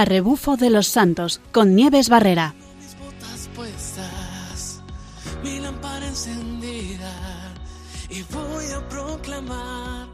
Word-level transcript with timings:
a 0.00 0.06
rebufo 0.06 0.56
de 0.56 0.70
los 0.70 0.86
santos 0.86 1.42
con 1.52 1.74
Nieves 1.74 2.08
Barrera. 2.08 2.54
mis 2.78 2.98
botas 2.98 3.50
puestas, 3.54 4.82
mi 5.44 5.60
lámpara 5.60 6.06
encendida 6.06 7.12
y 8.08 8.22
voy 8.32 8.64
a 8.74 8.88
proclamar. 8.88 10.08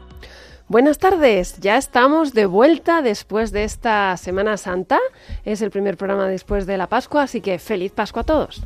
Buenas 0.67 0.97
tardes, 0.97 1.57
ya 1.61 1.77
estamos 1.77 2.33
de 2.33 2.47
vuelta 2.47 3.01
después 3.01 3.53
de 3.53 3.63
esta 3.63 4.17
Semana 4.17 4.57
Santa. 4.57 4.99
Es 5.45 5.61
el 5.61 5.71
primer 5.71 5.95
programa 5.95 6.27
después 6.27 6.65
de 6.65 6.77
la 6.77 6.87
Pascua, 6.87 7.23
así 7.23 7.39
que 7.39 7.57
feliz 7.57 7.93
Pascua 7.93 8.23
a 8.23 8.25
todos. 8.25 8.63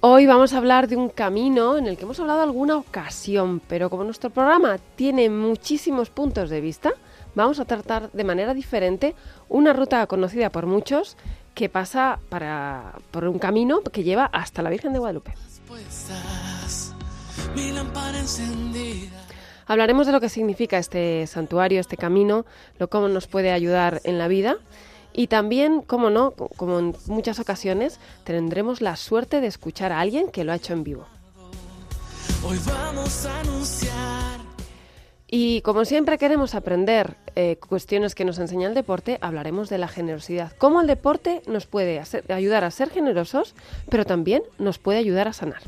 Hoy 0.00 0.26
vamos 0.26 0.52
a 0.52 0.58
hablar 0.58 0.86
de 0.86 0.94
un 0.94 1.08
camino 1.08 1.76
en 1.76 1.88
el 1.88 1.96
que 1.96 2.04
hemos 2.04 2.20
hablado 2.20 2.42
alguna 2.42 2.76
ocasión, 2.76 3.60
pero 3.66 3.90
como 3.90 4.04
nuestro 4.04 4.30
programa 4.30 4.78
tiene 4.94 5.28
muchísimos 5.28 6.08
puntos 6.08 6.50
de 6.50 6.60
vista, 6.60 6.92
vamos 7.34 7.58
a 7.58 7.64
tratar 7.64 8.08
de 8.12 8.22
manera 8.22 8.54
diferente 8.54 9.16
una 9.48 9.72
ruta 9.72 10.06
conocida 10.06 10.50
por 10.50 10.66
muchos 10.66 11.16
que 11.52 11.68
pasa 11.68 12.20
para, 12.28 12.92
por 13.10 13.24
un 13.24 13.40
camino 13.40 13.80
que 13.80 14.04
lleva 14.04 14.26
hasta 14.26 14.62
la 14.62 14.70
Virgen 14.70 14.92
de 14.92 15.00
Guadalupe. 15.00 15.34
Hablaremos 19.66 20.06
de 20.06 20.12
lo 20.12 20.20
que 20.20 20.28
significa 20.28 20.78
este 20.78 21.26
santuario, 21.26 21.80
este 21.80 21.96
camino, 21.96 22.46
lo 22.78 22.88
cómo 22.88 23.08
nos 23.08 23.26
puede 23.26 23.50
ayudar 23.50 24.00
en 24.04 24.18
la 24.18 24.28
vida 24.28 24.58
y 25.18 25.26
también, 25.26 25.82
como 25.82 26.10
no, 26.10 26.30
co- 26.30 26.48
como 26.56 26.78
en 26.78 26.94
muchas 27.08 27.40
ocasiones, 27.40 27.98
tendremos 28.22 28.80
la 28.80 28.94
suerte 28.94 29.40
de 29.40 29.48
escuchar 29.48 29.90
a 29.90 29.98
alguien 29.98 30.30
que 30.30 30.44
lo 30.44 30.52
ha 30.52 30.54
hecho 30.54 30.72
en 30.74 30.84
vivo. 30.84 31.06
Hoy 32.46 32.56
vamos 32.64 33.26
a 33.26 33.40
anunciar. 33.40 34.38
Y 35.26 35.60
como 35.62 35.84
siempre 35.84 36.18
queremos 36.18 36.54
aprender 36.54 37.16
eh, 37.34 37.56
cuestiones 37.68 38.14
que 38.14 38.24
nos 38.24 38.38
enseña 38.38 38.68
el 38.68 38.74
deporte, 38.74 39.18
hablaremos 39.20 39.68
de 39.68 39.78
la 39.78 39.88
generosidad. 39.88 40.52
Cómo 40.56 40.80
el 40.80 40.86
deporte 40.86 41.42
nos 41.48 41.66
puede 41.66 41.98
hacer- 41.98 42.30
ayudar 42.32 42.62
a 42.62 42.70
ser 42.70 42.88
generosos, 42.90 43.56
pero 43.90 44.04
también 44.06 44.44
nos 44.60 44.78
puede 44.78 44.98
ayudar 45.00 45.26
a 45.26 45.32
sanar. 45.32 45.62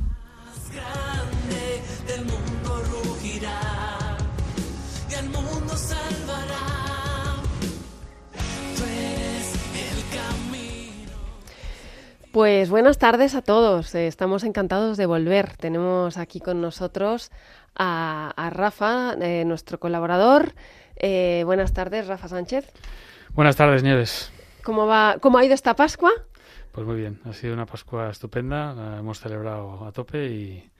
Pues 12.33 12.70
buenas 12.70 12.98
tardes 12.98 13.34
a 13.34 13.42
todos. 13.42 13.92
Eh, 13.95 14.06
Estamos 14.06 14.45
encantados 14.45 14.97
de 14.97 15.06
volver. 15.06 15.56
Tenemos 15.56 16.17
aquí 16.17 16.39
con 16.39 16.61
nosotros 16.61 17.31
a, 17.75 18.33
a 18.37 18.50
Rafa, 18.50 19.14
eh, 19.20 19.45
nuestro 19.45 19.81
colaborador. 19.81 20.55
Eh, 20.97 21.42
buenas 21.45 21.72
tardes, 21.72 22.06
Rafa 22.06 22.28
Sánchez. 22.28 22.72
Buenas 23.34 23.56
tardes, 23.56 23.83
Nieves. 23.83 24.31
¿Cómo 24.62 24.87
va? 24.87 25.17
¿Cómo 25.20 25.39
ha 25.39 25.45
ido 25.45 25.55
esta 25.55 25.75
Pascua? 25.75 26.12
Pues 26.70 26.87
muy 26.87 26.97
bien, 26.97 27.19
ha 27.25 27.33
sido 27.33 27.53
una 27.55 27.67
Pascua 27.67 28.11
estupenda, 28.11 28.75
la 28.75 28.98
hemos 28.98 29.19
celebrado 29.19 29.84
a 29.84 29.91
tope 29.91 30.27
y, 30.27 30.70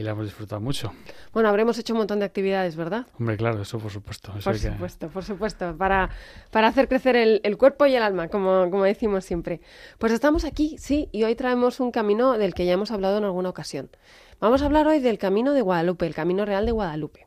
y 0.00 0.02
la 0.02 0.12
hemos 0.12 0.24
disfrutado 0.24 0.60
mucho. 0.60 0.92
Bueno, 1.32 1.48
habremos 1.48 1.78
hecho 1.78 1.92
un 1.92 1.98
montón 1.98 2.18
de 2.20 2.24
actividades, 2.24 2.74
¿verdad? 2.74 3.06
Hombre, 3.18 3.36
claro, 3.36 3.62
eso 3.62 3.78
por 3.78 3.90
supuesto. 3.90 4.32
Eso 4.36 4.50
Por 4.50 4.58
que- 4.60 4.68
supuesto, 4.72 5.08
por 5.08 5.24
supuesto, 5.24 5.76
para, 5.76 6.10
para 6.50 6.68
hacer 6.68 6.88
crecer 6.88 7.16
el, 7.16 7.40
el 7.44 7.56
cuerpo 7.58 7.86
y 7.86 7.94
el 7.94 8.02
alma, 8.02 8.28
como, 8.28 8.70
como 8.70 8.84
decimos 8.84 9.24
siempre. 9.24 9.60
Pues 9.98 10.12
estamos 10.12 10.44
aquí, 10.44 10.76
sí, 10.78 11.08
y 11.12 11.24
hoy 11.24 11.34
traemos 11.34 11.80
un 11.80 11.90
camino 11.90 12.38
del 12.38 12.54
que 12.54 12.64
ya 12.66 12.72
hemos 12.72 12.90
hablado 12.90 13.18
en 13.18 13.24
alguna 13.24 13.50
ocasión. 13.50 13.90
Vamos 14.40 14.62
a 14.62 14.66
hablar 14.66 14.86
hoy 14.86 15.00
del 15.00 15.18
camino 15.18 15.52
de 15.52 15.60
Guadalupe, 15.60 16.06
el 16.06 16.14
camino 16.14 16.44
real 16.46 16.64
de 16.64 16.72
Guadalupe. 16.72 17.26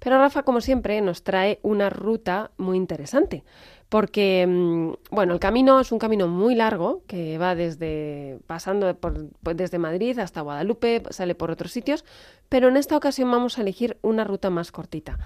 Pero 0.00 0.18
Rafa, 0.18 0.42
como 0.42 0.60
siempre, 0.60 1.00
nos 1.00 1.22
trae 1.22 1.58
una 1.62 1.90
ruta 1.90 2.50
muy 2.58 2.76
interesante, 2.76 3.44
porque, 3.90 4.46
mm, 4.48 5.14
bueno, 5.14 5.34
el 5.34 5.40
camino 5.40 5.78
es 5.80 5.92
un 5.92 5.98
camino 5.98 6.26
muy 6.28 6.54
largo 6.54 7.02
que 7.06 7.36
va 7.36 7.54
desde, 7.54 8.38
pasando 8.46 8.94
por- 8.96 9.28
por- 9.42 9.54
desde 9.56 9.78
Madrid 9.78 10.18
hasta 10.18 10.40
Guadalupe, 10.40 11.02
sale 11.10 11.34
por 11.34 11.50
otros 11.50 11.72
sitios, 11.72 12.04
pero 12.48 12.68
en 12.68 12.78
esta 12.78 12.96
ocasión 12.96 13.30
vamos 13.30 13.58
a 13.58 13.60
elegir 13.62 13.98
una 14.02 14.24
ruta 14.24 14.48
más 14.48 14.72
cortita 14.72 15.18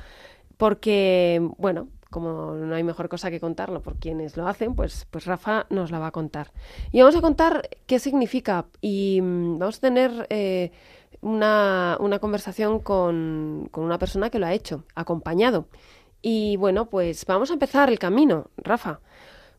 porque, 0.57 1.47
bueno, 1.59 1.89
como 2.11 2.53
no 2.53 2.75
hay 2.77 2.85
mejor 2.85 3.09
cosa 3.09 3.31
que 3.31 3.41
contarlo 3.41 3.83
por 3.83 3.97
quienes 3.97 4.37
lo 4.37 4.47
hacen, 4.47 4.75
pues, 4.77 5.07
pues 5.11 5.27
Rafa 5.27 5.67
nos 5.69 5.91
la 5.91 5.99
va 5.99 6.07
a 6.09 6.13
contar. 6.13 6.53
Y 6.93 7.01
vamos 7.01 7.17
a 7.17 7.21
contar 7.21 7.69
qué 7.87 7.99
significa 7.99 8.67
y 8.81 9.21
mm, 9.21 9.59
vamos 9.59 9.79
a 9.79 9.81
tener 9.81 10.27
eh, 10.31 10.71
una, 11.21 11.97
una 11.99 12.21
conversación 12.21 12.79
con, 12.79 13.69
con 13.73 13.83
una 13.85 13.99
persona 13.99 14.31
que 14.31 14.39
lo 14.39 14.47
ha 14.47 14.53
hecho, 14.55 14.85
acompañado. 14.95 15.67
Y 16.27 16.57
bueno, 16.57 16.89
pues 16.89 17.27
vamos 17.27 17.51
a 17.51 17.53
empezar 17.53 17.91
el 17.91 17.99
camino, 17.99 18.51
Rafa. 18.57 19.01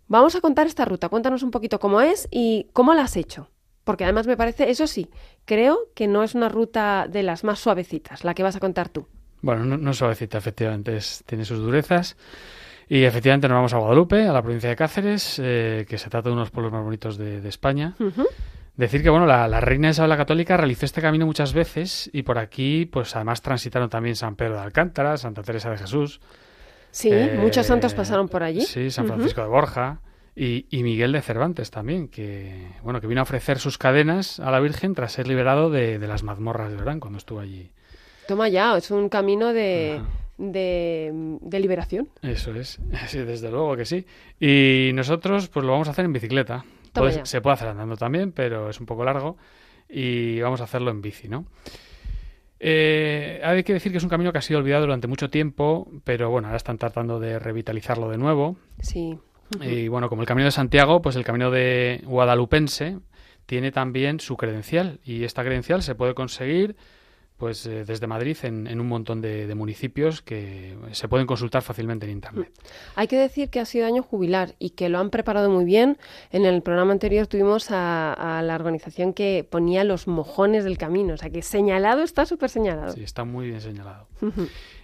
Vamos 0.08 0.36
a 0.36 0.42
contar 0.42 0.66
esta 0.66 0.84
ruta, 0.84 1.10
cuéntanos 1.10 1.44
un 1.44 1.52
poquito 1.52 1.80
cómo 1.80 2.02
es 2.02 2.28
y 2.32 2.68
cómo 2.74 2.96
la 2.96 3.04
has 3.04 3.18
hecho. 3.18 3.50
Porque 3.84 4.04
además 4.04 4.26
me 4.26 4.36
parece, 4.36 4.72
eso 4.72 4.88
sí, 4.88 5.12
creo 5.46 5.78
que 5.94 6.08
no 6.08 6.24
es 6.24 6.34
una 6.34 6.50
ruta 6.50 7.06
de 7.08 7.22
las 7.22 7.44
más 7.44 7.60
suavecitas, 7.60 8.24
la 8.24 8.34
que 8.34 8.42
vas 8.42 8.56
a 8.56 8.60
contar 8.60 8.90
tú. 8.90 9.08
Bueno, 9.44 9.64
no, 9.64 9.78
no 9.78 9.92
es 9.92 9.98
suavecita, 9.98 10.40
efectivamente, 10.40 10.98
es- 10.98 11.24
tiene 11.28 11.46
sus 11.46 11.60
durezas. 11.60 12.18
Y 12.90 13.04
efectivamente 13.04 13.48
nos 13.48 13.58
vamos 13.58 13.74
a 13.74 13.78
Guadalupe, 13.78 14.28
a 14.28 14.34
la 14.34 14.42
provincia 14.42 14.70
de 14.70 14.76
Cáceres, 14.76 15.40
eh, 15.44 15.86
que 15.88 16.00
se 16.00 16.10
trata 16.10 16.30
de 16.30 16.34
uno 16.34 16.42
de 16.42 16.46
los 16.46 16.52
pueblos 16.52 16.74
más 16.74 16.84
bonitos 16.84 17.18
de, 17.18 17.42
de 17.42 17.50
España. 17.50 17.94
Decir 18.76 19.04
que, 19.04 19.10
bueno, 19.12 19.28
la, 19.28 19.48
la 19.48 19.60
reina 19.62 19.90
Isabel 19.92 20.10
la 20.10 20.18
Católica 20.18 20.58
realizó 20.58 20.86
este 20.86 21.02
camino 21.02 21.28
muchas 21.28 21.54
veces 21.54 22.10
y 22.12 22.24
por 22.24 22.40
aquí, 22.40 22.86
pues 22.88 23.16
además 23.16 23.42
transitaron 23.44 23.90
también 23.90 24.16
San 24.16 24.36
Pedro 24.36 24.56
de 24.56 24.62
Alcántara, 24.62 25.16
Santa 25.18 25.44
Teresa 25.44 25.70
de 25.70 25.78
Jesús. 25.78 26.20
Sí, 26.96 27.10
Eh, 27.12 27.38
muchos 27.38 27.66
santos 27.66 27.94
pasaron 27.94 28.30
por 28.30 28.42
allí. 28.42 28.62
Sí, 28.62 28.90
San. 28.90 29.06
Francisco 29.08 29.42
de 29.42 29.48
Borja 29.48 30.00
y, 30.34 30.66
y 30.70 30.82
Miguel 30.82 31.12
de 31.12 31.22
Cervantes 31.22 31.70
también, 31.70 32.08
que 32.08 32.70
bueno, 32.84 33.02
que 33.02 33.08
vino 33.08 33.20
a 33.20 33.24
ofrecer 33.24 33.60
sus 33.60 33.78
cadenas 33.78 34.40
a 34.40 34.50
la 34.50 34.62
Virgen 34.62 34.96
tras 34.96 35.12
ser 35.12 35.28
liberado 35.28 35.70
de, 35.70 36.00
de 36.00 36.08
las 36.08 36.24
mazmorras 36.24 36.72
de 36.72 36.78
Orán 36.78 37.02
cuando 37.02 37.18
estuvo 37.18 37.42
allí. 37.42 37.70
Toma 38.30 38.48
ya, 38.48 38.78
es 38.78 38.92
un 38.92 39.10
camino 39.10 39.52
de, 39.52 40.00
de, 40.38 41.12
de 41.42 41.60
liberación. 41.60 42.08
Eso 42.22 42.56
es, 42.56 42.80
sí, 43.08 43.18
desde 43.20 43.52
luego 43.52 43.76
que 43.76 43.84
sí. 43.84 44.06
Y 44.40 44.92
nosotros 44.94 45.50
pues 45.50 45.66
lo 45.66 45.74
vamos 45.74 45.90
a 45.90 45.92
hacer 45.92 46.06
en 46.06 46.14
bicicleta. 46.14 46.64
Se 47.26 47.42
puede 47.42 47.56
hacer 47.56 47.68
andando 47.68 47.98
también, 47.98 48.32
pero 48.32 48.70
es 48.70 48.80
un 48.80 48.86
poco 48.86 49.04
largo 49.04 49.36
y 49.90 50.40
vamos 50.40 50.62
a 50.62 50.64
hacerlo 50.64 50.92
en 50.92 51.02
bici, 51.02 51.28
¿no? 51.28 51.46
Eh, 52.60 53.42
hay 53.44 53.64
que 53.64 53.74
decir 53.74 53.92
que 53.92 53.98
es 53.98 54.04
un 54.04 54.10
camino 54.10 54.32
que 54.32 54.38
ha 54.38 54.42
sido 54.42 54.60
olvidado 54.60 54.84
durante 54.84 55.08
mucho 55.08 55.30
tiempo, 55.30 55.92
pero 56.04 56.30
bueno, 56.30 56.48
ahora 56.48 56.58
están 56.58 56.78
tratando 56.78 57.20
de 57.20 57.40
revitalizarlo 57.40 58.10
de 58.10 58.18
nuevo. 58.18 58.58
Sí. 58.80 59.18
Y 59.62 59.88
bueno, 59.88 60.10
como 60.10 60.22
el 60.22 60.28
Camino 60.28 60.46
de 60.46 60.52
Santiago, 60.52 61.02
pues 61.02 61.16
el 61.16 61.24
Camino 61.24 61.52
de 61.52 62.02
Guadalupense 62.06 62.98
tiene 63.46 63.72
también 63.72 64.20
su 64.20 64.38
credencial 64.38 65.00
y 65.04 65.24
esta 65.24 65.44
credencial 65.44 65.84
se 65.84 65.96
puede 65.96 66.16
conseguir 66.16 66.76
pues 67.38 67.66
eh, 67.66 67.84
desde 67.86 68.08
Madrid 68.08 68.38
en, 68.44 68.68
en 68.68 68.80
un 68.80 68.88
montón 68.88 69.22
de, 69.22 69.46
de 69.46 69.56
municipios 69.56 70.22
que 70.22 70.78
se 70.92 71.08
pueden 71.08 71.28
consultar 71.28 71.62
fácilmente 71.62 72.06
en 72.06 72.14
internet. 72.14 72.50
Hay 72.96 73.08
que 73.08 73.18
decir 73.18 73.50
que 73.50 73.60
ha 73.60 73.66
sido 73.66 73.86
año 73.86 74.04
jubilar 74.04 74.56
y 74.58 74.72
que 74.72 74.88
lo 74.90 75.00
han 75.00 75.10
preparado 75.10 75.50
muy 75.50 75.66
bien. 75.66 75.98
En 76.32 76.46
el 76.46 76.62
programa 76.62 76.94
anterior 76.94 77.28
tuvimos 77.28 77.72
a, 77.72 78.14
a 78.14 78.42
la 78.42 78.56
organización 78.56 79.14
que 79.14 79.46
ponía 79.50 79.84
los 79.84 80.08
mojones 80.08 80.64
del 80.64 80.78
camino. 80.78 81.16
O 81.16 81.18
sea 81.18 81.30
que 81.30 81.42
señalado 81.42 82.04
está 82.04 82.26
súper 82.26 82.50
señalado. 82.50 82.94
Sí, 82.94 83.04
está 83.04 83.26
muy 83.26 83.48
bien 83.48 83.62
señalado. 83.62 84.08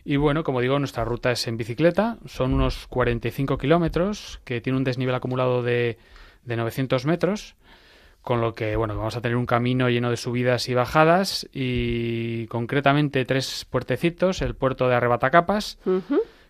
Y 0.03 0.17
bueno, 0.17 0.43
como 0.43 0.61
digo, 0.61 0.77
nuestra 0.79 1.05
ruta 1.05 1.31
es 1.31 1.47
en 1.47 1.57
bicicleta, 1.57 2.17
son 2.25 2.53
unos 2.53 2.87
45 2.87 3.57
kilómetros, 3.57 4.41
que 4.43 4.59
tiene 4.61 4.77
un 4.77 4.83
desnivel 4.83 5.15
acumulado 5.15 5.63
de, 5.63 5.97
de 6.43 6.55
900 6.55 7.05
metros, 7.05 7.55
con 8.21 8.39
lo 8.41 8.53
que, 8.53 8.75
bueno, 8.75 8.95
vamos 8.95 9.15
a 9.15 9.21
tener 9.21 9.35
un 9.35 9.45
camino 9.45 9.89
lleno 9.89 10.09
de 10.11 10.17
subidas 10.17 10.69
y 10.69 10.73
bajadas, 10.73 11.47
y 11.53 12.45
concretamente 12.47 13.25
tres 13.25 13.65
puertecitos, 13.69 14.41
el 14.41 14.55
puerto 14.55 14.87
de 14.87 14.95
Arrebatacapas, 14.95 15.79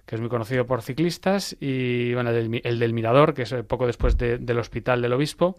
que 0.06 0.16
es 0.16 0.22
muy 0.22 0.30
conocido 0.30 0.66
por 0.68 0.82
ciclistas, 0.82 1.56
y 1.62 2.14
bueno, 2.14 2.32
el 2.32 2.36
del, 2.36 2.50
Mi- 2.50 2.62
el 2.66 2.80
del 2.80 2.92
Mirador, 2.94 3.34
que 3.34 3.44
es 3.44 3.52
eh, 3.54 3.64
poco 3.64 3.88
después 3.88 4.18
de- 4.18 4.38
del 4.38 4.60
Hospital 4.60 5.02
del 5.02 5.14
Obispo, 5.14 5.58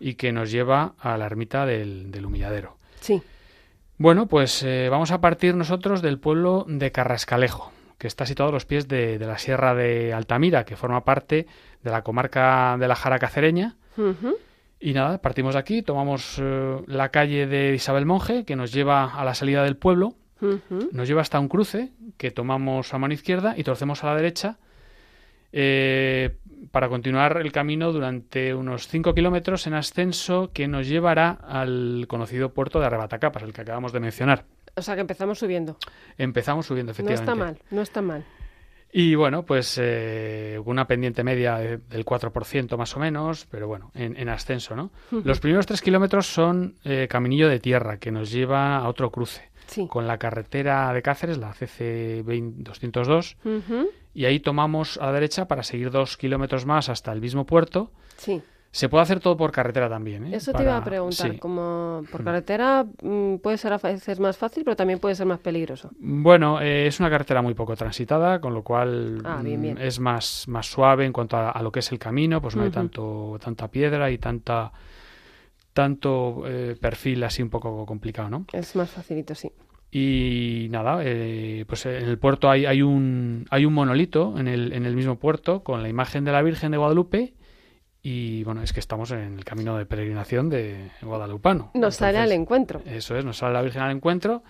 y 0.00 0.14
que 0.14 0.32
nos 0.32 0.50
lleva 0.50 0.94
a 0.98 1.16
la 1.16 1.24
ermita 1.26 1.64
del, 1.64 2.10
del 2.10 2.26
Humilladero. 2.26 2.76
Sí. 3.00 3.22
Bueno, 3.96 4.26
pues 4.26 4.62
eh, 4.64 4.88
vamos 4.90 5.12
a 5.12 5.20
partir 5.20 5.54
nosotros 5.54 6.02
del 6.02 6.18
pueblo 6.18 6.66
de 6.68 6.90
Carrascalejo, 6.92 7.72
que 7.96 8.08
está 8.08 8.26
situado 8.26 8.50
a 8.50 8.52
los 8.52 8.66
pies 8.66 8.88
de, 8.88 9.18
de 9.18 9.26
la 9.26 9.38
Sierra 9.38 9.74
de 9.74 10.12
Altamira, 10.12 10.64
que 10.64 10.76
forma 10.76 11.04
parte 11.04 11.46
de 11.82 11.90
la 11.90 12.02
comarca 12.02 12.76
de 12.78 12.88
la 12.88 12.96
Jara 12.96 13.18
Cacereña. 13.18 13.76
Y 14.84 14.92
nada, 14.92 15.16
partimos 15.16 15.54
de 15.54 15.60
aquí, 15.60 15.80
tomamos 15.80 16.36
eh, 16.38 16.76
la 16.88 17.08
calle 17.08 17.46
de 17.46 17.74
Isabel 17.74 18.04
Monje, 18.04 18.44
que 18.44 18.54
nos 18.54 18.70
lleva 18.70 19.14
a 19.18 19.24
la 19.24 19.32
salida 19.32 19.64
del 19.64 19.78
pueblo, 19.78 20.12
nos 20.92 21.08
lleva 21.08 21.22
hasta 21.22 21.40
un 21.40 21.48
cruce, 21.48 21.92
que 22.18 22.30
tomamos 22.30 22.92
a 22.92 22.98
mano 22.98 23.14
izquierda 23.14 23.54
y 23.56 23.64
torcemos 23.64 24.04
a 24.04 24.08
la 24.08 24.16
derecha, 24.16 24.58
eh, 25.52 26.36
para 26.70 26.90
continuar 26.90 27.38
el 27.38 27.50
camino 27.50 27.92
durante 27.92 28.52
unos 28.54 28.86
5 28.88 29.14
kilómetros 29.14 29.66
en 29.66 29.72
ascenso 29.72 30.50
que 30.52 30.68
nos 30.68 30.86
llevará 30.86 31.30
al 31.30 32.04
conocido 32.06 32.52
puerto 32.52 32.78
de 32.78 32.84
Arrebatacapas, 32.84 33.42
el 33.42 33.54
que 33.54 33.62
acabamos 33.62 33.90
de 33.94 34.00
mencionar. 34.00 34.44
O 34.76 34.82
sea 34.82 34.96
que 34.96 35.00
empezamos 35.00 35.38
subiendo. 35.38 35.78
Empezamos 36.18 36.66
subiendo, 36.66 36.90
No 36.90 36.92
efectivamente. 36.92 37.22
está 37.30 37.34
mal, 37.34 37.58
no 37.70 37.80
está 37.80 38.02
mal. 38.02 38.22
Y 38.96 39.16
bueno, 39.16 39.42
pues 39.44 39.76
eh, 39.82 40.56
una 40.64 40.86
pendiente 40.86 41.24
media 41.24 41.56
de- 41.56 41.78
del 41.78 42.04
4% 42.04 42.76
más 42.76 42.96
o 42.96 43.00
menos, 43.00 43.44
pero 43.50 43.66
bueno, 43.66 43.90
en, 43.92 44.16
en 44.16 44.28
ascenso, 44.28 44.76
¿no? 44.76 44.92
Los 45.10 45.40
primeros 45.40 45.66
tres 45.66 45.82
kilómetros 45.82 46.28
son 46.28 46.76
eh, 46.84 47.08
caminillo 47.10 47.48
de 47.48 47.58
tierra 47.58 47.96
que 47.98 48.12
nos 48.12 48.30
lleva 48.30 48.76
a 48.76 48.88
otro 48.88 49.10
cruce 49.10 49.50
Sí. 49.66 49.88
con 49.88 50.06
la 50.06 50.18
carretera 50.18 50.92
de 50.92 51.02
Cáceres, 51.02 51.38
la 51.38 51.52
CC 51.54 52.22
20 52.24 52.62
202, 52.62 53.36
Ujú. 53.44 53.88
y 54.14 54.26
ahí 54.26 54.38
tomamos 54.38 54.96
a 54.98 55.06
la 55.06 55.12
derecha 55.14 55.48
para 55.48 55.64
seguir 55.64 55.90
dos 55.90 56.16
kilómetros 56.16 56.64
más 56.64 56.88
hasta 56.88 57.10
el 57.12 57.20
mismo 57.20 57.46
puerto. 57.46 57.90
Sí. 58.16 58.42
Se 58.74 58.88
puede 58.88 59.02
hacer 59.02 59.20
todo 59.20 59.36
por 59.36 59.52
carretera 59.52 59.88
también. 59.88 60.26
¿eh? 60.26 60.30
Eso 60.34 60.52
te 60.52 60.64
iba 60.64 60.76
a 60.76 60.82
preguntar. 60.82 61.30
sí. 61.30 61.38
Como 61.38 62.02
por 62.10 62.24
carretera 62.24 62.84
mm, 63.02 63.36
puede 63.36 63.56
ser 63.56 63.72
a 63.72 63.78
veces 63.78 64.18
más 64.18 64.36
fácil, 64.36 64.64
pero 64.64 64.74
también 64.74 64.98
puede 64.98 65.14
ser 65.14 65.26
más 65.26 65.38
peligroso. 65.38 65.90
Bueno, 66.00 66.60
eh, 66.60 66.88
es 66.88 66.98
una 66.98 67.08
carretera 67.08 67.40
muy 67.40 67.54
poco 67.54 67.76
transitada, 67.76 68.40
con 68.40 68.52
lo 68.52 68.64
cual 68.64 69.22
Ah, 69.24 69.40
bien, 69.44 69.60
mm, 69.60 69.62
bien. 69.62 69.78
es 69.78 70.00
más, 70.00 70.46
más 70.48 70.66
suave 70.66 71.04
en 71.06 71.12
cuanto 71.12 71.36
a, 71.36 71.50
a 71.50 71.62
lo 71.62 71.70
que 71.70 71.78
es 71.78 71.92
el 71.92 72.00
camino, 72.00 72.42
pues 72.42 72.56
no 72.56 72.64
hay 72.64 72.70
tanto, 72.70 73.38
tanta 73.40 73.68
piedra 73.68 74.10
y 74.10 74.18
tanta 74.18 74.72
tanto 75.72 76.42
eh, 76.46 76.76
perfil 76.80 77.22
así 77.24 77.42
un 77.42 77.50
poco 77.50 77.84
complicado, 77.86 78.30
¿no? 78.30 78.46
Es 78.52 78.74
más 78.76 78.90
facilito, 78.90 79.34
sí. 79.34 79.50
Y 79.90 80.66
nada, 80.70 80.98
eh, 81.04 81.64
pues 81.68 81.86
en 81.86 82.06
el 82.08 82.18
puerto 82.18 82.50
hay, 82.50 82.66
hay 82.66 82.82
un 82.82 83.44
hay 83.50 83.64
un 83.66 83.74
monolito 83.74 84.34
en 84.36 84.48
el, 84.48 84.72
en 84.72 84.84
el 84.86 84.96
mismo 84.96 85.16
puerto 85.16 85.62
con 85.62 85.82
la 85.82 85.88
imagen 85.88 86.24
de 86.24 86.32
la 86.32 86.42
Virgen 86.42 86.72
de 86.72 86.78
Guadalupe 86.78 87.34
y 88.06 88.44
bueno, 88.44 88.62
es 88.62 88.74
que 88.74 88.80
estamos 88.80 89.10
en 89.12 89.38
el 89.38 89.46
camino 89.46 89.78
de 89.78 89.86
peregrinación 89.86 90.50
de 90.50 90.90
Guadalupano. 91.00 91.70
Nos 91.72 91.96
sale 91.96 92.18
al 92.18 92.32
encuentro. 92.32 92.82
eso 92.84 93.16
es, 93.16 93.24
nos 93.24 93.38
sale 93.38 93.54
la 93.54 93.62
Virgen 93.62 93.80
al 93.80 93.92
encuentro. 93.92 94.42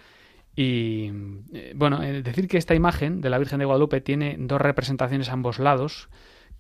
Y 0.57 1.13
eh, 1.53 1.73
bueno, 1.77 2.03
eh, 2.03 2.21
decir 2.23 2.49
que 2.49 2.59
esta 2.59 2.75
imagen 2.75 3.21
de 3.21 3.31
la 3.31 3.39
Virgen 3.39 3.61
de 3.61 3.65
Guadalupe 3.65 4.01
tiene 4.01 4.35
dos 4.41 4.61
representaciones 4.61 5.29
a 5.29 5.35
ambos 5.35 5.61
lados, 5.61 6.09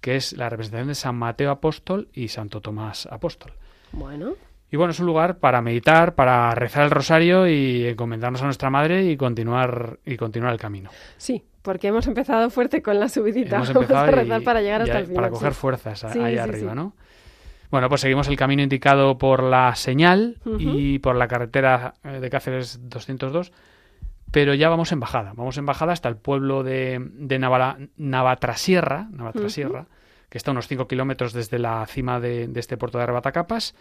que 0.00 0.14
es 0.14 0.35
la 0.35 0.49
representación 0.49 0.87
de 0.87 0.94
San 0.94 1.17
Mateo 1.17 1.50
Apóstol 1.50 2.11
y 2.12 2.29
Santo 2.29 2.61
Tomás 2.61 3.08
Apóstol. 3.11 3.55
Bueno, 3.90 4.35
Y 4.75 4.76
bueno, 4.76 4.91
es 4.91 4.99
un 4.99 5.06
lugar 5.06 5.38
para 5.38 5.62
meditar, 5.62 6.17
para 6.17 6.53
rezar 6.56 6.82
el 6.82 6.91
rosario 6.91 7.47
y 7.47 7.87
encomendarnos 7.87 8.43
a 8.43 8.47
nuestra 8.47 8.71
madre 8.71 9.05
y 9.05 9.17
continuar 9.17 10.00
y 10.05 10.17
continuar 10.17 10.53
el 10.53 10.59
camino. 10.59 10.91
sí, 11.17 11.44
porque 11.62 11.87
hemos 11.87 12.09
empezado 12.09 12.50
fuerte 12.50 12.82
con 12.82 12.99
la 12.99 13.09
subidita. 13.09 13.55
Hemos 13.55 13.69
Vamos 13.73 13.82
empezado 13.85 14.06
a 14.09 14.11
rezar 14.11 14.43
y- 14.43 14.44
para 14.44 14.61
llegar 14.62 14.82
hasta 14.82 14.99
el 14.99 15.05
final. 15.06 15.15
para 15.23 15.31
coger 15.31 15.53
sí. 15.55 15.61
fuerzas 15.61 16.03
a- 16.03 16.12
Sí, 16.12 16.19
ahí 16.19 16.32
sí, 16.32 16.38
arriba. 16.41 16.75
¿no? 16.75 16.93
Bueno, 17.71 17.88
pues 17.88 18.00
seguimos 18.00 18.26
el 18.26 18.37
camino 18.37 18.62
indicado 18.65 19.17
por 19.17 19.44
la 19.44 19.76
señal 19.76 20.38
y 20.59 20.99
por 20.99 21.15
la 21.15 21.29
carretera 21.29 21.94
eh, 22.03 22.19
de 22.21 22.29
Cáceres 22.31 22.81
202, 22.88 23.53
pero 24.32 24.55
ya 24.55 24.69
vamos 24.71 24.91
en 24.91 24.99
bajada. 24.99 25.35
Vamos 25.37 25.56
en 25.56 25.67
bajada 25.67 25.93
hasta 25.93 26.09
el 26.09 26.17
pueblo 26.17 26.65
de, 26.65 27.00
de 27.15 27.38
Navala- 27.38 27.79
Navatrasierra, 27.97 29.06
Navatrasierra, 29.12 29.87
que 30.31 30.37
está 30.38 30.50
a 30.50 30.53
unos 30.53 30.67
5 30.67 30.88
kilómetros 30.88 31.32
desde 31.32 31.61
la 31.61 31.87
cima 31.87 32.19
de, 32.19 32.49
de 32.49 32.59
este 32.59 32.76
puerto 32.76 32.99
de 32.99 33.05
Arbatacapas. 33.05 33.76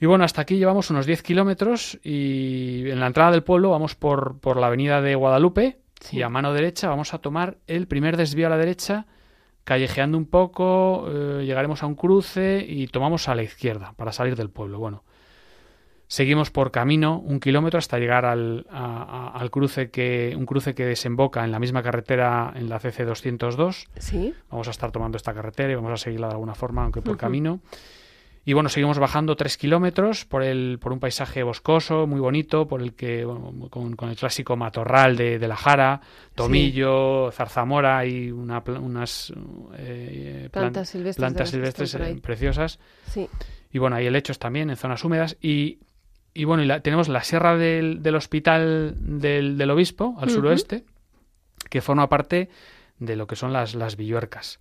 Y 0.00 0.06
bueno, 0.06 0.24
hasta 0.24 0.42
aquí 0.42 0.56
llevamos 0.58 0.90
unos 0.90 1.06
10 1.06 1.22
kilómetros 1.22 1.98
y 2.04 2.88
en 2.88 3.00
la 3.00 3.06
entrada 3.08 3.32
del 3.32 3.42
pueblo 3.42 3.70
vamos 3.70 3.94
por, 3.96 4.38
por 4.38 4.56
la 4.56 4.68
avenida 4.68 5.00
de 5.02 5.14
Guadalupe 5.14 5.78
Sí. 6.00 6.18
y 6.18 6.22
a 6.22 6.28
mano 6.28 6.52
derecha 6.54 6.88
vamos 6.88 7.12
a 7.14 7.18
tomar 7.18 7.58
el 7.66 7.88
primer 7.88 8.16
desvío 8.16 8.46
a 8.46 8.50
la 8.50 8.56
derecha, 8.56 9.06
callejeando 9.64 10.16
un 10.16 10.26
poco, 10.26 11.06
eh, 11.08 11.42
llegaremos 11.44 11.82
a 11.82 11.86
un 11.86 11.96
cruce 11.96 12.64
y 12.68 12.86
tomamos 12.86 13.28
a 13.28 13.34
la 13.34 13.42
izquierda 13.42 13.94
para 13.96 14.12
salir 14.12 14.36
del 14.36 14.48
pueblo. 14.48 14.78
Bueno, 14.78 15.02
seguimos 16.06 16.50
por 16.52 16.70
camino 16.70 17.18
un 17.18 17.40
kilómetro 17.40 17.78
hasta 17.78 17.98
llegar 17.98 18.24
al, 18.24 18.64
a- 18.70 19.32
a- 19.34 19.40
al 19.40 19.50
cruce 19.50 19.90
que 19.90 20.34
un 20.38 20.46
cruce 20.46 20.74
que 20.76 20.84
desemboca 20.86 21.44
en 21.44 21.50
la 21.50 21.58
misma 21.58 21.82
carretera 21.82 22.52
en 22.54 22.68
la 22.68 22.78
CC 22.78 23.04
202 23.04 23.88
Sí, 23.98 24.32
vamos 24.50 24.68
a 24.68 24.70
estar 24.70 24.92
tomando 24.92 25.16
esta 25.16 25.34
carretera 25.34 25.72
y 25.72 25.74
vamos 25.74 25.90
a 25.92 25.96
seguirla 25.96 26.28
de 26.28 26.34
alguna 26.34 26.54
forma, 26.54 26.84
aunque 26.84 27.02
por 27.02 27.16
camino. 27.16 27.58
Y 28.48 28.54
bueno, 28.54 28.70
seguimos 28.70 28.98
bajando 28.98 29.36
tres 29.36 29.58
kilómetros 29.58 30.24
por, 30.24 30.42
el, 30.42 30.78
por 30.80 30.92
un 30.94 31.00
paisaje 31.00 31.42
boscoso, 31.42 32.06
muy 32.06 32.18
bonito, 32.18 32.66
por 32.66 32.80
el 32.80 32.94
que, 32.94 33.26
bueno, 33.26 33.68
con, 33.68 33.94
con 33.94 34.08
el 34.08 34.16
clásico 34.16 34.56
matorral 34.56 35.18
de, 35.18 35.38
de 35.38 35.48
la 35.48 35.54
Jara, 35.54 36.00
tomillo, 36.34 37.30
zarzamora 37.30 38.06
y 38.06 38.30
una, 38.30 38.62
unas 38.80 39.34
eh, 39.76 40.48
plan- 40.50 40.62
Plantas 40.72 40.88
silvestres 40.88 41.16
plantas 41.16 41.50
silvestres 41.50 41.94
eh, 41.96 42.18
preciosas. 42.22 42.78
sí. 43.06 43.28
Y 43.70 43.76
bueno, 43.80 43.96
hay 43.96 44.06
helechos 44.06 44.38
también 44.38 44.70
en 44.70 44.76
zonas 44.76 45.04
húmedas. 45.04 45.36
Y, 45.42 45.80
y 46.32 46.44
bueno, 46.44 46.62
y 46.62 46.66
la- 46.66 46.80
tenemos 46.80 47.08
la 47.08 47.22
sierra 47.24 47.54
del, 47.54 48.02
del 48.02 48.14
hospital 48.14 48.94
del, 48.98 49.58
del 49.58 49.70
obispo, 49.70 50.14
al 50.18 50.30
suroeste, 50.30 50.84
que 51.68 51.82
forma 51.82 52.08
parte 52.08 52.48
de 52.98 53.14
lo 53.14 53.26
que 53.26 53.36
son 53.36 53.52
las, 53.52 53.74
las 53.74 53.96
villuercas 53.98 54.58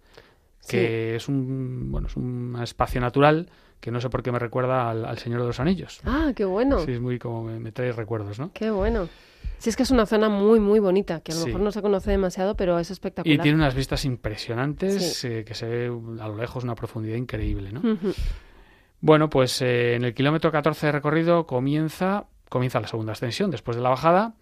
que 0.68 1.16
es 1.16 1.28
un 1.28 1.92
bueno 1.92 2.08
es 2.08 2.16
un 2.16 2.58
espacio 2.62 3.00
natural 3.02 3.50
que 3.80 3.92
no 3.92 4.02
sé 4.02 4.10
por 4.10 4.24
qué 4.24 4.32
me 4.32 4.40
recuerda 4.40 4.90
al, 4.90 5.06
al 5.06 5.18
Señor 5.20 5.42
de 5.42 5.48
los 5.48 5.60
Anillos. 5.60 6.00
Ah, 6.04 6.32
qué 6.36 6.46
bueno. 6.46 6.80
Sí, 6.80 6.94
es 6.94 7.00
muy 7.00 7.20
como 7.20 7.44
me, 7.44 7.60
me 7.60 7.72
trae 7.72 7.92
recuerdos, 7.92 8.40
¿no? 8.40 8.52
Qué 8.54 8.72
bueno. 8.72 9.08
Sí, 9.60 9.70
es 9.70 9.76
que 9.76 9.84
es 9.84 9.92
una 9.92 10.06
zona 10.06 10.30
muy, 10.30 10.60
muy 10.60 10.80
bonita, 10.80 11.22
que 11.22 11.32
a 11.32 11.36
lo 11.36 11.42
Sí. 11.42 11.48
mejor 11.48 11.62
no 11.62 11.72
se 11.72 11.82
conoce 11.82 12.12
demasiado, 12.12 12.56
pero 12.56 12.78
es 12.80 12.92
espectacular. 12.92 13.36
Y 13.36 13.42
tiene 13.42 13.58
unas 13.58 13.74
vistas 13.76 14.06
impresionantes 14.06 15.18
Sí. 15.18 15.28
eh, 15.28 15.44
que 15.46 15.54
se 15.56 15.66
ve 15.68 15.86
a 16.22 16.28
lo 16.28 16.38
lejos 16.38 16.64
una 16.64 16.76
profundidad 16.76 17.16
increíble, 17.18 17.72
¿no? 17.72 17.82
Bueno, 19.02 19.30
pues 19.30 19.62
eh, 19.62 19.96
en 19.96 20.04
el 20.04 20.14
kilómetro 20.14 20.52
14 20.52 20.88
de 20.88 20.92
recorrido 20.92 21.46
comienza 21.46 22.26
comienza 22.50 22.80
la 22.80 22.88
segunda 22.88 23.12
ascensión 23.12 23.52
después 23.52 23.76
de 23.78 23.84
la 23.84 23.90
bajada 23.90 24.34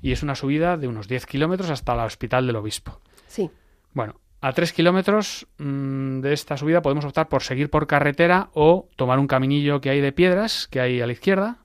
y 0.00 0.12
es 0.12 0.22
una 0.22 0.34
subida 0.36 0.76
de 0.76 0.86
unos 0.88 1.08
10 1.08 1.26
kilómetros 1.26 1.68
hasta 1.70 1.94
el 1.94 2.00
Hospital 2.00 2.46
del 2.46 2.56
Obispo. 2.56 3.00
Sí, 3.26 3.50
Bueno, 3.92 4.19
a 4.40 4.52
3 4.52 4.72
kilómetros 4.72 5.46
mm, 5.58 6.20
de 6.20 6.32
esta 6.32 6.56
subida 6.56 6.82
podemos 6.82 7.04
optar 7.04 7.28
por 7.28 7.42
seguir 7.42 7.68
por 7.70 7.86
carretera 7.86 8.48
o 8.54 8.88
tomar 8.96 9.18
un 9.18 9.26
caminillo 9.26 9.80
que 9.80 9.90
hay 9.90 10.00
de 10.00 10.12
piedras 10.12 10.66
que 10.68 10.80
hay 10.80 11.00
a 11.00 11.06
la 11.06 11.12
izquierda. 11.12 11.58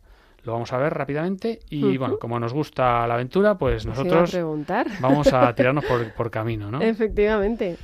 Lo 0.43 0.53
vamos 0.53 0.71
a 0.73 0.77
ver 0.77 0.93
rápidamente. 0.93 1.59
Y 1.69 1.97
bueno, 1.97 2.19
como 2.19 2.39
nos 2.39 2.53
gusta 2.53 3.07
la 3.07 3.15
aventura, 3.15 3.57
pues 3.57 3.85
a 3.85 3.89
nosotros 3.89 4.37
vamos 4.99 5.33
a 5.33 5.55
tirarnos 5.55 5.85
por, 5.85 6.13
por 6.13 6.29
camino, 6.29 6.69
¿no? 6.69 6.81
Efectivamente. 6.81 7.77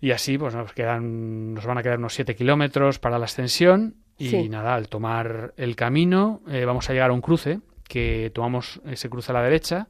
Y 0.00 0.10
así, 0.10 0.38
pues 0.38 0.54
nos 0.54 0.72
quedan, 0.72 1.52
nos 1.54 1.66
van 1.66 1.76
a 1.78 1.82
quedar 1.82 1.98
unos 1.98 2.14
7 2.14 2.34
kilómetros 2.34 2.98
para 2.98 3.18
la 3.18 3.26
ascensión. 3.26 3.96
Y 4.16 4.28
Sí. 4.28 4.48
nada, 4.48 4.74
al 4.74 4.88
tomar 4.88 5.52
el 5.56 5.76
camino, 5.76 6.40
eh, 6.48 6.64
vamos 6.64 6.88
a 6.88 6.92
llegar 6.92 7.10
a 7.10 7.12
un 7.12 7.20
cruce, 7.20 7.60
que 7.88 8.30
tomamos 8.34 8.80
ese 8.86 9.10
cruce 9.10 9.32
a 9.32 9.34
la 9.34 9.42
derecha, 9.42 9.88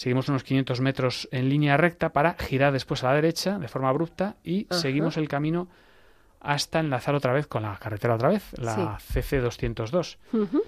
seguimos 0.00 0.30
unos 0.30 0.44
500 0.44 0.80
metros 0.80 1.28
en 1.30 1.50
línea 1.50 1.76
recta 1.76 2.08
para 2.14 2.34
girar 2.38 2.72
después 2.72 3.04
a 3.04 3.08
la 3.08 3.16
derecha 3.16 3.58
de 3.58 3.68
forma 3.68 3.90
abrupta 3.90 4.36
y 4.42 4.66
Ajá. 4.70 4.80
seguimos 4.80 5.18
el 5.18 5.28
camino 5.28 5.68
hasta 6.40 6.80
enlazar 6.80 7.14
otra 7.14 7.34
vez 7.34 7.46
con 7.46 7.64
la 7.64 7.76
carretera 7.76 8.14
otra 8.14 8.30
vez, 8.30 8.50
la 8.58 8.98
CC 8.98 9.40
202. 9.40 10.18
Ujú. 10.32 10.62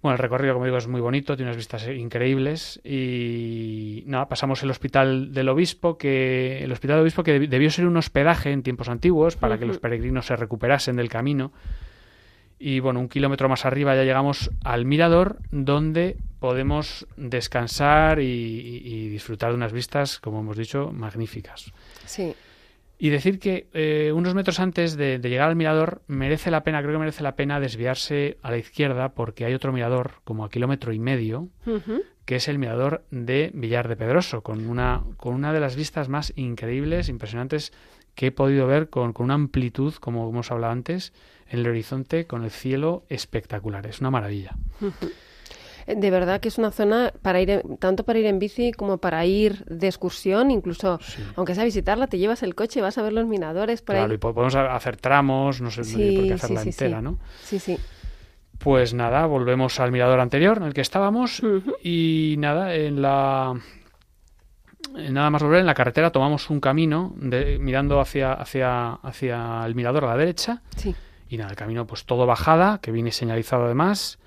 Bueno, 0.00 0.14
el 0.14 0.18
recorrido, 0.18 0.54
como 0.54 0.64
digo, 0.64 0.78
es 0.78 0.86
muy 0.88 1.02
bonito, 1.02 1.36
tiene 1.36 1.50
unas 1.50 1.58
vistas 1.58 1.86
increíbles 1.88 2.80
y 2.84 4.02
nada, 4.06 4.28
pasamos 4.28 4.62
el 4.62 4.70
hospital 4.70 5.34
del 5.34 5.50
obispo, 5.50 5.98
que 5.98 6.64
el 6.64 6.72
hospital 6.72 6.96
del 6.96 7.02
obispo 7.02 7.22
que 7.22 7.38
debi- 7.38 7.48
debió 7.48 7.70
ser 7.70 7.86
un 7.86 7.96
hospedaje 7.98 8.50
en 8.52 8.62
tiempos 8.62 8.88
antiguos 8.88 9.36
para 9.36 9.58
que 9.58 9.66
los 9.66 9.78
peregrinos 9.78 10.24
se 10.24 10.36
recuperasen 10.36 10.96
del 10.96 11.10
camino. 11.10 11.52
Y 12.58 12.80
bueno, 12.80 13.00
un 13.00 13.08
kilómetro 13.08 13.48
más 13.50 13.66
arriba 13.66 13.94
ya 13.94 14.04
llegamos 14.04 14.50
al 14.62 14.86
mirador, 14.86 15.38
donde 15.50 16.16
podemos 16.44 17.06
descansar 17.16 18.20
y, 18.20 19.08
disfrutar 19.08 19.48
de 19.48 19.56
unas 19.56 19.72
vistas, 19.72 20.20
como 20.20 20.40
hemos 20.40 20.58
dicho, 20.58 20.92
magníficas. 20.92 21.72
Sí, 22.04 22.34
Y 22.98 23.08
decir 23.08 23.38
que 23.38 23.68
eh, 23.72 24.12
unos 24.14 24.34
metros 24.34 24.60
antes 24.60 24.94
de, 24.98 25.18
de 25.18 25.30
llegar 25.30 25.48
al 25.48 25.56
mirador 25.56 26.02
merece 26.06 26.50
la 26.50 26.62
pena, 26.62 26.82
creo 26.82 26.92
que 26.92 26.98
merece 26.98 27.22
la 27.22 27.34
pena 27.34 27.60
desviarse 27.60 28.36
a 28.42 28.50
la 28.50 28.58
izquierda 28.58 29.14
porque 29.14 29.46
hay 29.46 29.54
otro 29.54 29.72
mirador 29.72 30.16
como 30.24 30.44
a 30.44 30.50
kilómetro 30.50 30.92
y 30.92 30.98
medio 30.98 31.48
que 32.26 32.36
es 32.36 32.46
el 32.48 32.58
mirador 32.58 33.06
de 33.10 33.50
Villar 33.54 33.88
de 33.88 33.96
Pedroso 33.96 34.42
con 34.42 34.66
una, 34.66 35.02
con 35.16 35.32
una 35.32 35.54
de 35.54 35.60
las 35.60 35.76
vistas 35.76 36.10
más 36.10 36.34
increíbles, 36.36 37.08
impresionantes 37.08 37.72
que 38.14 38.26
he 38.26 38.32
podido 38.32 38.66
ver 38.66 38.90
con, 38.90 39.14
con 39.14 39.24
una 39.24 39.34
amplitud, 39.34 39.94
como 39.94 40.28
hemos 40.28 40.50
hablado 40.50 40.74
antes, 40.74 41.14
en 41.48 41.60
el 41.60 41.68
horizonte 41.68 42.26
con 42.26 42.44
el 42.44 42.50
cielo 42.50 43.06
espectacular. 43.08 43.86
Es 43.86 44.00
una 44.00 44.10
maravilla. 44.10 44.56
Eh, 44.80 44.90
De 45.86 46.10
verdad 46.10 46.40
que 46.40 46.48
es 46.48 46.56
una 46.58 46.70
zona 46.70 47.12
para 47.22 47.40
ir, 47.40 47.62
tanto 47.78 48.04
para 48.04 48.18
ir 48.18 48.26
en 48.26 48.38
bici 48.38 48.72
como 48.72 48.98
para 48.98 49.24
ir 49.26 49.64
de 49.66 49.86
excursión, 49.86 50.50
incluso, 50.50 50.98
Sí. 51.02 51.22
aunque 51.36 51.54
sea 51.54 51.64
visitarla, 51.64 52.06
te 52.06 52.18
llevas 52.18 52.42
el 52.42 52.54
coche, 52.54 52.80
vas 52.80 52.96
a 52.98 53.02
ver 53.02 53.12
los 53.12 53.26
miradores 53.26 53.82
por 53.82 53.94
Claro, 53.96 54.14
y 54.14 54.18
podemos 54.18 54.54
hacer 54.54 54.96
tramos, 54.96 55.60
no 55.60 55.70
sé 55.70 55.82
no 55.82 55.86
hay 55.98 56.12
por 56.14 56.22
Sí, 56.22 56.28
qué 56.28 56.34
hacerla 56.34 56.60
sí, 56.60 56.72
sí, 56.72 56.78
sí. 56.78 56.84
entera, 56.84 57.02
¿no? 57.02 57.18
Sí, 57.42 57.58
sí. 57.58 57.78
Pues 58.58 58.94
nada, 58.94 59.26
volvemos 59.26 59.78
al 59.80 59.92
mirador 59.92 60.20
anterior 60.20 60.56
en 60.56 60.62
el 60.64 60.72
que 60.74 60.80
estábamos 60.80 61.42
y 61.82 62.36
nada, 62.38 62.74
en 62.74 63.02
la 63.02 63.54
nada 65.10 65.28
más 65.30 65.42
volver 65.42 65.60
en 65.60 65.66
la 65.66 65.74
carretera 65.74 66.10
tomamos 66.12 66.50
un 66.50 66.60
camino 66.60 67.12
de- 67.16 67.58
mirando 67.58 68.00
hacia, 68.00 68.32
hacia, 68.32 68.92
hacia 68.94 69.64
el 69.66 69.74
mirador 69.74 70.04
a 70.04 70.08
la 70.08 70.16
derecha 70.16 70.62
Sí. 70.76 70.94
y 71.28 71.36
nada, 71.36 71.50
el 71.50 71.56
camino 71.56 71.86
pues 71.86 72.04
todo 72.04 72.26
bajada, 72.26 72.78
que 72.78 72.92
viene 72.92 73.10
señalizado 73.10 73.64
además, 73.64 74.18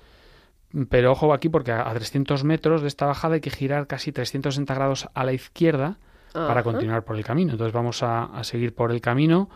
pero 0.88 1.12
ojo 1.12 1.32
aquí 1.32 1.48
porque 1.48 1.72
a, 1.72 1.88
a 1.88 1.94
300 1.94 2.44
metros 2.44 2.82
de 2.82 2.88
esta 2.88 3.06
bajada 3.06 3.34
hay 3.34 3.40
que 3.40 3.50
girar 3.50 3.86
casi 3.86 4.12
360 4.12 4.74
grados 4.74 5.08
a 5.14 5.24
la 5.24 5.32
izquierda 5.32 5.98
para 6.32 6.62
continuar 6.62 7.04
por 7.04 7.16
el 7.16 7.24
camino. 7.24 7.52
Entonces 7.52 7.72
vamos 7.72 8.02
a, 8.02 8.24
a 8.24 8.44
seguir 8.44 8.74
por 8.74 8.92
el 8.92 9.00
camino 9.00 9.48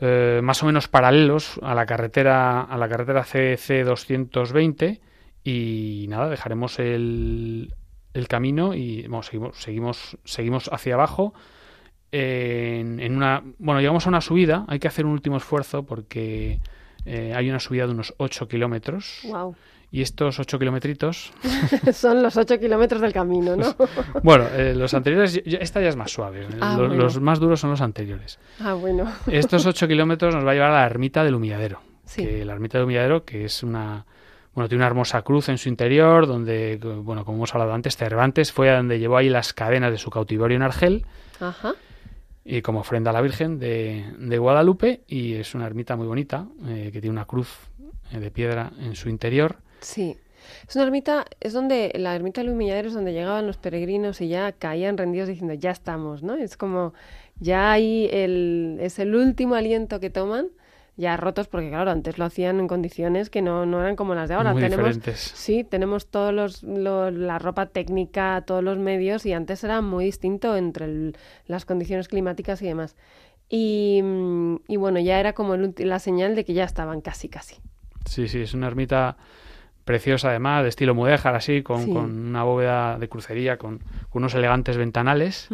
eh, 0.00 0.40
más 0.42 0.62
o 0.62 0.66
menos 0.66 0.88
paralelos 0.88 1.58
a 1.62 1.74
la 1.74 1.86
carretera 1.86 2.60
a 2.60 2.76
la 2.76 2.86
carretera 2.86 3.24
CC 3.24 3.82
220 3.82 5.00
y 5.42 6.04
nada 6.10 6.28
dejaremos 6.28 6.78
el, 6.78 7.74
el 8.12 8.28
camino 8.28 8.74
y 8.74 9.06
vamos, 9.08 9.26
seguimos 9.26 9.56
seguimos 9.56 10.18
seguimos 10.24 10.68
hacia 10.70 10.94
abajo 10.94 11.32
en, 12.12 13.00
en 13.00 13.16
una 13.16 13.42
bueno 13.58 13.80
llegamos 13.80 14.04
a 14.06 14.10
una 14.10 14.20
subida 14.20 14.66
hay 14.68 14.80
que 14.80 14.88
hacer 14.88 15.06
un 15.06 15.12
último 15.12 15.38
esfuerzo 15.38 15.84
porque 15.84 16.60
eh, 17.06 17.32
hay 17.34 17.48
una 17.48 17.58
subida 17.60 17.86
de 17.86 17.92
unos 17.92 18.12
8 18.18 18.48
kilómetros 18.48 19.20
Wow. 19.24 19.56
Y 19.90 20.02
estos 20.02 20.38
8 20.40 20.58
kilometritos 20.58 21.32
Son 21.92 22.22
los 22.22 22.36
8 22.36 22.58
kilómetros 22.58 23.00
del 23.00 23.12
camino, 23.12 23.56
¿no? 23.56 23.74
bueno 24.22 24.46
eh, 24.54 24.74
los 24.74 24.92
anteriores 24.94 25.40
esta 25.44 25.80
ya 25.80 25.88
es 25.88 25.96
más 25.96 26.10
suave 26.10 26.46
Ah, 26.60 26.74
Lo- 26.78 26.88
bueno. 26.88 27.02
los 27.04 27.20
más 27.20 27.38
duros 27.38 27.60
son 27.60 27.70
los 27.70 27.80
anteriores 27.80 28.38
ah, 28.60 28.74
bueno. 28.74 29.10
estos 29.28 29.64
8 29.66 29.86
kilómetros 29.88 30.34
nos 30.34 30.44
va 30.44 30.50
a 30.50 30.54
llevar 30.54 30.70
a 30.70 30.80
la 30.80 30.86
ermita 30.86 31.22
del 31.24 31.34
humilladero. 31.36 31.80
Sí. 32.04 32.24
Que 32.24 32.44
la 32.44 32.52
ermita 32.52 32.78
del 32.78 32.84
humilladero, 32.84 33.24
que 33.24 33.44
es 33.44 33.62
una. 33.64 34.06
Bueno, 34.54 34.68
tiene 34.68 34.80
una 34.82 34.86
hermosa 34.86 35.22
cruz 35.22 35.48
en 35.48 35.58
su 35.58 35.68
interior, 35.68 36.26
donde, 36.26 36.78
bueno, 37.02 37.24
como 37.24 37.38
hemos 37.38 37.52
hablado 37.52 37.74
antes, 37.74 37.96
Cervantes 37.96 38.52
fue 38.52 38.70
a 38.70 38.76
donde 38.76 38.98
llevó 39.00 39.16
ahí 39.16 39.28
las 39.28 39.52
cadenas 39.52 39.90
de 39.90 39.98
su 39.98 40.08
cautiverio 40.08 40.56
en 40.56 40.62
Argel, 40.62 41.04
Ajá. 41.40 41.74
y 42.44 42.62
como 42.62 42.80
ofrenda 42.80 43.10
a 43.10 43.12
la 43.12 43.20
Virgen 43.20 43.58
de, 43.58 44.04
de 44.18 44.38
Guadalupe, 44.38 45.02
y 45.08 45.34
es 45.34 45.54
una 45.56 45.66
ermita 45.66 45.96
muy 45.96 46.06
bonita, 46.06 46.46
eh, 46.64 46.90
que 46.92 47.00
tiene 47.00 47.12
una 47.12 47.24
cruz 47.26 47.54
eh, 48.12 48.18
de 48.20 48.30
piedra 48.30 48.70
en 48.80 48.94
su 48.94 49.08
interior. 49.10 49.56
Sí. 49.80 50.16
Es 50.68 50.76
una 50.76 50.84
ermita, 50.84 51.24
es 51.40 51.52
donde, 51.52 51.92
la 51.96 52.14
ermita 52.14 52.40
del 52.40 52.50
humilladero 52.50 52.88
es 52.88 52.94
donde 52.94 53.12
llegaban 53.12 53.46
los 53.46 53.56
peregrinos 53.56 54.20
y 54.20 54.28
ya 54.28 54.52
caían 54.52 54.96
rendidos 54.96 55.28
diciendo, 55.28 55.54
ya 55.54 55.70
estamos, 55.72 56.22
¿no? 56.22 56.34
Es 56.36 56.56
como, 56.56 56.94
ya 57.40 57.72
ahí 57.72 58.08
el, 58.12 58.78
es 58.80 58.98
el 59.00 59.14
último 59.16 59.54
aliento 59.56 59.98
que 59.98 60.08
toman, 60.10 60.46
ya 60.96 61.16
rotos, 61.16 61.48
porque 61.48 61.68
claro, 61.68 61.90
antes 61.90 62.16
lo 62.16 62.24
hacían 62.24 62.58
en 62.60 62.68
condiciones 62.68 63.28
que 63.28 63.42
no, 63.42 63.66
no 63.66 63.80
eran 63.80 63.96
como 63.96 64.14
las 64.14 64.28
de 64.28 64.36
ahora. 64.36 64.52
muy 64.52 64.62
tenemos, 64.62 64.86
diferentes. 64.86 65.18
Sí, 65.34 65.64
tenemos 65.64 66.06
todos 66.06 66.32
los, 66.32 66.62
lo- 66.62 67.10
la 67.10 67.38
ropa 67.38 67.66
técnica, 67.66 68.42
todos 68.46 68.62
los 68.62 68.78
medios, 68.78 69.26
y 69.26 69.32
antes 69.32 69.62
era 69.64 69.80
muy 69.82 70.04
distinto 70.06 70.56
entre 70.56 70.84
el- 70.86 71.16
las 71.46 71.64
condiciones 71.66 72.06
climáticas 72.08 72.62
y 72.62 72.66
demás. 72.66 72.94
Y, 73.48 74.00
y 74.68 74.76
bueno, 74.76 74.98
ya 75.00 75.20
era 75.20 75.32
como 75.34 75.54
el 75.54 75.74
la 75.78 75.98
señal 75.98 76.34
de 76.34 76.44
que 76.44 76.54
ya 76.54 76.64
estaban 76.64 77.00
casi, 77.00 77.28
casi. 77.28 77.56
Sí, 78.06 78.28
sí, 78.28 78.40
es 78.40 78.54
una 78.54 78.68
ermita 78.68 79.16
preciosa 79.86 80.28
además, 80.28 80.62
de 80.64 80.68
estilo 80.68 80.94
mudéjar, 80.94 81.34
así, 81.34 81.62
con, 81.62 81.84
Sí. 81.84 81.90
con 81.92 82.28
una 82.28 82.42
bóveda 82.42 82.98
de 82.98 83.08
crucería, 83.08 83.56
con, 83.56 83.78
con 84.10 84.22
unos 84.22 84.34
elegantes 84.34 84.76
ventanales. 84.76 85.48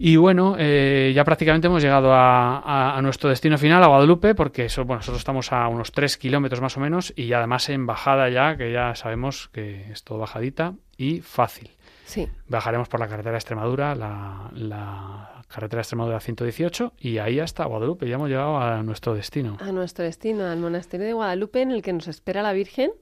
Y 0.00 0.14
bueno, 0.16 0.54
eh, 0.58 1.12
ya 1.14 1.24
prácticamente 1.24 1.66
hemos 1.66 1.82
llegado 1.82 2.12
a, 2.12 2.58
a- 2.60 2.96
a 2.96 3.02
nuestro 3.02 3.30
destino 3.30 3.58
final, 3.58 3.82
a 3.82 3.88
Guadalupe, 3.88 4.34
porque 4.36 4.66
eso, 4.66 4.84
bueno, 4.84 4.98
nosotros 4.98 5.18
estamos 5.20 5.50
a 5.52 5.66
unos 5.66 5.90
3 5.90 6.16
kilómetros 6.18 6.60
más 6.60 6.76
o 6.76 6.80
menos 6.80 7.12
y 7.16 7.32
además 7.32 7.68
en 7.68 7.84
bajada 7.86 8.28
ya, 8.28 8.56
que 8.56 8.70
ya 8.72 8.94
sabemos 8.94 9.48
que 9.52 9.90
es 9.90 10.04
todo 10.04 10.18
bajadita 10.18 10.74
y 10.96 11.20
fácil. 11.20 11.70
Sí. 12.08 12.26
Bajaremos 12.48 12.88
por 12.88 13.00
la 13.00 13.06
carretera 13.06 13.32
de 13.32 13.36
Extremadura, 13.36 13.94
la, 13.94 14.50
la 14.54 15.42
carretera 15.46 15.80
de 15.80 15.82
Extremadura 15.82 16.20
118 16.20 16.94
y 16.98 17.18
ahí 17.18 17.38
hasta 17.38 17.66
Guadalupe, 17.66 18.08
ya 18.08 18.14
hemos 18.14 18.30
llegado 18.30 18.56
a 18.56 18.82
nuestro 18.82 19.12
destino. 19.12 19.58
a 19.60 19.72
nuestro 19.72 20.06
destino, 20.06 20.46
al 20.46 20.58
monasterio 20.58 21.06
de 21.06 21.12
Guadalupe, 21.12 21.60
en 21.60 21.70
el 21.70 21.82
que 21.82 21.92
nos 21.92 22.08
espera 22.08 22.40
la 22.40 22.54
Virgen 22.54 22.92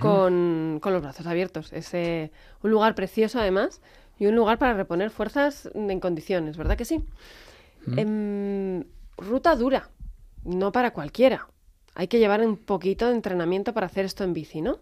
con, 0.00 0.80
con 0.82 0.92
los 0.92 1.00
brazos 1.00 1.26
abiertos. 1.26 1.72
Es 1.72 1.94
eh, 1.94 2.30
un 2.62 2.70
lugar 2.70 2.94
precioso, 2.94 3.40
además, 3.40 3.80
y 4.18 4.26
un 4.26 4.36
lugar 4.36 4.58
para 4.58 4.74
reponer 4.74 5.08
fuerzas 5.08 5.70
en 5.74 5.98
condiciones, 5.98 6.58
¿verdad 6.58 6.76
que 6.76 6.84
sí? 6.84 7.02
Em, 7.96 8.84
ruta 9.16 9.56
dura, 9.56 9.88
no 10.44 10.72
para 10.72 10.92
cualquiera. 10.92 11.48
Hay 11.94 12.06
que 12.08 12.18
llevar 12.18 12.42
un 12.42 12.58
poquito 12.58 13.08
de 13.08 13.14
entrenamiento 13.14 13.72
para 13.72 13.86
hacer 13.86 14.04
esto 14.04 14.24
en 14.24 14.34
bici, 14.34 14.60
¿no? 14.60 14.78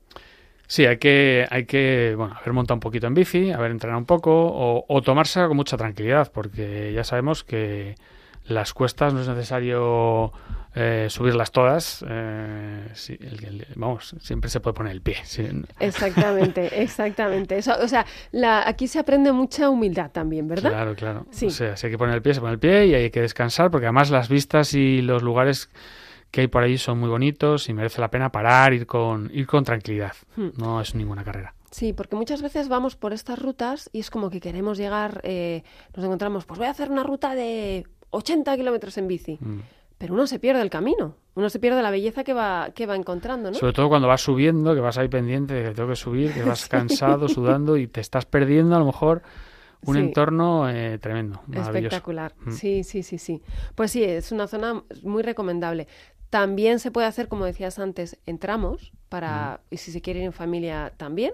Sí, 0.73 0.87
hay 0.87 0.99
que, 0.99 1.49
hay 1.51 1.65
que, 1.65 2.15
bueno, 2.17 2.33
haber 2.37 2.53
montado 2.53 2.77
un 2.77 2.81
poquito 2.81 3.09
en 3.09 3.15
bici, 3.15 3.51
haber 3.51 3.73
entrenado 3.73 3.99
un 3.99 4.07
poco 4.07 4.31
o, 4.33 4.85
o 4.89 5.03
tomársela 5.03 5.49
con 5.49 5.57
mucha 5.57 5.77
tranquilidad, 5.77 6.31
porque 6.33 6.93
ya 6.95 7.03
sabemos 7.03 7.43
que 7.43 7.97
las 8.45 8.73
cuestas 8.73 9.13
no 9.13 9.21
es 9.21 9.27
necesario 9.27 10.33
eh, 10.77 11.09
subirlas 11.11 11.51
todas. 11.51 12.05
eh, 12.09 12.87
sí, 12.95 13.19
el- 13.21 13.45
el- 13.45 13.67
vamos, 13.75 14.15
siempre 14.21 14.49
se 14.49 14.61
puede 14.61 14.75
poner 14.75 14.93
el 14.93 15.03
pie. 15.03 15.17
Exactamente, 15.81 16.81
exactamente. 16.83 17.59
Eso, 17.59 17.75
o 17.83 17.89
sea, 17.89 18.07
la, 18.31 18.63
aquí 18.69 18.87
se 18.87 19.01
aprende 19.01 19.33
mucha 19.33 19.69
humildad 19.71 20.13
también, 20.13 20.47
¿verdad? 20.47 20.71
Claro, 20.71 20.95
claro. 20.95 21.27
Sí. 21.33 21.47
O 21.47 21.51
sea, 21.51 21.77
si 21.77 21.87
hay 21.89 21.91
que 21.93 21.99
poner 21.99 22.15
el 22.15 22.23
pie, 22.23 22.35
se 22.35 22.41
pone 22.41 22.53
el 22.53 22.61
pie 22.61 22.87
y 22.87 22.95
hay 22.95 23.11
que 23.11 23.23
descansar, 23.23 23.73
porque 23.73 23.87
además 23.87 24.11
las 24.11 24.29
vistas 24.29 24.73
y 24.75 25.03
los 25.03 25.25
lugares 25.25 25.69
que 26.31 26.43
hay 26.43 26.47
por 26.47 26.63
ahí 26.63 26.79
son 26.79 26.99
muy 26.99 27.09
bonitos 27.09 27.69
y 27.69 27.73
merece 27.73 28.01
la 28.01 28.11
pena 28.11 28.31
parar, 28.31 28.73
ir 28.73 28.87
con, 28.87 29.31
ir 29.33 29.47
con 29.47 29.65
tranquilidad. 29.65 30.13
Hmm. 30.37 30.49
No 30.57 30.81
es 30.81 30.95
ninguna 30.95 31.25
carrera. 31.25 31.55
Sí, 31.71 31.93
porque 31.93 32.17
muchas 32.17 32.43
veces 32.43 32.69
vamos 32.69 32.97
por 32.97 33.13
estas 33.13 33.39
rutas 33.39 33.91
y 33.93 34.01
es 34.01 34.11
como 34.11 34.29
que 34.31 34.41
queremos 34.41 34.77
llegar, 34.79 35.21
eh, 35.25 35.63
nos 35.95 36.05
encontramos, 36.05 36.45
pues 36.45 36.59
voy 36.59 36.67
a 36.67 36.71
hacer 36.71 36.91
una 36.91 37.05
ruta 37.05 37.35
de 37.35 37.87
80 38.11 38.57
kilómetros 38.57 38.99
en 38.99 39.07
bici, 39.07 39.39
Mm. 39.41 39.61
pero 39.97 40.15
uno 40.15 40.27
se 40.27 40.41
pierde 40.41 40.63
el 40.63 40.71
camino, 40.71 41.15
uno 41.37 41.49
se 41.49 41.61
pierde 41.61 41.81
la 41.81 41.93
belleza 41.93 42.25
que 42.25 42.33
va, 42.33 42.71
que 42.75 42.87
va 42.87 42.97
encontrando, 42.97 43.51
¿no? 43.53 43.57
Sobre 43.57 43.73
todo 43.73 43.89
cuando 43.89 44.09
vas 44.09 44.21
subiendo, 44.21 44.75
que 44.75 44.81
vas 44.81 44.99
ahí 44.99 45.07
pendiente 45.09 45.55
de 45.55 45.69
que 45.69 45.75
tengo 45.75 45.89
que 45.91 45.97
subir, 45.97 46.35
que 46.35 46.43
vas 46.43 46.67
cansado, 46.69 47.29
sudando 47.29 47.77
y 47.77 47.87
te 47.87 48.01
estás 48.01 48.27
perdiendo 48.27 48.75
a 48.75 48.81
lo 48.81 48.87
mejor 48.87 49.23
un 49.87 49.95
Sí. 49.95 50.01
entorno 50.01 50.69
eh, 50.69 50.99
tremendo. 50.99 51.41
Espectacular. 51.53 52.35
Mm. 52.47 52.51
Sí, 52.51 52.83
sí, 52.83 53.05
sí, 53.05 53.17
sí. 53.19 53.41
Pues 53.77 53.93
sí, 53.93 54.03
es 54.03 54.33
una 54.33 54.49
zona 54.49 54.83
muy 55.05 55.23
recomendable. 55.23 55.87
También 56.31 56.79
se 56.79 56.93
puede 56.93 57.09
hacer, 57.09 57.27
como 57.29 57.45
decías 57.45 57.79
antes, 57.79 58.19
en 58.25 58.39
tramos, 58.39 58.93
para, 59.09 59.61
y 59.71 59.77
si 59.79 59.91
se 59.91 60.01
quiere 60.01 60.21
ir 60.21 60.27
en 60.27 60.33
familia 60.33 60.93
también. 60.97 61.33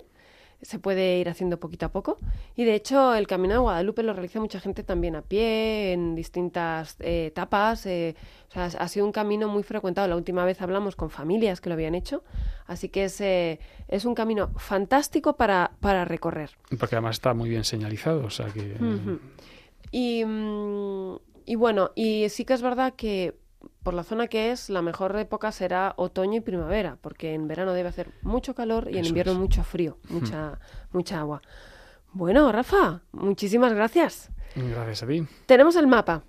Se 0.63 0.79
puede 0.79 1.19
ir 1.19 1.29
haciendo 1.29 1.61
poquito 1.61 1.85
a 1.85 1.91
poco. 1.91 2.17
Y 2.55 2.65
de 2.65 2.75
hecho, 2.75 3.15
el 3.15 3.27
Camino 3.27 3.53
de 3.53 3.61
Guadalupe 3.61 4.03
lo 4.03 4.15
realiza 4.15 4.41
mucha 4.41 4.59
gente 4.59 4.83
también 4.83 5.15
a 5.15 5.21
pie, 5.21 5.93
en 5.93 6.15
distintas 6.15 6.97
eh, 7.01 7.27
etapas. 7.27 7.85
eh, 7.85 8.17
o 8.49 8.53
sea, 8.53 8.65
ha 8.65 8.89
sido 8.89 9.05
un 9.05 9.13
camino 9.13 9.49
muy 9.49 9.63
frecuentado. 9.63 10.09
La 10.09 10.17
última 10.17 10.47
vez 10.47 10.63
hablamos 10.63 10.97
con 10.97 11.11
familias 11.11 11.61
que 11.61 11.69
lo 11.69 11.75
habían 11.75 11.95
hecho. 11.95 12.25
Así 12.67 12.89
que 12.89 13.05
es, 13.05 13.21
eh, 13.21 13.61
es 13.87 14.07
un 14.07 14.15
camino 14.15 14.51
fantástico 14.57 15.37
para, 15.37 15.73
para 15.81 16.07
recorrer. 16.07 16.53
Porque 16.79 16.95
además 16.95 17.17
está 17.17 17.35
muy 17.35 17.51
bien 17.51 17.65
señalizado, 17.65 18.25
o 18.25 18.31
sea 18.31 18.47
que... 18.47 18.79
Y, 19.93 20.25
mm, 20.25 21.17
y 21.45 21.55
bueno, 21.55 21.91
y 21.95 22.31
sí 22.31 22.47
que 22.47 22.55
es 22.55 22.63
verdad 22.63 22.95
que 22.97 23.35
por 23.87 23.95
la 23.95 24.03
zona 24.03 24.27
que 24.27 24.51
es, 24.51 24.69
la 24.69 24.83
mejor 24.83 25.17
época 25.17 25.53
será 25.53 25.95
otoño 25.97 26.39
y 26.39 26.41
primavera, 26.41 26.99
porque 27.03 27.35
en 27.35 27.47
verano 27.47 27.73
debe 27.73 27.89
hacer 27.89 28.11
mucho 28.23 28.53
calor 28.53 28.89
y 28.91 28.99
en 28.99 29.05
invierno 29.05 29.35
es. 29.35 29.39
mucho 29.39 29.63
frío, 29.63 29.97
mucha, 30.09 30.59
mucha 30.91 31.21
agua. 31.21 31.41
Bueno, 32.13 32.51
Rafa, 32.51 33.03
muchísimas 33.13 33.73
gracias. 33.73 34.33
Gracias 34.57 35.05
a 35.05 35.07
ti. 35.07 35.25
Tenemos 35.47 35.77
el 35.77 35.87
mapa. 35.87 36.25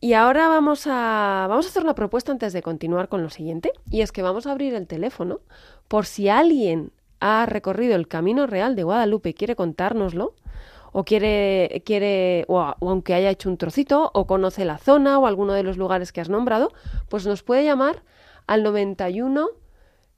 Y 0.00 0.14
ahora 0.14 0.48
vamos 0.48 0.86
a, 0.86 1.44
vamos 1.50 1.66
a 1.66 1.68
hacer 1.68 1.82
una 1.82 1.94
propuesta 1.94 2.32
antes 2.32 2.54
de 2.54 2.62
continuar 2.62 3.10
con 3.10 3.22
lo 3.22 3.28
siguiente. 3.28 3.72
Y 3.90 4.00
es 4.00 4.10
que 4.10 4.22
vamos 4.22 4.46
a 4.46 4.52
abrir 4.52 4.72
el 4.74 4.86
teléfono 4.86 5.40
por 5.88 6.06
si 6.06 6.30
alguien 6.30 6.92
ha 7.20 7.44
recorrido 7.44 7.94
el 7.94 8.08
camino 8.08 8.46
real 8.46 8.74
de 8.74 8.84
Guadalupe 8.84 9.28
y 9.28 9.34
quiere 9.34 9.54
contárnoslo, 9.54 10.34
o 10.92 11.04
quiere, 11.04 11.82
quiere 11.84 12.44
o, 12.48 12.60
aunque 12.60 13.14
haya 13.14 13.30
hecho 13.30 13.48
un 13.48 13.56
trocito, 13.56 14.10
o 14.14 14.26
conoce 14.26 14.64
la 14.64 14.78
zona 14.78 15.18
o 15.18 15.26
alguno 15.26 15.54
de 15.54 15.62
los 15.62 15.76
lugares 15.76 16.12
que 16.12 16.20
has 16.20 16.28
nombrado, 16.28 16.72
pues 17.08 17.26
nos 17.26 17.42
puede 17.42 17.64
llamar 17.64 18.02
al 18.46 18.62
91 18.62 19.48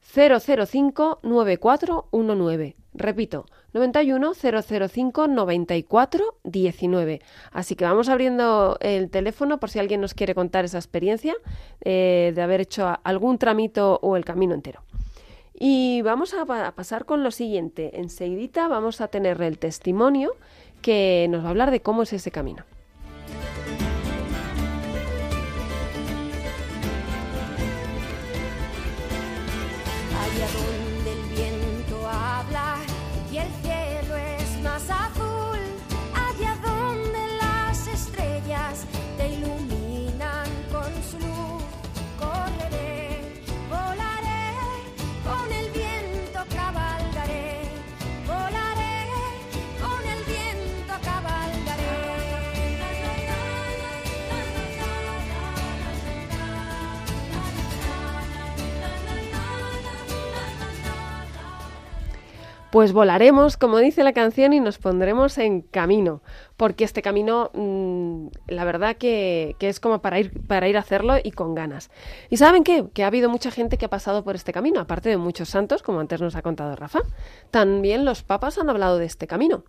005 0.05 1.21
9419. 1.23 2.77
Repito, 2.93 3.47
91 3.73 4.35
005 4.35 5.29
94 5.29 6.39
19. 6.45 7.21
Así 7.53 7.75
que 7.75 7.85
vamos 7.85 8.09
abriendo 8.09 8.77
el 8.81 9.11
teléfono 9.11 9.59
por 9.59 9.71
si 9.71 9.79
alguien 9.79 10.01
nos 10.01 10.15
quiere 10.15 10.35
contar 10.35 10.65
esa 10.65 10.79
experiencia 10.79 11.35
eh, 11.81 12.33
de 12.35 12.43
haber 12.43 12.61
hecho 12.61 12.99
algún 13.03 13.39
tramito 13.39 13.99
o 14.03 14.17
el 14.17 14.25
camino 14.25 14.55
entero. 14.55 14.83
Y 15.57 16.03
vamos 16.03 16.35
a 16.35 16.45
pasar 16.75 17.05
con 17.05 17.23
lo 17.23 17.31
siguiente. 17.31 17.99
Enseguidita 18.01 18.67
vamos 18.69 19.01
a 19.01 19.09
tener 19.09 19.41
el 19.41 19.59
testimonio 19.59 20.33
que 20.85 21.27
nos 21.31 21.43
va 21.43 21.47
a 21.47 21.51
hablar 21.51 21.71
de 21.71 21.81
cómo 21.81 22.03
es 22.03 22.13
ese 22.13 22.31
camino. 22.31 22.63
Pues 62.75 62.93
volaremos, 62.93 63.57
como 63.57 63.79
dice 63.79 64.03
la 64.03 64.13
canción, 64.13 64.53
y 64.53 64.59
nos 64.59 64.79
pondremos 64.79 65.39
en 65.39 65.61
camino, 65.61 66.23
porque 66.57 66.83
este 66.83 67.03
camino, 67.03 67.53
mm, 67.55 68.27
la 68.49 68.65
verdad 68.65 68.97
que, 68.97 69.55
que 69.61 69.69
es 69.69 69.79
como 69.79 70.03
para 70.03 70.19
ir, 70.19 70.45
para 70.49 70.67
ir 70.69 70.77
a 70.77 70.81
hacerlo 70.81 71.15
y 71.23 71.31
con 71.31 71.55
ganas. 71.55 71.93
¿Y 72.31 72.37
saben 72.37 72.65
qué? 72.65 72.85
Que 72.93 73.05
ha 73.05 73.07
habido 73.07 73.31
mucha 73.31 73.53
gente 73.53 73.79
que 73.79 73.85
ha 73.85 73.91
pasado 73.91 74.25
por 74.25 74.35
este 74.35 74.53
camino, 74.53 74.81
aparte 74.81 75.09
de 75.09 75.19
muchos 75.19 75.51
santos, 75.51 75.85
como 75.85 76.01
antes 76.01 76.21
nos 76.21 76.35
ha 76.35 76.43
contado 76.43 76.75
Rafa. 76.75 77.03
También 77.53 78.05
los 78.05 78.25
papas 78.25 78.59
han 78.59 78.69
hablado 78.69 78.99
de 78.99 79.07
este 79.07 79.29
camino. 79.29 79.63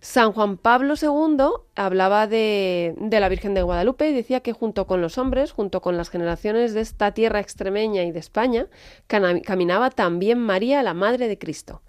San 0.00 0.32
Juan 0.32 0.56
Pablo 0.56 0.94
II 1.00 1.44
hablaba 1.76 2.26
de, 2.26 2.96
de 2.98 3.20
la 3.20 3.28
Virgen 3.28 3.54
de 3.54 3.62
Guadalupe 3.62 4.08
y 4.08 4.12
decía 4.12 4.40
que 4.40 4.52
junto 4.52 4.88
con 4.88 5.00
los 5.00 5.16
hombres, 5.16 5.52
junto 5.52 5.80
con 5.80 5.96
las 5.96 6.10
generaciones 6.10 6.74
de 6.74 6.80
esta 6.80 7.12
tierra 7.12 7.38
extremeña 7.38 8.02
y 8.02 8.10
de 8.10 8.18
España, 8.18 8.66
caminaba 9.06 9.90
también 9.90 10.40
María, 10.40 10.82
la 10.82 10.94
Madre 10.94 11.28
de 11.28 11.38
Cristo. 11.38 11.82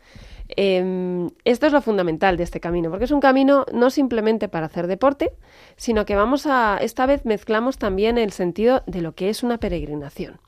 Eh, 0.49 1.27
esto 1.45 1.67
es 1.67 1.73
lo 1.73 1.81
fundamental 1.81 2.35
de 2.37 2.43
este 2.43 2.59
camino, 2.59 2.89
porque 2.89 3.05
es 3.05 3.11
un 3.11 3.19
camino 3.19 3.65
no 3.71 3.89
simplemente 3.89 4.49
para 4.49 4.65
hacer 4.65 4.87
deporte, 4.87 5.31
sino 5.77 6.05
que 6.05 6.15
vamos 6.15 6.47
a, 6.47 6.77
esta 6.81 7.05
vez 7.05 7.25
mezclamos 7.25 7.77
también 7.77 8.17
el 8.17 8.31
sentido 8.31 8.83
de 8.87 9.01
lo 9.01 9.13
que 9.13 9.29
es 9.29 9.43
una 9.43 9.59
peregrinación. 9.59 10.39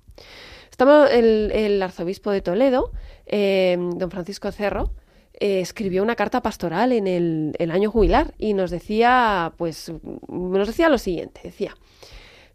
Estamos, 0.69 1.09
el, 1.11 1.81
arzobispo 1.81 2.31
de 2.31 2.41
Toledo, 2.41 2.91
eh, 3.27 3.77
don 3.95 4.09
Francisco 4.09 4.51
Cerro, 4.51 4.91
eh, 5.33 5.61
escribió 5.61 6.01
una 6.01 6.15
carta 6.15 6.41
pastoral 6.41 6.91
en 6.91 7.07
el, 7.07 7.55
el 7.59 7.71
año 7.71 7.91
jubilar 7.91 8.33
y 8.37 8.53
nos 8.53 8.71
decía, 8.71 9.53
pues, 9.57 9.91
nos 10.27 10.67
decía 10.67 10.89
lo 10.89 10.97
siguiente, 10.97 11.41
decía, 11.43 11.75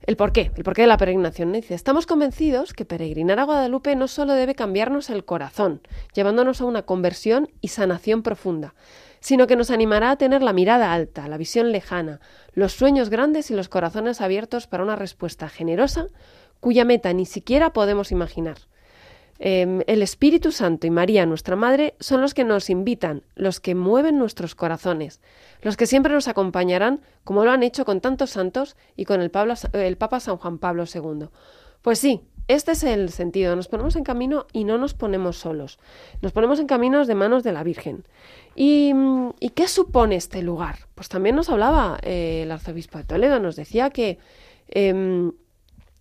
el 0.06 0.16
porqué, 0.16 0.52
el 0.56 0.62
porqué 0.62 0.82
de 0.82 0.88
la 0.88 0.96
peregrinación. 0.96 1.52
Dice, 1.52 1.74
estamos 1.74 2.06
convencidos 2.06 2.72
que 2.72 2.84
peregrinar 2.84 3.40
a 3.40 3.44
Guadalupe 3.44 3.96
no 3.96 4.06
solo 4.08 4.34
debe 4.34 4.54
cambiarnos 4.54 5.10
el 5.10 5.24
corazón, 5.24 5.80
llevándonos 6.14 6.60
a 6.60 6.64
una 6.64 6.82
conversión 6.82 7.48
y 7.60 7.68
sanación 7.68 8.22
profunda, 8.22 8.74
sino 9.20 9.46
que 9.46 9.56
nos 9.56 9.70
animará 9.70 10.12
a 10.12 10.16
tener 10.16 10.42
la 10.42 10.52
mirada 10.52 10.92
alta, 10.92 11.26
la 11.26 11.36
visión 11.36 11.72
lejana, 11.72 12.20
los 12.52 12.72
sueños 12.72 13.10
grandes 13.10 13.50
y 13.50 13.54
los 13.54 13.68
corazones 13.68 14.20
abiertos 14.20 14.68
para 14.68 14.84
una 14.84 14.96
respuesta 14.96 15.48
generosa 15.48 16.06
cuya 16.60 16.84
meta 16.84 17.12
ni 17.12 17.26
siquiera 17.26 17.72
podemos 17.72 18.12
imaginar. 18.12 18.58
Eh, 19.38 19.84
el 19.86 20.02
Espíritu 20.02 20.52
Santo 20.52 20.86
y 20.86 20.90
María, 20.90 21.26
nuestra 21.26 21.56
Madre, 21.56 21.94
son 22.00 22.20
los 22.20 22.34
que 22.34 22.44
nos 22.44 22.70
invitan, 22.70 23.22
los 23.34 23.60
que 23.60 23.74
mueven 23.74 24.18
nuestros 24.18 24.54
corazones, 24.54 25.20
los 25.62 25.76
que 25.76 25.86
siempre 25.86 26.12
nos 26.12 26.28
acompañarán, 26.28 27.00
como 27.24 27.44
lo 27.44 27.50
han 27.50 27.62
hecho 27.62 27.84
con 27.84 28.00
tantos 28.00 28.30
santos 28.30 28.76
y 28.96 29.04
con 29.04 29.20
el, 29.20 29.30
Papa 29.30 30.20
San 30.20 30.36
Juan 30.36 30.58
Pablo 30.58 30.84
II. 30.92 31.28
Pues 31.82 31.98
sí, 31.98 32.22
este 32.48 32.72
es 32.72 32.84
el 32.84 33.10
sentido. 33.10 33.56
Nos 33.56 33.68
ponemos 33.68 33.96
en 33.96 34.04
camino 34.04 34.46
y 34.52 34.64
no 34.64 34.78
nos 34.78 34.94
ponemos 34.94 35.36
solos. 35.36 35.78
Nos 36.22 36.32
ponemos 36.32 36.60
en 36.60 36.66
caminos 36.66 37.06
de 37.06 37.14
manos 37.14 37.42
de 37.42 37.52
la 37.52 37.64
Virgen. 37.64 38.04
¿Y, 38.54 38.92
mm, 38.94 39.34
¿y 39.40 39.50
qué 39.50 39.66
supone 39.68 40.16
este 40.16 40.42
lugar? 40.42 40.78
Pues 40.94 41.08
también 41.08 41.36
nos 41.36 41.48
hablaba 41.48 41.98
eh, 42.02 42.42
el 42.44 42.52
arzobispo 42.52 42.98
de 42.98 43.04
Toledo, 43.04 43.40
nos 43.40 43.56
decía 43.56 43.90
que 43.90 44.18
em, 44.68 45.32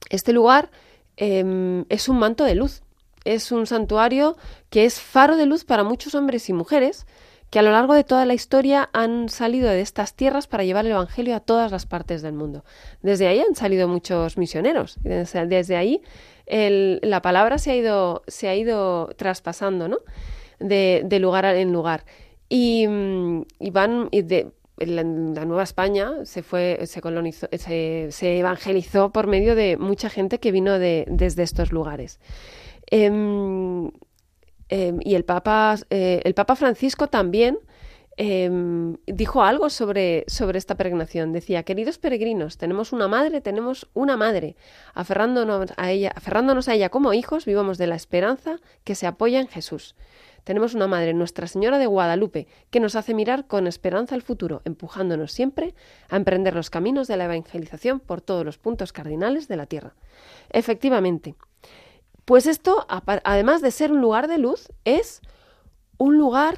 este 0.09 0.33
lugar 0.33 0.69
em, 1.17 1.85
es 1.89 2.09
un 2.09 2.19
manto 2.19 2.43
de 2.43 2.55
luz, 2.55 2.83
es 3.25 3.51
un 3.51 3.67
santuario 3.67 4.38
que 4.70 4.86
es 4.86 5.01
faro 5.01 5.36
de 5.36 5.46
luz 5.46 5.65
para 5.65 5.84
muchos 5.84 6.15
hombres 6.15 6.48
y 6.50 6.53
mujeres 6.53 7.05
que 7.50 7.59
a 7.59 7.61
lo 7.61 7.72
largo 7.72 7.94
de 7.94 8.03
toda 8.03 8.25
la 8.25 8.33
historia 8.33 8.90
han 8.92 9.29
salido 9.29 9.70
de 9.70 9.81
estas 9.81 10.14
tierras 10.14 10.48
para 10.48 10.64
llevar 10.64 10.85
el 10.85 10.92
Evangelio 10.92 11.35
a 11.35 11.40
todas 11.40 11.72
las 11.72 11.85
partes 11.85 12.22
del 12.22 12.33
mundo. 12.33 12.66
Desde 13.01 13.27
ahí 13.27 13.40
han 13.40 13.55
salido 13.55 13.88
muchos 13.88 14.38
misioneros. 14.38 14.98
Desde, 15.01 15.46
desde 15.48 15.75
ahí 15.75 16.01
la 16.48 17.22
palabra 17.22 17.57
se 17.57 17.72
ha 17.72 17.75
ido, 17.75 18.24
se 18.27 18.50
ha 18.50 18.55
ido 18.55 19.07
traspasando 19.16 19.88
¿no? 19.88 20.00
de, 20.59 21.18
lugar 21.20 21.46
en 21.46 21.72
lugar. 21.72 22.05
Y, 22.50 22.88
mm, 22.88 23.44
de, 23.59 24.51
la, 24.77 25.03
la 25.03 25.46
Nueva 25.46 25.64
España 25.64 26.25
se 26.25 26.44
fue, 26.44 26.79
se 26.85 27.01
colonizó, 27.01 27.48
se, 27.53 28.07
se 28.11 28.40
evangelizó 28.40 29.11
por 29.11 29.27
medio 29.27 29.55
de 29.55 29.77
mucha 29.77 30.09
gente 30.09 30.40
que 30.40 30.51
vino 30.51 30.77
de, 30.77 31.05
desde 31.07 31.44
estos 31.44 31.72
lugares. 31.72 32.20
Em, 32.87 33.91
em, 34.69 35.00
y 35.01 35.15
el 35.15 35.25
Papa, 35.25 35.75
eh, 35.89 36.21
el 36.24 36.33
Papa 36.33 36.55
Francisco 36.55 37.07
también 37.07 37.59
em, 38.17 38.95
dijo 39.07 39.43
algo 39.43 39.69
sobre, 39.69 40.24
sobre 40.27 40.57
esta 40.57 40.75
peregrinación. 40.75 41.33
Decía, 41.33 41.63
queridos 41.63 41.98
peregrinos, 41.98 42.57
tenemos 42.57 42.93
una 42.93 43.09
madre, 43.09 43.41
tenemos 43.41 43.89
una 43.93 44.15
madre. 44.15 44.55
Aferrándonos 44.93 45.74
a 45.75 45.91
ella, 45.91 46.13
aferrándonos 46.15 46.69
a 46.69 46.75
ella 46.75 46.89
como 46.89 47.13
hijos, 47.13 47.45
vivamos 47.45 47.77
de 47.77 47.87
la 47.87 47.95
esperanza 47.95 48.61
que 48.85 48.95
se 48.95 49.05
apoya 49.05 49.41
en 49.41 49.48
Jesús. 49.48 49.95
Tenemos 50.45 50.75
una 50.75 50.85
madre, 50.85 51.15
Nuestra 51.15 51.48
Señora 51.48 51.79
de 51.79 51.87
Guadalupe, 51.87 52.48
que 52.69 52.79
nos 52.79 52.95
hace 52.95 53.15
mirar 53.15 53.48
con 53.48 53.65
esperanza 53.65 54.13
al 54.13 54.21
futuro, 54.21 54.61
empujándonos 54.63 55.31
siempre 55.31 55.74
a 56.07 56.17
emprender 56.17 56.53
los 56.53 56.69
caminos 56.69 57.07
de 57.07 57.17
la 57.17 57.25
evangelización 57.25 58.00
por 58.00 58.21
todos 58.21 58.45
los 58.45 58.59
puntos 58.59 58.93
cardinales 58.93 59.48
de 59.48 59.57
la 59.57 59.65
tierra. 59.65 59.95
Efectivamente, 60.51 61.33
pues 62.25 62.48
esto, 62.48 62.85
además 63.24 63.61
de 63.61 63.72
ser 63.72 63.92
un 63.92 64.01
lugar 64.01 64.27
de 64.27 64.38
luz, 64.38 64.68
es 64.83 65.22
un 65.98 66.18
lugar 66.18 66.57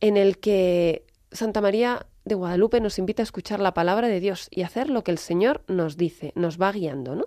en 0.00 0.16
el 0.16 0.38
que 0.38 1.04
Santa 1.32 1.60
María 1.60 2.06
de 2.24 2.34
Guadalupe 2.34 2.80
nos 2.80 2.98
invita 2.98 3.22
a 3.22 3.24
escuchar 3.24 3.60
la 3.60 3.74
palabra 3.74 4.08
de 4.08 4.20
Dios 4.20 4.48
y 4.50 4.62
hacer 4.62 4.88
lo 4.88 5.02
que 5.04 5.10
el 5.10 5.18
Señor 5.18 5.62
nos 5.66 5.96
dice, 5.96 6.32
nos 6.36 6.60
va 6.60 6.72
guiando, 6.72 7.14
¿no? 7.16 7.26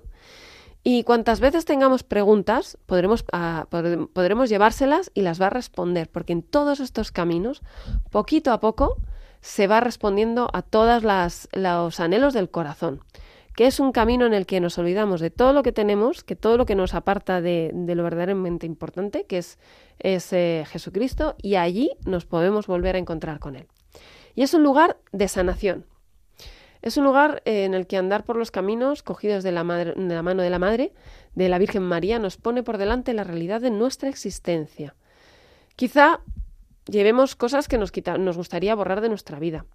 Y 0.85 1.03
cuantas 1.03 1.39
veces 1.39 1.63
tengamos 1.65 2.03
preguntas, 2.03 2.77
podremos, 2.85 3.23
ah, 3.31 3.67
pod- 3.69 4.09
podremos 4.11 4.49
llevárselas 4.49 5.11
y 5.13 5.21
las 5.21 5.41
va 5.41 5.47
a 5.47 5.49
responder, 5.51 6.09
porque 6.09 6.33
en 6.33 6.43
todos 6.43 6.79
estos 6.81 7.11
caminos, 7.11 7.61
poquito 8.11 8.51
a 8.51 8.59
poco, 8.59 8.97
se 9.39 9.67
va 9.67 9.79
respondiendo 9.79 10.49
a 10.53 10.61
todos 10.61 11.03
los 11.03 11.99
anhelos 11.99 12.33
del 12.33 12.49
corazón 12.49 13.01
que 13.55 13.67
es 13.67 13.79
un 13.79 13.91
camino 13.91 14.25
en 14.25 14.33
el 14.33 14.45
que 14.45 14.59
nos 14.59 14.77
olvidamos 14.77 15.21
de 15.21 15.29
todo 15.29 15.53
lo 15.53 15.63
que 15.63 15.71
tenemos, 15.71 16.23
que 16.23 16.35
todo 16.35 16.57
lo 16.57 16.65
que 16.65 16.75
nos 16.75 16.93
aparta 16.93 17.41
de, 17.41 17.71
lo 17.73 18.03
verdaderamente 18.03 18.65
importante, 18.65 19.25
que 19.25 19.37
es, 19.37 19.57
eh, 19.99 20.65
Jesucristo, 20.67 21.35
y 21.41 21.55
allí 21.55 21.91
nos 22.05 22.25
podemos 22.25 22.67
volver 22.67 22.95
a 22.95 22.99
encontrar 22.99 23.39
con 23.39 23.55
Él. 23.55 23.67
Y 24.35 24.41
es 24.41 24.53
un 24.53 24.63
lugar 24.63 24.97
de 25.11 25.27
sanación. 25.27 25.85
Es 26.81 26.97
un 26.97 27.05
lugar 27.05 27.41
eh, 27.45 27.65
en 27.65 27.75
el 27.75 27.87
que 27.87 27.97
andar 27.97 28.25
por 28.25 28.35
los 28.35 28.51
caminos 28.51 29.03
cogidos 29.03 29.43
de 29.43 29.51
la, 29.51 29.63
mano 29.63 30.41
de 30.41 30.49
la 30.49 30.59
Madre, 30.59 30.91
de 31.35 31.47
la 31.47 31.59
Virgen 31.59 31.83
María, 31.83 32.19
nos 32.19 32.37
pone 32.37 32.63
por 32.63 32.77
delante 32.77 33.13
la 33.13 33.23
realidad 33.23 33.61
de 33.61 33.69
nuestra 33.69 34.09
existencia. 34.09 34.95
Quizá 35.75 36.21
llevemos 36.87 37.35
cosas 37.35 37.67
que 37.67 37.77
nos, 37.77 37.91
gustaría 38.35 38.75
borrar 38.75 38.99
de 38.99 39.09
nuestra 39.09 39.39
vida. 39.39 39.65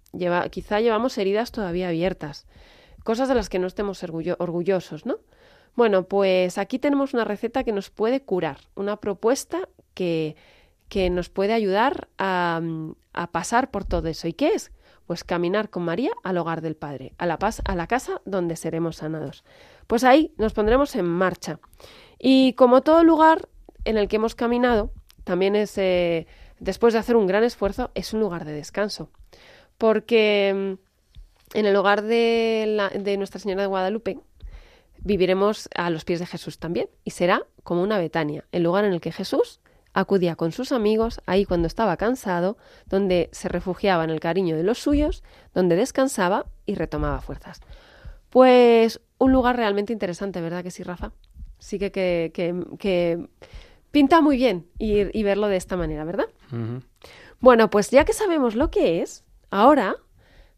Quizá 0.51 0.81
llevamos 0.81 1.17
heridas 1.17 1.51
todavía 1.51 1.87
abiertas 1.87 2.45
cosas 3.03 3.27
de 3.29 3.35
las 3.35 3.49
que 3.49 3.59
no 3.59 3.67
estemos 3.67 4.03
orgullo- 4.03 4.35
orgullosos, 4.39 5.05
¿no? 5.05 5.17
Bueno, 5.75 6.03
pues 6.03 6.57
aquí 6.57 6.79
tenemos 6.79 7.13
una 7.13 7.23
receta 7.23 7.63
que 7.63 7.71
nos 7.71 7.89
puede 7.89 8.21
curar, 8.21 8.57
una 8.75 8.97
propuesta 8.97 9.69
que, 9.93 10.35
que 10.89 11.09
nos 11.09 11.29
puede 11.29 11.53
ayudar 11.53 12.09
a, 12.17 12.61
a 13.13 13.31
pasar 13.31 13.71
por 13.71 13.85
todo 13.85 14.07
eso. 14.09 14.27
¿Y 14.27 14.33
qué 14.33 14.49
es? 14.49 14.71
Pues 15.05 15.23
caminar 15.23 15.69
con 15.69 15.83
María 15.83 16.11
al 16.23 16.37
hogar 16.37 16.61
del 16.61 16.75
Padre, 16.75 17.13
a 17.17 17.25
la, 17.25 17.39
paz, 17.39 17.61
a 17.65 17.75
la 17.75 17.87
casa 17.87 18.21
donde 18.25 18.55
seremos 18.55 18.97
sanados. 18.97 19.43
Pues 19.87 20.03
ahí 20.03 20.33
nos 20.37 20.53
pondremos 20.53 20.95
en 20.95 21.05
marcha. 21.05 21.59
Y 22.19 22.53
como 22.53 22.81
todo 22.81 23.03
lugar 23.03 23.47
en 23.85 23.97
el 23.97 24.07
que 24.07 24.17
hemos 24.17 24.35
caminado, 24.35 24.91
también 25.23 25.55
es, 25.55 25.77
eh, 25.77 26.27
después 26.59 26.93
de 26.93 26.99
hacer 26.99 27.15
un 27.15 27.27
gran 27.27 27.43
esfuerzo, 27.43 27.89
es 27.95 28.13
un 28.13 28.19
lugar 28.19 28.43
de 28.45 28.51
descanso. 28.53 29.09
Porque 29.77 30.77
mm, 30.77 30.88
en 31.53 31.65
el 31.65 31.75
hogar 31.75 32.01
de, 32.03 32.65
la- 32.67 32.89
de 32.89 33.17
Nuestra 33.17 33.39
Señora 33.39 33.61
de 33.61 33.67
Guadalupe 33.67 34.19
viviremos 35.01 35.69
a 35.75 35.89
los 35.89 36.03
pies 36.05 36.19
de 36.19 36.25
Jesús 36.25 36.59
también 36.59 36.89
y 37.03 37.11
será 37.11 37.43
como 37.63 37.81
una 37.83 37.97
Betania, 37.97 38.45
el 38.51 38.63
lugar 38.63 38.83
en 38.85 38.93
el 38.93 39.01
que 39.01 39.11
Jesús 39.11 39.61
acudía 39.93 40.35
con 40.35 40.51
sus 40.51 40.71
amigos 40.71 41.21
ahí 41.25 41.45
cuando 41.45 41.67
estaba 41.67 41.97
cansado, 41.97 42.57
donde 42.85 43.29
se 43.31 43.47
refugiaba 43.49 44.03
en 44.03 44.09
el 44.09 44.19
cariño 44.19 44.55
de 44.55 44.63
los 44.63 44.77
suyos, 44.79 45.23
donde 45.53 45.75
descansaba 45.75 46.45
y 46.65 46.75
retomaba 46.75 47.21
fuerzas. 47.21 47.61
Pues 48.29 49.01
un 49.17 49.31
lugar 49.31 49.55
realmente 49.55 49.91
interesante, 49.93 50.41
¿verdad 50.41 50.63
que 50.63 50.71
sí, 50.71 50.83
Rafa? 50.83 51.11
Sí 51.57 51.79
que, 51.79 51.91
que, 51.91 52.31
que- 52.33 52.63
que 52.77 53.27
pinta 53.91 54.21
muy 54.21 54.37
bien 54.37 54.67
ir 54.77 55.09
y 55.13 55.23
verlo 55.23 55.47
de 55.47 55.57
esta 55.57 55.75
manera, 55.75 56.03
¿verdad? 56.03 56.27
Bueno, 57.39 57.69
pues 57.69 57.89
ya 57.89 58.05
que 58.05 58.13
sabemos 58.13 58.53
lo 58.55 58.69
que 58.69 59.01
es, 59.01 59.23
ahora 59.49 59.95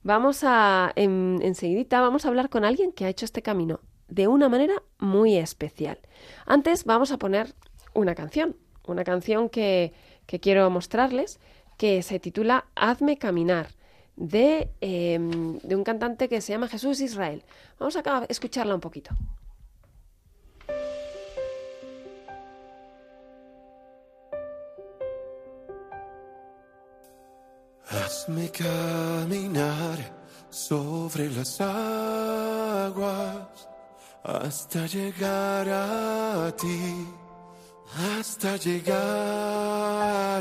vamos 0.04 0.44
a, 0.44 0.92
en, 0.96 1.40
enseguidita, 1.42 2.02
vamos 2.02 2.26
a 2.26 2.30
hablar 2.30 2.50
con 2.50 2.66
alguien 2.66 2.92
que 2.92 3.06
ha 3.06 3.10
hecho 3.10 3.26
este 3.26 3.42
camino 3.42 3.80
de 4.08 4.28
una 4.28 4.50
manera 4.50 4.84
muy 5.00 5.38
especial. 5.38 6.00
Antes 6.46 6.84
vamos 6.86 7.12
a 7.12 7.18
poner 7.18 7.54
una 7.94 8.14
canción, 8.14 8.56
una 8.86 9.04
canción 9.04 9.50
que, 9.50 9.94
que 10.26 10.40
quiero 10.40 10.70
mostrarles, 10.70 11.40
que 11.78 12.02
se 12.04 12.20
titula 12.20 12.66
Hazme 12.76 13.18
caminar, 13.18 13.70
de, 14.16 14.70
eh, 14.82 15.20
de 15.64 15.76
un 15.76 15.84
cantante 15.84 16.30
que 16.30 16.42
se 16.42 16.54
llama 16.54 16.68
Jesús 16.68 17.00
Israel. 17.00 17.44
Vamos 17.80 17.96
a 17.96 18.26
escucharla 18.30 18.76
un 18.76 18.82
poquito. 18.82 19.12
Hazme 27.94 28.50
caminar 28.50 29.98
sobre 30.50 31.30
las 31.30 31.60
aguas 31.60 33.38
hasta 34.24 34.86
llegar 34.86 35.68
a 35.68 36.54
ti, 36.56 37.06
hasta 38.18 38.56
llegar 38.56 38.96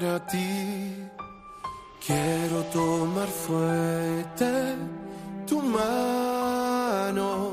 a 0.05 0.27
ti. 0.29 0.95
Quiero 2.07 2.63
tomar 2.73 3.27
fuerte 3.27 4.77
tu 5.47 5.61
mano 5.61 7.53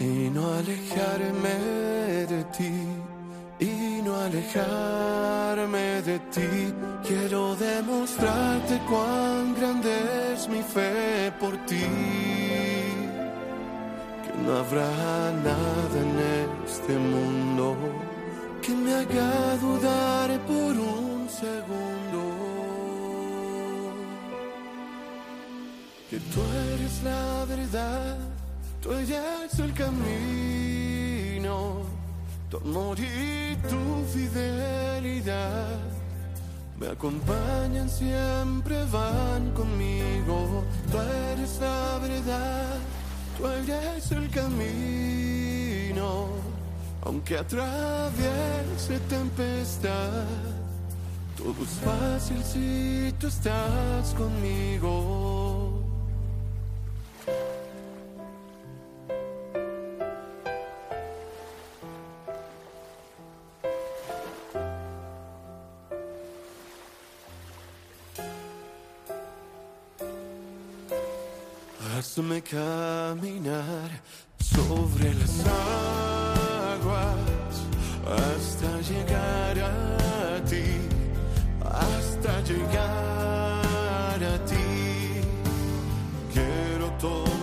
y 0.00 0.30
no 0.30 0.54
alejarme 0.54 1.54
de 2.26 2.44
ti, 2.56 2.83
alejarme 4.26 6.02
de 6.02 6.18
ti. 6.34 6.74
Quiero 7.06 7.54
demostrarte 7.56 8.80
cuán 8.88 9.54
grande 9.54 9.94
es 10.34 10.48
mi 10.48 10.62
fe 10.62 11.32
por 11.40 11.54
ti, 11.66 11.86
que 14.24 14.32
no 14.44 14.52
habrá 14.62 14.90
nada 15.48 15.96
en 16.06 16.12
este 16.66 16.92
mundo 16.96 17.76
que 18.64 18.72
me 18.72 18.94
haga 18.94 19.56
dudar 19.56 20.30
por 20.46 20.72
un 20.78 21.28
segundo. 21.28 22.20
Que 26.08 26.18
tú 26.32 26.40
eres 26.72 27.02
la 27.02 27.44
verdad, 27.44 28.16
tú 28.80 28.92
eres 28.92 29.58
el 29.58 29.72
camino, 29.74 30.63
amor 32.56 32.98
y 32.98 33.56
tu 33.68 34.04
fidelidad. 34.12 35.78
Me 36.78 36.88
acompañan, 36.88 37.88
siempre 37.88 38.84
van 38.92 39.50
conmigo. 39.52 40.64
Tú 40.90 40.98
eres 40.98 41.58
la 41.60 41.98
verdad, 41.98 42.76
tú 43.38 43.46
eres 43.46 44.10
el 44.12 44.28
camino. 44.30 46.28
Aunque 47.02 47.38
atraviese 47.38 48.98
tempestad, 49.08 50.24
todo 51.36 51.54
es 51.62 51.78
fácil 51.84 52.42
si 52.42 53.14
tú 53.18 53.26
estás 53.28 54.14
conmigo. 54.14 55.53
Hazme 72.04 72.42
caminar 72.42 73.90
sobre 74.38 75.14
las 75.14 75.40
aguas 76.76 77.54
hasta 78.06 78.80
llegar 78.82 79.58
a 79.58 80.44
ti, 80.44 80.66
hasta 81.64 82.40
llegar 82.42 84.22
a 84.22 84.44
ti. 84.44 85.22
Quiero 86.34 86.90
tomar 87.00 87.33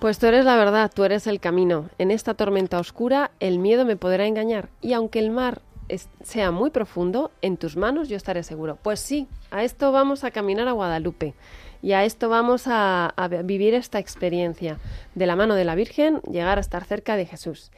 Pues 0.00 0.18
tú 0.18 0.26
eres 0.26 0.46
la 0.46 0.56
verdad, 0.56 0.90
tú 0.94 1.04
eres 1.04 1.26
el 1.26 1.40
camino. 1.40 1.90
En 1.98 2.10
esta 2.10 2.32
tormenta 2.34 2.78
oscura 2.78 3.32
el 3.38 3.58
miedo 3.58 3.84
me 3.84 3.96
podrá 3.96 4.26
engañar 4.26 4.70
y 4.80 4.94
aunque 4.94 5.18
el 5.18 5.30
mar 5.30 5.60
sea 6.22 6.50
muy 6.52 6.70
profundo, 6.70 7.32
en 7.42 7.56
tus 7.56 7.76
manos 7.76 8.08
yo 8.08 8.16
estaré 8.16 8.42
seguro. 8.42 8.78
Pues 8.80 9.00
sí, 9.00 9.26
a 9.50 9.62
esto 9.62 9.92
vamos 9.92 10.24
a 10.24 10.30
caminar 10.30 10.68
a 10.68 10.72
Guadalupe 10.72 11.34
y 11.82 11.92
a 11.92 12.04
esto 12.04 12.28
vamos 12.28 12.66
a, 12.66 13.08
a 13.08 13.28
vi- 13.28 13.42
vivir 13.42 13.74
esta 13.74 13.98
experiencia 13.98 14.78
de 15.14 15.26
la 15.26 15.36
mano 15.36 15.54
de 15.54 15.64
la 15.64 15.74
Virgen, 15.74 16.20
llegar 16.30 16.56
a 16.58 16.60
estar 16.62 16.84
cerca 16.84 17.16
de 17.16 17.26
Jesús. 17.26 17.70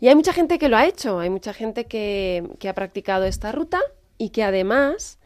Y 0.00 0.08
hay 0.08 0.16
mucha 0.16 0.32
gente 0.34 0.58
que 0.58 0.68
lo 0.68 0.76
ha 0.76 0.84
hecho, 0.84 1.20
hay 1.20 1.30
mucha 1.30 1.54
gente 1.54 1.86
que 1.86 2.42
ha 2.68 2.74
practicado 2.74 3.24
esta 3.24 3.52
ruta 3.52 3.80
y 4.18 4.30
que 4.30 4.42
además 4.42 5.18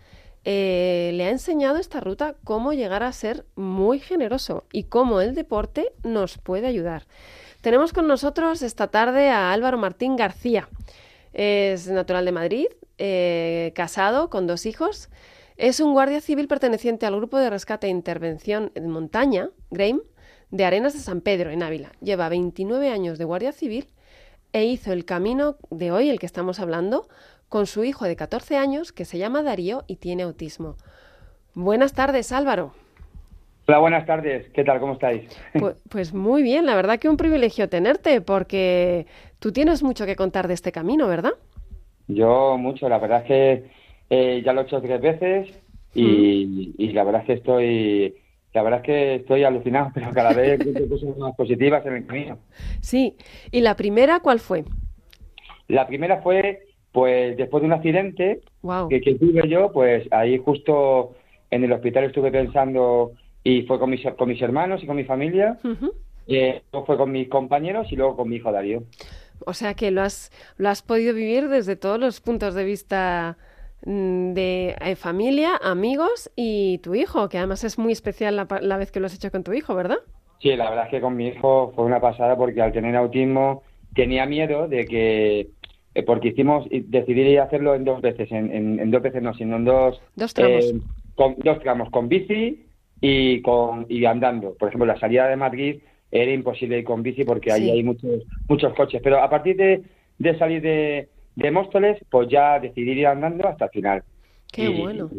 eh, 0.51 1.11
le 1.13 1.27
ha 1.27 1.29
enseñado 1.29 1.77
esta 1.77 2.01
ruta 2.01 2.35
cómo 2.43 2.73
llegar 2.73 3.03
a 3.03 3.13
ser 3.13 3.45
muy 3.55 4.01
generoso 4.01 4.65
y 4.73 4.85
cómo 4.85 5.21
el 5.21 5.35
deporte 5.35 5.93
nos 6.05 6.39
puede 6.39 6.67
ayudar. 6.67 7.03
Tenemos 7.61 7.93
con 7.93 8.09
nosotros 8.09 8.63
esta 8.63 8.87
tarde 8.87 9.29
a 9.29 9.53
Álvaro 9.53 9.77
Martín 9.77 10.17
García. 10.17 10.71
Es 11.35 11.89
natural 11.89 12.25
de 12.25 12.33
Madrid, 12.33 12.67
eh, 12.97 13.73
casado 13.75 14.31
con 14.31 14.47
dos 14.47 14.65
hijos. 14.65 15.11
Es 15.59 15.81
un 15.81 15.93
guardia 15.93 16.23
civil 16.23 16.49
perteneciente 16.49 17.05
al 17.05 17.17
Grupo 17.17 17.37
de 17.37 17.51
Rescate 17.51 17.89
e 17.89 17.91
Intervención 17.91 18.73
en 18.75 18.89
Montaña, 18.89 19.51
GREIM, 19.71 20.01
de 20.51 20.65
Arenas 20.65 20.95
de 20.95 21.01
San 21.01 21.21
Pedro, 21.21 21.51
en 21.51 21.63
Ávila. 21.63 21.93
Lleva 22.01 22.31
29 22.31 22.89
años 22.89 23.19
de 23.19 23.27
guardia 23.27 23.53
civil 23.53 23.89
e 24.55 24.65
hizo 24.65 24.95
el 24.95 25.05
camino 25.05 25.59
de 25.69 25.93
hoy, 25.93 26.09
el 26.09 26.19
que 26.19 26.25
estamos 26.25 26.59
hablando, 26.59 27.07
con 27.49 27.67
su 27.67 27.85
hijo 27.85 28.05
de 28.05 28.17
14 28.17 28.57
años, 28.57 28.93
que 28.93 29.05
se 29.05 29.19
llama 29.19 29.43
Darío 29.43 29.85
y 29.87 29.97
tiene 29.97 30.23
autismo. 30.25 30.77
Buenas 31.55 31.93
tardes, 31.95 32.33
Álvaro. 32.33 32.73
Hola, 33.67 33.79
buenas 33.79 34.07
tardes. 34.07 34.49
¿Qué 34.55 34.65
tal? 34.65 34.81
¿Cómo 34.81 34.95
estáis? 34.95 35.29
Pu- 35.55 35.77
Pues 35.91 36.15
muy 36.15 36.43
bien, 36.43 36.67
la 36.67 36.75
verdad 36.75 36.99
que 36.99 37.09
un 37.09 37.17
privilegio 37.17 37.69
tenerte, 37.69 38.21
porque 38.21 39.07
tú 39.39 39.53
tienes 39.53 39.83
mucho 39.83 40.07
que 40.07 40.17
contar 40.17 40.49
de 40.49 40.55
este 40.55 40.73
camino, 40.73 41.07
¿verdad? 41.09 41.33
Yo 42.07 42.57
mucho, 42.59 42.89
la 42.89 42.99
verdad 42.99 43.21
es 43.23 43.27
que 43.27 43.71
eh, 44.11 44.43
ya 44.45 44.53
lo 44.55 44.63
he 44.63 44.65
hecho 44.65 44.81
tres 44.81 45.01
veces 45.01 45.51
y, 45.95 46.75
y 46.79 46.93
la 46.93 47.05
verdad 47.05 47.21
es 47.23 47.27
que 47.27 47.33
estoy, 47.35 48.15
la 48.55 48.63
verdad 48.63 48.81
es 48.81 48.87
que 48.87 49.15
estoy 49.17 49.45
alucinado, 49.45 49.91
pero 49.95 50.11
cada 50.13 50.33
vez 50.33 50.59
encuentro 50.61 50.89
cosas 50.89 51.17
más 51.19 51.35
positivas 51.37 51.85
en 51.85 51.97
el 51.97 52.07
camino. 52.07 52.39
Sí. 52.81 53.17
¿Y 53.51 53.61
la 53.61 53.77
primera 53.77 54.21
cuál 54.21 54.39
fue? 54.41 54.65
La 55.67 55.87
primera 55.87 56.23
fue, 56.23 56.68
pues, 56.93 57.37
después 57.37 57.61
de 57.63 57.67
un 57.67 57.73
accidente 57.73 58.41
Wow. 58.63 58.89
que, 58.89 59.01
que 59.01 59.15
tuve 59.15 59.49
yo, 59.49 59.71
pues 59.73 60.07
ahí 60.11 60.39
justo 60.39 61.15
en 61.51 61.65
el 61.65 61.73
hospital 61.73 62.05
estuve 62.05 62.31
pensando 62.31 63.13
y 63.45 63.63
fue 63.63 63.79
con 63.79 63.91
mis, 63.91 64.05
con 64.19 64.29
mis 64.29 64.43
hermanos 64.43 64.83
y 64.83 64.87
con 64.87 64.97
mi 64.97 65.05
familia, 65.05 65.59
eh, 66.27 66.63
luego 66.73 66.87
fue 66.87 66.97
con 66.97 67.11
mis 67.13 67.29
compañeros 67.29 67.87
y 67.91 67.97
luego 67.97 68.17
con 68.17 68.29
mi 68.29 68.37
hijo 68.37 68.53
Darío. 68.53 68.83
O 69.47 69.55
sea 69.55 69.75
que 69.75 69.91
lo 69.91 70.03
has, 70.03 70.31
lo 70.57 70.69
has 70.69 70.83
podido 70.83 71.15
vivir 71.15 71.49
desde 71.49 71.77
todos 71.77 71.99
los 71.99 72.21
puntos 72.21 72.55
de 72.55 72.65
vista 72.65 73.39
mm, 73.87 74.33
de 74.33 74.75
eh, 74.81 74.97
familia, 74.97 75.53
amigos 75.63 76.31
y 76.37 76.79
tu 76.79 76.95
hijo, 76.95 77.29
que 77.29 77.39
además 77.39 77.63
es 77.65 77.79
muy 77.79 77.93
especial 77.93 78.37
la, 78.37 78.47
la 78.61 78.77
vez 78.77 78.91
que 78.91 79.01
lo 79.01 79.07
has 79.07 79.15
hecho 79.15 79.31
con 79.31 79.45
tu 79.45 79.53
hijo, 79.53 79.75
¿verdad? 79.75 79.99
Sí, 80.41 80.55
la 80.57 80.69
verdad 80.69 80.87
es 80.87 80.91
que 80.91 81.01
con 81.01 81.17
mi 81.17 81.29
hijo 81.29 81.73
fue 81.75 81.85
una 81.85 82.01
pasada 82.01 82.37
porque 82.37 82.61
al 82.61 82.73
tener 82.73 82.95
autismo 82.97 83.63
tenía 83.95 84.27
miedo 84.27 84.69
de 84.69 84.85
que, 84.87 85.49
eh, 85.99 86.03
porque 86.05 86.29
hicimos, 86.29 86.67
decidí 86.71 87.37
hacerlo 87.37 87.75
en 87.75 87.85
dos 87.85 88.01
veces, 88.01 88.31
en, 88.33 88.53
en- 88.53 88.79
en 88.81 88.91
dos 88.91 89.03
veces 89.03 89.23
no, 89.23 89.35
sino 89.35 89.57
en 89.57 89.65
dos, 89.65 90.01
Dos 90.15 90.33
tramos. 90.35 90.65
eh, 90.65 90.81
con, 91.15 91.35
dos 91.39 91.59
tramos, 91.61 91.91
con 91.91 92.09
bici 92.09 92.67
y, 93.01 93.43
con, 93.43 93.87
y 93.89 94.05
andando. 94.05 94.55
Por 94.55 94.69
ejemplo, 94.69 94.87
la 94.87 94.99
salida 94.99 95.27
de 95.29 95.37
Madrid 95.37 95.81
era 96.11 96.33
imposible 96.33 96.79
ir 96.79 96.85
con 96.85 97.03
bici 97.03 97.25
porque 97.25 97.53
ahí 97.53 97.69
hay 97.71 97.83
muchos, 97.83 98.23
muchos 98.49 98.73
coches, 98.75 99.01
pero 99.03 99.23
a 99.23 99.29
partir 99.29 99.57
de, 99.57 99.83
de 100.19 100.39
salir 100.39 100.63
de, 100.63 101.09
de 101.37 101.51
Móstoles, 101.51 101.99
pues 102.11 102.29
ya 102.29 102.59
decidí 102.61 102.93
ir 102.93 103.07
andando 103.07 103.49
hasta 103.49 103.67
el 103.67 103.71
final. 103.71 104.03
Qué 104.53 104.65
Y- 104.71 104.81
bueno. 104.81 105.11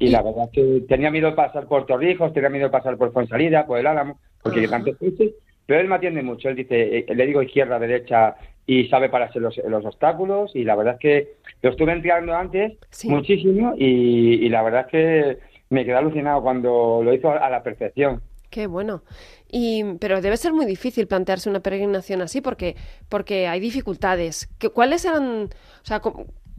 Y, 0.00 0.06
Y- 0.06 0.10
la 0.10 0.22
verdad 0.22 0.44
es 0.46 0.50
que 0.52 0.80
tenía 0.88 1.10
miedo 1.10 1.30
de 1.30 1.36
pasar 1.36 1.66
por 1.68 1.86
Torrijos, 1.86 2.32
tenía 2.32 2.48
miedo 2.50 2.66
de 2.66 2.70
pasar 2.72 2.96
por 2.96 3.12
Fuensalida, 3.12 3.66
por 3.66 3.78
el 3.78 3.86
Álamo, 3.86 4.18
porque 4.42 4.60
hay 4.60 4.68
tantos 4.68 4.96
coches, 4.96 5.32
pero 5.66 5.80
él 5.80 5.88
me 5.88 5.94
atiende 5.96 6.22
mucho. 6.22 6.48
Él 6.48 6.56
dice, 6.56 6.98
eh, 6.98 7.06
le 7.14 7.26
digo 7.26 7.42
izquierda, 7.42 7.78
derecha 7.78 8.36
y 8.66 8.88
sabe 8.88 9.08
pararse 9.08 9.38
los, 9.40 9.56
los 9.68 9.84
obstáculos. 9.84 10.50
Y 10.54 10.64
la 10.64 10.74
verdad 10.76 10.94
es 10.94 11.00
que 11.00 11.28
lo 11.62 11.70
estuve 11.70 11.92
entrenando 11.92 12.34
antes 12.34 12.74
Sí. 12.90 13.08
muchísimo 13.08 13.74
y, 13.76 14.44
y 14.44 14.48
la 14.48 14.62
verdad 14.62 14.82
es 14.82 14.86
que 14.88 15.38
me 15.70 15.84
quedé 15.84 15.94
alucinado 15.94 16.42
cuando 16.42 17.00
lo 17.02 17.12
hizo 17.14 17.30
a, 17.30 17.36
a 17.38 17.50
la 17.50 17.62
perfección. 17.62 18.22
Qué 18.50 18.66
bueno. 18.68 19.02
Y, 19.50 19.84
pero 20.00 20.20
debe 20.20 20.36
ser 20.36 20.52
muy 20.52 20.66
difícil 20.66 21.06
plantearse 21.06 21.50
una 21.50 21.60
peregrinación 21.60 22.22
así 22.22 22.40
porque, 22.40 22.76
porque 23.08 23.48
hay 23.48 23.60
dificultades. 23.60 24.48
¿Qué- 24.58 24.70
¿Cuáles 24.70 25.04
eran? 25.04 25.44
O 25.82 25.84
sea, 25.84 26.00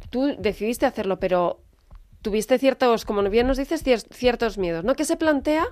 tú 0.10 0.36
decidiste 0.38 0.86
hacerlo, 0.86 1.20
pero 1.20 1.62
tuviste 2.22 2.58
ciertos, 2.58 3.06
como 3.06 3.22
bien 3.30 3.48
nos 3.48 3.58
dices, 3.58 3.86
cier- 3.86 4.06
ciertos 4.14 4.58
miedos, 4.58 4.84
¿no? 4.84 4.96
¿Qué 4.96 5.06
se 5.06 5.16
plantea 5.18 5.66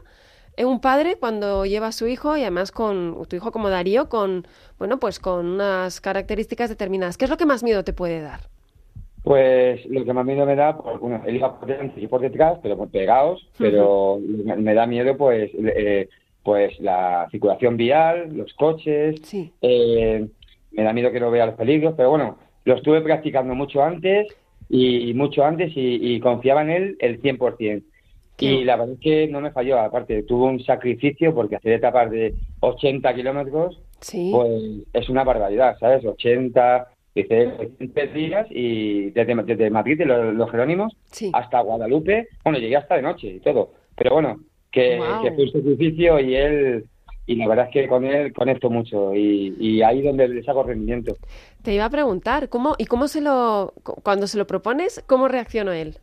en 0.58 0.68
un 0.68 0.80
padre 0.82 1.18
cuando 1.20 1.66
lleva 1.66 1.88
a 1.88 1.92
su 1.92 2.08
hijo 2.08 2.38
y 2.38 2.42
además 2.42 2.72
con 2.72 3.16
tu 3.28 3.36
hijo 3.36 3.52
como 3.52 3.70
Darío 3.70 4.10
con, 4.10 4.48
bueno, 4.80 5.00
pues 5.00 5.20
con 5.20 5.46
unas 5.46 6.02
características 6.02 6.70
determinadas? 6.70 7.18
¿Qué 7.18 7.26
es 7.26 7.32
lo 7.32 7.38
que 7.38 7.46
más 7.46 7.64
miedo 7.64 7.84
te 7.84 7.94
puede 7.94 8.22
dar? 8.22 8.42
Pues 9.24 9.84
lo 9.88 10.06
que 10.06 10.14
más 10.14 10.26
miedo 10.26 10.46
me 10.46 10.56
da, 10.56 10.78
pues, 10.78 11.00
bueno, 11.00 11.22
él 11.26 11.38
iba 11.38 11.60
por 11.60 11.68
delante 11.68 12.00
y 12.00 12.08
por 12.08 12.22
detrás, 12.22 12.60
pero 12.62 12.78
por 12.78 12.90
pegados, 12.90 13.48
pero 13.58 14.20
me, 14.22 14.56
me 14.56 14.74
da 14.76 14.86
miedo, 14.86 15.18
pues, 15.18 15.50
eh, 15.56 16.08
pues 16.44 16.80
la 16.80 17.28
circulación 17.32 17.76
vial, 17.76 18.30
los 18.36 18.54
coches, 18.54 19.16
Sí. 19.24 19.52
eh, 19.62 20.28
me 20.74 20.84
da 20.84 20.94
miedo 20.94 21.12
que 21.12 21.20
no 21.20 21.32
vea 21.32 21.48
los 21.48 21.56
peligros, 21.56 21.96
pero 21.98 22.12
bueno, 22.12 22.38
lo 22.66 22.76
estuve 22.76 23.02
practicando 23.02 23.56
mucho 23.56 23.82
antes 23.84 24.28
y 24.70 25.12
mucho 25.16 25.44
antes 25.44 25.72
y, 25.76 26.16
y 26.16 26.20
confiaba 26.20 26.62
en 26.62 26.70
él 26.70 26.96
el 27.00 27.20
100%. 27.22 27.84
Qué 28.38 28.46
Y 28.48 28.64
la 28.66 28.76
verdad 28.76 28.96
es 28.96 29.00
que 29.00 29.28
no 29.28 29.40
me 29.42 29.52
falló, 29.52 29.80
aparte 29.80 30.24
tuvo 30.24 30.46
un 30.46 30.64
sacrificio 30.64 31.34
porque 31.34 31.56
hacer 31.56 31.74
etapas 31.74 32.12
de 32.12 32.34
80 32.60 33.14
kilómetros 33.16 33.80
Sí. 34.02 34.30
pues 34.34 34.52
es 34.94 35.10
una 35.10 35.24
barbaridad, 35.24 35.78
¿sabes? 35.80 36.06
80, 36.06 36.88
dice, 37.16 37.48
83 37.48 38.14
días 38.14 38.48
y 38.50 39.10
desde, 39.12 39.36
desde 39.44 39.70
Madrid, 39.70 39.98
de 39.98 40.06
los, 40.06 40.34
los 40.36 40.52
Jerónimos, 40.52 40.96
Sí. 41.12 41.32
hasta 41.34 41.62
Guadalupe, 41.62 42.28
bueno, 42.44 42.60
llegué 42.60 42.76
hasta 42.76 42.96
de 42.98 43.02
noche 43.02 43.28
y 43.28 43.40
todo, 43.40 43.72
pero 43.96 44.16
bueno, 44.16 44.42
que, 44.70 45.00
fue 45.34 45.46
un 45.46 45.52
sacrificio 45.52 46.20
y 46.20 46.36
él, 46.36 46.86
y 47.26 47.36
la 47.38 47.48
verdad 47.48 47.66
es 47.68 47.72
que 47.72 47.88
con 47.88 48.04
él 48.06 48.34
conecto 48.34 48.70
mucho 48.70 49.16
y, 49.16 49.56
y 49.60 49.82
ahí 49.82 50.02
donde 50.02 50.28
le 50.28 50.44
saco 50.44 50.64
rendimiento. 50.64 51.16
Te 51.64 51.74
iba 51.74 51.86
a 51.86 51.90
preguntar, 51.90 52.50
¿cómo, 52.50 52.76
y 52.78 52.86
cómo 52.86 53.08
se 53.08 53.22
lo, 53.22 53.74
cu- 53.82 53.96
cuando 54.04 54.28
se 54.28 54.38
lo 54.38 54.46
propones, 54.46 55.02
cómo 55.08 55.30
reaccionó 55.30 55.72
él? 55.72 55.98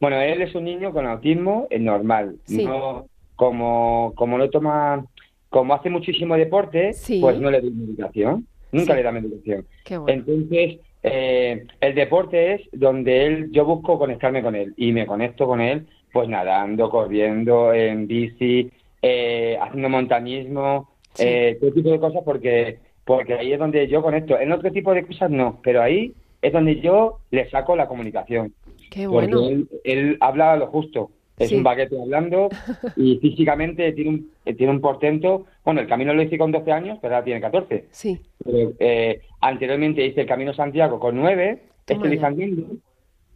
Bueno, 0.00 0.20
él 0.20 0.42
es 0.42 0.54
un 0.54 0.64
niño 0.64 0.92
con 0.92 1.06
autismo 1.06 1.66
eh, 1.70 1.78
normal, 1.78 2.36
Sí. 2.44 2.64
no 2.64 3.06
como, 3.34 4.12
como 4.16 4.38
no 4.38 4.48
toma, 4.50 5.04
como 5.50 5.74
hace 5.74 5.90
muchísimo 5.90 6.36
deporte, 6.36 6.92
Sí. 6.92 7.20
pues 7.20 7.38
no 7.38 7.50
le 7.50 7.60
doy 7.60 7.70
medicación, 7.70 8.46
nunca 8.72 8.92
Sí. 8.92 8.96
le 8.96 9.02
da 9.02 9.12
medicación. 9.12 9.66
Qué 9.84 9.98
bueno. 9.98 10.12
Entonces, 10.20 10.78
eh, 11.02 11.66
el 11.80 11.94
deporte 11.94 12.54
es 12.54 12.62
donde 12.72 13.26
él, 13.26 13.48
yo 13.52 13.64
busco 13.64 13.98
conectarme 13.98 14.42
con 14.42 14.54
él 14.54 14.74
y 14.76 14.92
me 14.92 15.06
conecto 15.06 15.46
con 15.46 15.60
él, 15.60 15.86
pues 16.12 16.28
nadando, 16.28 16.88
corriendo, 16.90 17.72
en 17.74 18.06
bici, 18.06 18.70
eh, 19.02 19.58
haciendo 19.60 19.88
montañismo, 19.88 20.88
eh, 21.18 21.56
todo 21.60 21.72
tipo 21.72 21.90
de 21.90 22.00
cosas 22.00 22.22
porque 22.24 22.78
porque 23.04 23.34
ahí 23.34 23.52
es 23.52 23.58
donde 23.60 23.86
yo 23.86 24.02
conecto. 24.02 24.36
En 24.38 24.50
otro 24.50 24.72
tipo 24.72 24.92
de 24.92 25.06
cosas 25.06 25.30
no, 25.30 25.60
pero 25.62 25.80
ahí 25.80 26.12
es 26.42 26.52
donde 26.52 26.80
yo 26.80 27.18
le 27.30 27.48
saco 27.50 27.76
la 27.76 27.86
comunicación. 27.86 28.52
Qué 28.90 29.06
Porque 29.08 29.34
bueno. 29.34 29.48
él, 29.48 29.68
él 29.84 30.16
habla 30.20 30.56
lo 30.56 30.66
justo. 30.68 31.10
Es 31.38 31.50
Sí. 31.50 31.56
un 31.56 31.62
baguete 31.64 32.00
hablando 32.00 32.48
y 32.96 33.18
físicamente 33.18 33.92
tiene 33.92 34.10
un, 34.10 34.30
eh, 34.46 34.54
tiene 34.54 34.72
un 34.72 34.80
portento. 34.80 35.44
Bueno, 35.64 35.82
el 35.82 35.86
camino 35.86 36.14
lo 36.14 36.22
hice 36.22 36.38
con 36.38 36.50
12 36.50 36.72
años, 36.72 36.98
pero 37.02 37.14
ahora 37.14 37.24
tiene 37.24 37.40
14. 37.42 37.84
Sí. 37.90 38.18
Pero, 38.42 38.72
eh, 38.78 39.20
anteriormente 39.40 40.04
hice 40.06 40.22
el 40.22 40.26
Camino 40.26 40.54
Santiago 40.54 40.98
con 40.98 41.14
9, 41.16 41.62
Toma 41.84 42.04
este 42.06 42.16
ya. 42.18 42.26
andando 42.26 42.62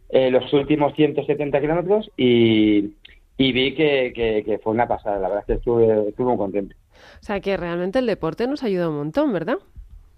eh, 0.09 0.31
los 0.31 0.51
últimos 0.51 0.93
170 0.95 1.61
kilómetros 1.61 2.09
y, 2.17 2.89
y 3.37 3.51
vi 3.51 3.75
que, 3.75 4.11
que, 4.15 4.41
que 4.43 4.57
fue 4.57 4.73
una 4.73 4.87
pasada. 4.87 5.19
La 5.19 5.27
verdad 5.27 5.41
es 5.41 5.45
que 5.45 5.53
estuve, 5.59 6.09
estuve 6.09 6.27
muy 6.29 6.37
contento. 6.37 6.75
O 7.21 7.23
sea 7.23 7.39
que 7.39 7.55
realmente 7.55 7.99
el 7.99 8.07
deporte 8.07 8.47
nos 8.47 8.63
ayuda 8.63 8.89
un 8.89 8.97
montón, 8.97 9.31
¿verdad? 9.31 9.57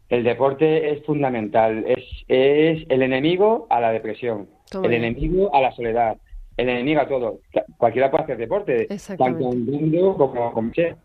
El 0.08 0.24
deporte 0.24 0.92
es 0.94 1.04
fundamental. 1.06 1.84
Es, 1.86 2.04
es 2.30 2.86
el 2.88 3.02
enemigo 3.02 3.68
a 3.70 3.82
la 3.82 3.92
depresión, 3.92 4.48
Toma 4.70 4.88
el 4.88 4.94
enemigo 4.94 5.54
a 5.54 5.62
la 5.62 5.72
soledad, 5.72 6.18
el 6.58 6.70
enemigo 6.70 7.02
a 7.02 7.08
todo. 7.08 7.40
Cualquiera 7.78 8.10
puede 8.12 8.24
hacer 8.24 8.38
deporte, 8.38 8.88
tanto 8.88 9.50
andando 9.52 10.16
como 10.18 10.54
como 10.54 10.74
sea. 10.74 10.96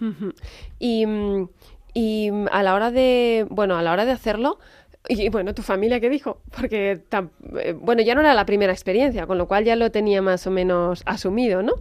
Ujú. 0.00 0.32
Y, 0.78 1.06
mm, 1.06 1.48
y 1.94 2.30
a 2.50 2.62
la 2.62 2.74
hora 2.74 2.90
de, 2.90 3.46
bueno, 3.48 3.76
a 3.76 3.82
la 3.82 3.92
hora 3.92 4.04
de 4.04 4.12
hacerlo, 4.12 4.58
y 5.08 5.28
bueno, 5.28 5.54
tu 5.54 5.62
familia, 5.62 6.00
¿qué 6.00 6.10
dijo? 6.10 6.42
Porque, 6.56 6.98
eh, 7.62 7.74
bueno, 7.80 8.02
ya 8.02 8.14
no 8.14 8.20
era 8.20 8.34
la 8.34 8.46
primera 8.46 8.72
experiencia, 8.72 9.26
con 9.26 9.38
lo 9.38 9.46
cual 9.46 9.64
ya 9.64 9.76
lo 9.76 9.90
tenía 9.90 10.20
más 10.22 10.46
o 10.46 10.50
menos 10.50 11.02
asumido, 11.06 11.62
¿no? 11.62 11.74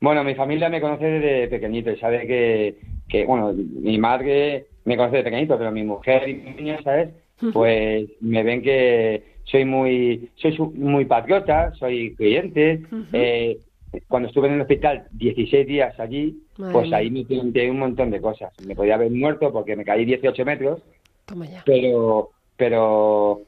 Bueno, 0.00 0.22
mi 0.24 0.34
familia 0.34 0.68
me 0.68 0.80
conoce 0.80 1.04
desde 1.04 1.48
pequeñito 1.48 1.90
y 1.90 1.98
sabe 1.98 2.26
que, 2.26 2.76
que, 3.08 3.24
bueno, 3.26 3.52
mi 3.52 3.98
madre 3.98 4.66
me 4.84 4.96
conoce 4.96 5.18
de 5.18 5.24
pequeñito, 5.24 5.58
pero 5.58 5.72
mi 5.72 5.82
mujer 5.82 6.28
y 6.28 6.34
mi 6.34 6.50
niña, 6.52 6.78
¿sabes? 6.82 7.10
Pues 7.52 8.08
me 8.20 8.42
ven 8.42 8.62
que 8.62 9.22
soy 9.50 9.64
muy, 9.64 10.30
soy 10.36 10.56
muy 10.74 11.04
patriota, 11.04 11.72
soy 11.74 12.14
creyente. 12.14 12.82
eh, 13.12 13.58
cuando 14.06 14.28
estuve 14.28 14.48
en 14.48 14.54
el 14.54 14.60
hospital 14.60 15.06
16 15.12 15.66
días 15.66 15.98
allí, 15.98 16.38
Madre 16.58 16.72
pues 16.72 16.92
ahí 16.92 17.10
me 17.10 17.24
planteé 17.24 17.70
un 17.70 17.78
montón 17.78 18.10
de 18.10 18.20
cosas. 18.20 18.52
Me 18.66 18.74
podía 18.74 18.94
haber 18.94 19.10
muerto 19.10 19.50
porque 19.52 19.76
me 19.76 19.84
caí 19.84 20.04
18 20.04 20.44
metros, 20.44 20.82
Toma 21.24 21.46
ya. 21.46 21.62
pero, 21.64 22.30
pero 22.56 23.40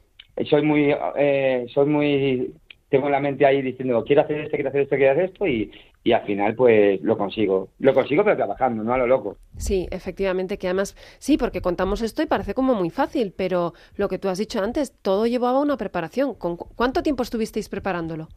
soy 0.48 0.62
muy, 0.62 0.94
eh, 1.16 1.66
soy 1.72 1.86
muy, 1.86 2.54
tengo 2.88 3.10
la 3.10 3.20
mente 3.20 3.44
ahí 3.44 3.60
diciendo 3.60 4.02
quiero 4.04 4.22
hacer 4.22 4.40
esto, 4.40 4.56
quiero 4.56 4.70
hacer 4.70 4.82
esto, 4.82 4.96
quiero 4.96 5.12
hacer 5.12 5.24
esto 5.24 5.46
y, 5.46 5.70
y 6.02 6.12
al 6.12 6.22
final 6.24 6.54
pues 6.54 7.00
lo 7.02 7.18
consigo. 7.18 7.68
Lo 7.78 7.92
consigo 7.92 8.24
pero 8.24 8.36
trabajando, 8.36 8.82
no 8.82 8.94
a 8.94 8.98
lo 8.98 9.06
loco. 9.06 9.36
Sí, 9.56 9.86
efectivamente, 9.90 10.56
que 10.58 10.66
además, 10.68 10.96
sí, 11.18 11.36
porque 11.36 11.60
contamos 11.60 12.00
esto 12.02 12.22
y 12.22 12.26
parece 12.26 12.54
como 12.54 12.74
muy 12.74 12.90
fácil, 12.90 13.32
pero 13.36 13.74
lo 13.96 14.08
que 14.08 14.18
tú 14.18 14.28
has 14.28 14.38
dicho 14.38 14.62
antes, 14.62 14.94
todo 15.02 15.26
llevaba 15.26 15.60
una 15.60 15.76
preparación. 15.76 16.34
¿Con 16.34 16.56
cu- 16.56 16.68
¿Cuánto 16.74 17.02
tiempo 17.02 17.22
estuvisteis 17.22 17.68
preparándolo? 17.68 18.28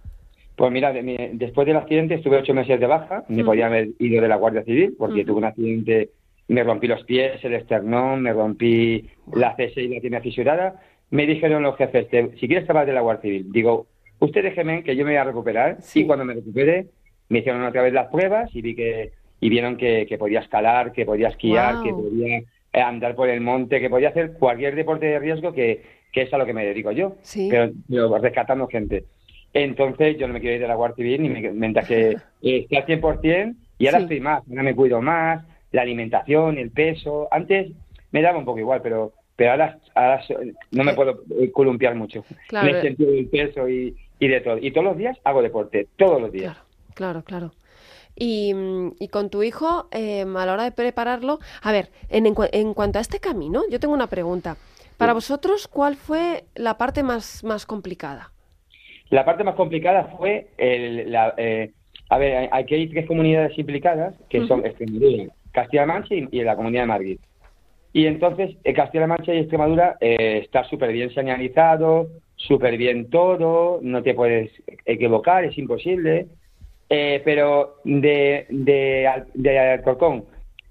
Pues 0.56 0.71
mira, 0.71 0.91
de 0.93 1.02
mi- 1.02 1.30
después 1.34 1.65
del 1.65 1.78
accidente 1.78 2.15
estuve 2.15 2.38
ocho 2.38 2.54
meses 2.54 2.80
de 2.80 2.86
baja, 2.86 3.23
me 3.28 3.43
Mm. 3.43 3.45
podía 3.45 3.65
haber 3.67 3.89
ido 3.97 4.21
de 4.21 4.28
la 4.28 4.36
Guardia 4.36 4.63
Civil 4.63 4.95
porque 4.97 5.23
tuve 5.26 5.38
un 5.38 5.45
accidente, 5.45 6.10
me 6.49 6.63
rompí 6.63 6.88
los 6.88 7.04
pies, 7.06 7.43
el 7.43 7.54
esternón, 7.54 8.21
me 8.21 8.34
rompí 8.34 9.08
la 9.34 9.56
C6 9.56 9.86
y 9.89 9.95
la 9.95 10.02
tiene 10.02 10.21
fisurada. 10.21 10.82
Me 11.10 11.26
dijeron 11.26 11.63
los 11.63 11.78
jefes, 11.78 12.10
"Te- 12.10 12.36
si 12.38 12.47
quieres 12.47 12.65
trabajar 12.65 12.88
de 12.88 12.93
la 12.93 13.02
Guardia 13.02 13.21
Civil, 13.21 13.52
digo, 13.52 13.88
usted 14.19 14.43
déjeme 14.43 14.84
que 14.84 14.95
yo 14.95 15.06
me 15.06 15.12
voy 15.12 15.17
a 15.17 15.23
recuperar 15.23 15.78
Sí. 15.80 16.02
y 16.02 16.06
cuando 16.06 16.26
me 16.26 16.34
recupere 16.36 16.88
me 17.30 17.40
hicieron 17.40 17.64
otra 17.64 17.82
vez 17.82 17.94
las 17.94 18.08
pruebas 18.10 18.50
y 18.56 18.62
vi 18.62 18.76
que 18.76 19.12
y 19.40 19.50
vieron 19.50 19.76
que, 19.76 20.06
que 20.08 20.18
podía 20.18 20.40
escalar, 20.40 20.94
que 20.94 21.06
podía 21.06 21.28
esquiar, 21.28 21.82
que 21.84 21.92
podía 21.92 22.38
eh, 22.38 22.46
andar 22.82 23.14
por 23.14 23.28
el 23.30 23.42
monte, 23.42 23.82
que 23.82 23.90
podía 23.90 24.10
hacer 24.10 24.34
cualquier 24.40 24.74
deporte 24.76 25.06
de 25.08 25.20
riesgo 25.20 25.52
que, 25.52 25.82
que 26.14 26.22
es 26.22 26.34
a 26.34 26.38
lo 26.38 26.46
que 26.46 26.54
me 26.54 26.66
dedico 26.66 26.92
yo 26.94 27.16
Sí. 27.22 27.50
pero, 27.52 27.72
pero 27.90 28.18
rescatando 28.20 28.68
gente. 28.68 29.04
Entonces 29.54 30.18
yo 30.18 30.28
no 30.28 30.34
me 30.34 30.40
quiero 30.40 30.56
ir 30.56 30.62
de 30.62 30.68
la 30.68 30.76
Guardia 30.76 30.96
Civil 30.96 31.22
ni 31.24 31.30
me, 31.30 31.52
mientras 31.52 31.88
que 31.88 32.10
eh, 32.42 32.68
esté 32.70 32.78
al 32.78 32.86
100% 32.86 33.56
y 33.78 33.86
ahora 33.88 33.98
Sí. 34.00 34.04
estoy 34.06 34.20
más, 34.22 34.44
ahora 34.50 34.64
me 34.64 34.76
cuido 34.76 35.02
más, 35.02 35.44
la 35.72 35.82
alimentación, 35.82 36.58
el 36.58 36.72
peso. 36.72 37.28
Antes 37.32 37.72
me 38.12 38.22
daba 38.22 38.38
un 38.40 38.46
poco 38.46 38.60
igual, 38.60 38.82
pero 38.82 39.14
pero 39.36 39.50
ahora, 39.52 39.80
ahora 39.96 40.22
no 40.72 40.84
me 40.84 40.92
Eh. 40.92 40.96
puedo 40.96 41.24
eh, 41.42 41.52
columpiar 41.52 41.96
mucho 41.96 42.24
Claro. 42.48 42.70
en 42.70 42.76
el 42.76 42.82
sentido 42.84 43.12
del 43.12 43.28
peso 43.28 43.68
y, 43.68 43.96
y 44.20 44.28
de 44.28 44.42
todo. 44.42 44.58
Y 44.60 44.72
todos 44.72 44.86
los 44.86 44.98
días 44.98 45.18
hago 45.24 45.42
deporte, 45.42 45.88
todos 45.98 46.22
los 46.22 46.32
días. 46.32 46.54
Claro, 46.54 46.62
claro, 46.93 47.23
claro. 47.23 47.51
Y, 48.15 48.53
mm, 48.53 48.93
y 48.99 49.08
con 49.10 49.29
tu 49.29 49.43
hijo, 49.43 49.88
eh, 49.91 50.21
a 50.23 50.45
la 50.45 50.53
hora 50.53 50.63
de 50.63 50.71
prepararlo, 50.71 51.39
a 51.62 51.71
ver, 51.71 51.89
en, 52.10 52.25
en 52.27 52.36
cua- 52.36 52.49
en 52.53 52.73
cuanto 52.73 52.99
a 52.99 53.01
este 53.01 53.19
camino, 53.19 53.63
yo 53.71 53.79
tengo 53.79 53.93
una 53.93 54.08
pregunta. 54.08 54.58
Para 54.97 55.13
vosotros, 55.13 55.67
¿cuál 55.67 55.95
fue 55.97 56.45
la 56.56 56.77
parte 56.77 57.03
más, 57.03 57.43
más 57.43 57.65
complicada? 57.65 58.32
La 59.10 59.25
parte 59.25 59.43
más 59.43 59.56
complicada 59.56 60.06
fue 60.17 60.47
el, 60.58 61.12
la, 61.12 61.34
eh, 61.38 61.71
a 62.10 62.17
ver, 62.17 62.38
hay- 62.38 62.49
aquí 62.51 62.75
hay 62.75 62.89
tres 62.89 63.06
comunidades 63.08 63.58
implicadas 63.58 64.15
que 64.29 64.45
son 64.47 64.65
Extremadura, 64.65 65.25
Castilla-La 65.51 65.88
Mancha 65.93 66.15
y, 66.15 66.27
y 66.32 66.43
la 66.43 66.56
Comunidad 66.56 66.84
de 66.84 66.88
Madrid. 66.88 67.19
Y 67.93 68.06
entonces 68.08 68.56
eh, 68.63 68.73
Castilla-La 68.73 69.08
Mancha 69.08 69.34
y 69.34 69.39
Extremadura 69.39 69.97
eh, 70.01 70.39
está 70.43 70.63
súper 70.65 70.91
bien 70.93 71.13
señalizado, 71.13 72.08
súper 72.36 72.77
bien 72.77 73.10
todo, 73.10 73.79
no 73.82 74.01
te 74.01 74.13
puedes 74.15 74.51
equivocar, 74.86 75.43
es 75.45 75.58
imposible. 75.58 76.27
Eh, 76.95 77.21
pero 77.25 77.77
de, 77.84 78.45
de, 78.49 79.10
de 79.34 79.60
Alcorcón 79.60 80.25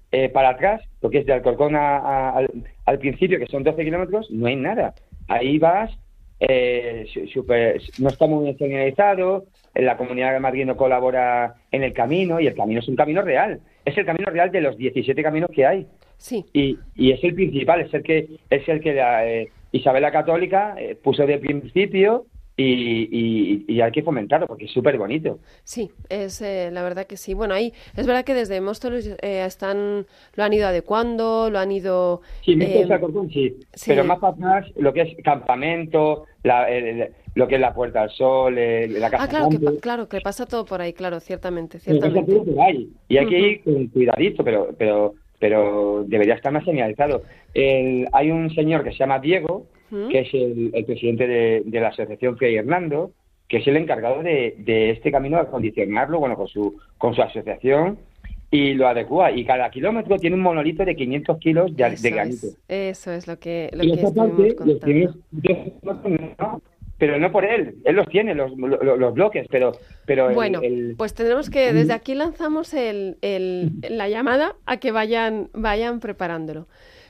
eh, 0.09 0.29
para 0.29 0.49
atrás, 0.51 0.81
lo 1.01 1.09
que 1.09 1.17
es 1.17 1.25
de 1.25 1.33
Alcorcón 1.33 1.75
a- 1.75 1.97
a- 1.97 2.29
al, 2.37 2.49
al 2.85 2.97
principio, 2.99 3.39
que 3.39 3.47
son 3.47 3.63
12 3.63 3.83
kilómetros, 3.83 4.31
no 4.31 4.45
hay 4.47 4.55
nada. 4.55 4.93
Ahí 5.27 5.57
vas, 5.59 5.91
eh, 6.39 7.05
su- 7.11 7.27
super- 7.27 7.81
no 7.99 8.07
está 8.07 8.25
muy 8.27 8.45
bien 8.45 8.57
señalizado, 8.57 9.45
la 9.75 9.97
comunidad 9.97 10.31
de 10.33 10.39
Madrid 10.39 10.65
no 10.65 10.77
colabora 10.77 11.55
en 11.71 11.83
el 11.83 11.91
camino, 11.93 12.39
y 12.39 12.47
el 12.47 12.55
camino 12.55 12.79
es 12.79 12.87
un 12.87 12.95
camino 12.95 13.21
real. 13.21 13.59
Es 13.83 13.97
el 13.97 14.05
camino 14.05 14.27
real 14.31 14.49
de 14.51 14.61
los 14.61 14.77
17 14.77 15.21
caminos 15.23 15.49
que 15.53 15.65
hay. 15.65 15.87
Sí, 16.17 16.45
Y, 16.53 16.77
y 16.95 17.11
es 17.11 17.21
el 17.23 17.33
principal, 17.35 17.81
es 17.81 17.93
el 17.93 18.01
que, 18.03 18.27
es 18.49 18.69
el 18.69 18.79
que 18.79 18.93
la, 18.93 19.27
eh, 19.27 19.49
Isabel 19.73 20.03
la 20.03 20.11
Católica 20.11 20.75
eh, 20.77 20.95
puso 21.03 21.25
de 21.25 21.37
principio 21.39 22.27
y, 22.55 23.09
y- 23.11 23.65
y 23.67 23.81
hay 23.81 23.91
que 23.91 24.03
fomentarlo 24.03 24.45
porque 24.47 24.65
es 24.65 24.71
súper 24.71 24.97
bonito. 24.97 25.39
Sí, 25.63 25.89
es 26.09 26.41
eh, 26.41 26.69
la 26.71 26.83
verdad 26.83 27.07
que 27.07 27.17
sí. 27.17 27.33
Bueno, 27.33 27.53
ahí 27.55 27.73
es 27.95 28.05
verdad 28.05 28.23
que 28.23 28.33
desde 28.35 28.61
Móstoles 28.61 29.07
eh, 29.21 29.43
están, 29.45 30.05
lo 30.35 30.43
han 30.43 30.53
ido 30.53 30.67
adecuando, 30.67 31.49
lo 31.49 31.57
han 31.59 31.71
ido... 31.71 32.21
Sí, 32.45 32.55
eh, 32.61 32.85
sí. 33.31 33.57
sí. 33.73 33.85
Pero 33.87 34.03
más 34.03 34.19
para 34.19 34.33
atrás, 34.33 34.71
lo 34.75 34.93
que 34.93 35.01
es 35.01 35.23
campamento, 35.23 36.25
la- 36.43 36.69
el- 36.69 37.09
lo 37.35 37.47
que 37.47 37.55
es 37.55 37.61
la 37.61 37.73
Puerta 37.73 38.03
al 38.03 38.11
Sol, 38.11 38.57
el- 38.57 38.99
la 38.99 39.09
Casa 39.09 39.23
Ah, 39.23 39.27
claro 39.27 39.49
que, 39.49 39.79
claro, 39.79 40.07
que 40.07 40.21
pasa 40.21 40.45
todo 40.45 40.65
por 40.65 40.81
ahí, 40.81 40.93
claro, 40.93 41.19
ciertamente, 41.19 41.79
ciertamente. 41.79 42.31
Y 43.09 43.17
hay 43.17 43.25
que 43.27 43.39
ir 43.39 43.63
con 43.63 43.87
cuidadito, 43.87 44.43
pero, 44.43 44.69
pero, 44.77 45.15
pero 45.39 46.03
debería 46.07 46.35
estar 46.35 46.51
más 46.53 46.63
señalizado. 46.65 47.23
El- 47.55 48.07
hay 48.13 48.29
un 48.29 48.53
señor 48.53 48.83
que 48.83 48.91
se 48.91 48.97
llama 48.99 49.17
Diego, 49.19 49.65
Que 49.89 50.19
es 50.21 50.33
el, 50.33 50.71
el 50.73 50.85
presidente 50.85 51.27
de, 51.27 51.61
de 51.65 51.79
la 51.79 51.89
asociación 51.89 52.37
Fray 52.37 52.55
Hernando, 52.55 53.11
que 53.47 53.57
es 53.57 53.67
el 53.67 53.77
encargado 53.77 54.23
de, 54.23 54.55
de 54.59 54.89
este 54.91 55.11
camino 55.11 55.37
de 55.37 55.43
acondicionarlo, 55.43 56.19
bueno, 56.19 56.35
con 56.35 56.47
su, 56.47 56.79
con 56.97 57.13
su 57.13 57.21
asociación, 57.21 57.97
y 58.49 58.73
lo 58.73 58.87
adecua. 58.87 59.31
Y 59.31 59.45
cada 59.45 59.69
kilómetro 59.69 60.17
tiene 60.17 60.35
un 60.35 60.41
monolito 60.41 60.83
de 60.85 60.95
500 60.95 61.37
kilos 61.39 61.75
de, 61.75 61.87
Eso 61.87 62.03
de 62.03 62.09
granito. 62.11 62.47
es, 62.47 62.57
eso 62.67 63.11
es 63.11 63.27
lo 63.27 63.37
que, 63.39 63.69
lo 63.73 63.83
Y 63.83 63.91
que 63.95 64.01
parte, 64.03 64.17
los 64.19 64.53
contando. 64.55 64.79
primeros 64.79 65.15
no, 66.39 66.61
pero 66.97 67.19
no 67.19 67.31
por 67.31 67.43
él, 67.43 67.75
él 67.83 67.95
los 67.95 68.07
tiene, 68.07 68.33
los, 68.33 68.55
los, 68.57 68.97
los 68.99 69.13
bloques, 69.13 69.47
pero, 69.49 69.73
Bueno, 70.33 70.61
el- 70.61 70.95
pues 70.97 71.13
tendremos 71.13 71.49
que, 71.49 71.73
desde 71.73 71.93
aquí 71.93 72.13
lanzamos 72.15 72.73
el, 72.73 73.17
el- 73.21 73.71
la 73.89 74.07
llamada 74.07 74.55
a 74.65 74.77
que 74.77 74.91
vayan, 74.91 75.49
vayan 75.53 75.99
preparándolo. 75.99 76.67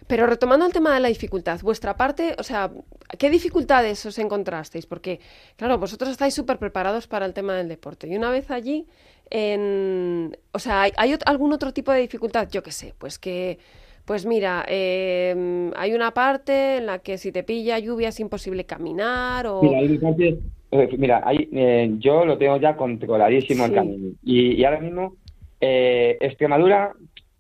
Pero 0.07 0.27
retomando 0.27 0.65
el 0.65 0.73
tema 0.73 0.93
de 0.93 0.99
la 0.99 1.07
dificultad, 1.07 1.59
vuestra 1.61 1.95
parte, 1.95 2.35
o 2.37 2.43
sea, 2.43 2.71
¿qué 3.17 3.29
dificultades 3.29 4.05
os 4.05 4.19
encontrasteis? 4.19 4.85
Porque, 4.85 5.19
claro, 5.55 5.77
vosotros 5.77 6.09
estáis 6.09 6.33
súper 6.33 6.57
preparados 6.57 7.07
para 7.07 7.25
el 7.25 7.33
tema 7.33 7.55
del 7.55 7.67
deporte. 7.69 8.07
Y 8.07 8.15
una 8.15 8.29
vez 8.29 8.51
allí, 8.51 8.85
en, 9.29 10.37
o 10.51 10.59
sea, 10.59 10.81
¿hay, 10.81 11.15
algún 11.25 11.53
otro 11.53 11.73
tipo 11.73 11.91
de 11.91 12.01
dificultad? 12.01 12.49
Yo 12.51 12.61
qué 12.63 12.71
sé, 12.71 12.93
pues 12.97 13.17
que, 13.17 13.57
pues 14.05 14.25
mira, 14.25 14.65
eh, 14.67 15.71
hay 15.75 15.93
una 15.93 16.13
parte 16.13 16.77
en 16.77 16.85
la 16.85 16.99
que 16.99 17.17
si 17.17 17.31
te 17.31 17.43
pilla 17.43 17.79
lluvia 17.79 18.09
es 18.09 18.19
imposible 18.19 18.65
caminar 18.65 19.47
o... 19.47 19.61
Mira, 19.61 19.79
hay 19.79 19.87
una 19.87 20.01
parte- 20.01 20.39
eh, 20.71 20.89
mira, 20.97 21.21
hay, 21.23 21.47
eh, 21.53 21.91
yo 21.99 22.25
lo 22.25 22.37
tengo 22.37 22.57
ya 22.57 22.75
controladísimo 22.75 23.63
Sí. 23.65 23.69
el 23.69 23.75
camino. 23.75 24.09
Y, 24.23 24.53
y 24.53 24.65
ahora 24.65 24.79
mismo, 24.81 25.15
eh, 25.61 26.17
Extremadura, 26.19 26.93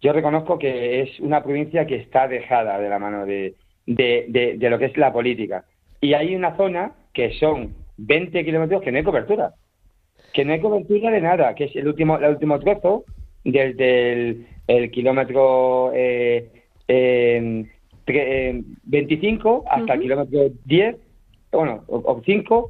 yo 0.03 0.13
reconozco 0.13 0.59
que 0.59 1.01
es 1.01 1.19
una 1.21 1.41
provincia 1.43 1.87
que 1.87 1.95
está 1.95 2.27
dejada 2.27 2.77
de 2.79 2.89
la 2.89 2.99
mano 2.99 3.25
de, 3.25 3.55
de, 3.87 4.25
de- 4.27 4.57
de 4.57 4.69
lo 4.69 4.77
que 4.77 4.85
es 4.85 4.97
la 4.97 5.11
política. 5.13 5.63
Y 6.01 6.13
hay 6.13 6.35
una 6.35 6.55
zona 6.57 6.91
que 7.13 7.31
son 7.39 7.73
20 7.97 8.43
kilómetros 8.43 8.81
que 8.81 8.91
no 8.91 8.97
hay 8.97 9.03
cobertura. 9.03 9.53
Que 10.33 10.43
no 10.43 10.53
hay 10.53 10.59
cobertura 10.59 11.09
de 11.11 11.21
nada, 11.21 11.55
que 11.55 11.65
es 11.65 11.75
el 11.75 11.87
último, 11.87 12.17
el 12.17 12.31
último 12.31 12.59
trozo 12.59 13.05
desde 13.45 14.13
el, 14.13 14.47
el 14.67 14.91
kilómetro 14.91 15.91
eh, 15.93 16.49
eh, 16.87 17.65
tre- 18.05 18.25
eh, 18.27 18.61
25 18.83 19.63
hasta 19.69 19.93
el 19.93 20.01
kilómetro 20.01 20.39
10, 20.65 20.95
bueno, 21.51 21.83
o, 21.87 21.97
o 21.97 22.21
5, 22.25 22.69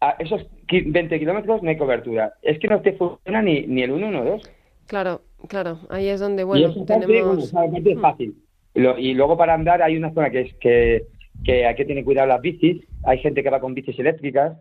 a 0.00 0.10
esos 0.18 0.42
qui- 0.66 0.84
20 0.90 1.18
kilómetros 1.18 1.62
no 1.62 1.70
hay 1.70 1.76
cobertura. 1.76 2.32
Es 2.42 2.58
que 2.58 2.68
no 2.68 2.80
te 2.80 2.92
funciona 2.94 3.42
ni, 3.42 3.62
ni 3.66 3.82
el 3.82 3.92
1, 3.92 4.08
1, 4.08 4.24
2. 4.24 4.42
Claro, 4.86 5.20
claro, 5.48 5.78
ahí 5.88 6.08
es 6.08 6.20
donde, 6.20 6.42
y 6.42 6.44
bueno, 6.44 6.68
esa 6.68 6.84
parte, 6.84 7.06
bueno, 7.06 7.06
tenemos... 7.06 7.52
parte 7.52 7.92
es 7.92 8.00
fácil. 8.00 8.34
Lo- 8.74 8.98
y 8.98 9.14
luego 9.14 9.36
para 9.36 9.54
andar 9.54 9.82
hay 9.82 9.96
una 9.96 10.12
zona 10.12 10.30
que 10.30 10.40
es 10.40 10.54
que, 10.54 11.04
que 11.44 11.66
hay 11.66 11.74
que 11.74 11.84
tener 11.84 12.04
cuidado 12.04 12.28
las 12.28 12.40
bicis. 12.40 12.84
Hay 13.04 13.18
gente 13.18 13.42
que 13.42 13.50
va 13.50 13.60
con 13.60 13.74
bicis 13.74 13.98
eléctricas 13.98 14.56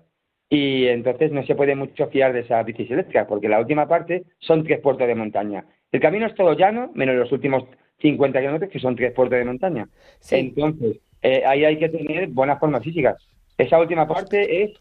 y 0.49 0.85
entonces 0.87 1.31
no 1.31 1.43
se 1.45 1.55
puede 1.55 1.75
mucho 1.75 2.07
fiar 2.07 2.31
de 2.33 2.41
esas 2.41 2.65
bicis 2.65 2.91
eléctricas 2.91 3.25
porque 3.27 3.49
la 3.49 3.59
última 3.59 3.87
parte 3.87 4.23
son 4.39 4.63
tres 4.63 4.79
puertos 4.81 5.07
de 5.07 5.15
montaña. 5.15 5.65
El 5.91 5.99
camino 5.99 6.27
es 6.27 6.35
todo 6.35 6.53
llano, 6.53 6.91
menos 6.93 7.15
los 7.15 7.31
últimos 7.31 7.63
50 8.01 8.39
kilómetros 8.39 8.71
que 8.71 8.79
son 8.79 8.95
tres 8.95 9.13
puertos 9.13 9.37
de 9.39 9.45
montaña. 9.45 9.87
Sí. 10.19 10.35
Entonces, 10.35 10.99
eh, 11.21 11.43
ahí 11.45 11.63
hay 11.65 11.77
que 11.79 11.89
tener 11.89 12.27
buenas 12.27 12.59
formas 12.59 12.83
físicas. 12.83 13.15
Esa 13.57 13.79
última 13.79 14.07
parte 14.07 14.63
es... 14.63 14.71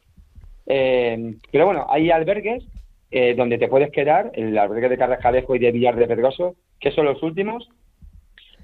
eh, 0.66 1.34
pero 1.50 1.66
bueno, 1.66 1.86
hay 1.88 2.10
albergues 2.10 2.64
eh, 3.12 3.34
donde 3.36 3.58
te 3.58 3.68
puedes 3.68 3.90
quedar, 3.90 4.30
el 4.34 4.56
albergue 4.58 4.88
de 4.88 4.98
Carrascalejo 4.98 5.54
y 5.54 5.58
de 5.60 5.70
Villar 5.70 5.96
de 5.96 6.06
Pedroso, 6.08 6.56
que 6.80 6.90
son 6.90 7.04
los 7.04 7.22
últimos. 7.22 7.68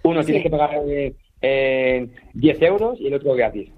Uno 0.02 0.22
Sí. 0.22 0.26
tienes 0.26 0.42
que 0.42 0.50
pagar 0.50 0.80
eh, 0.88 1.14
eh, 1.42 2.08
10 2.34 2.62
euros 2.62 3.00
y 3.00 3.06
el 3.06 3.14
otro 3.14 3.34
gratis. 3.34 3.70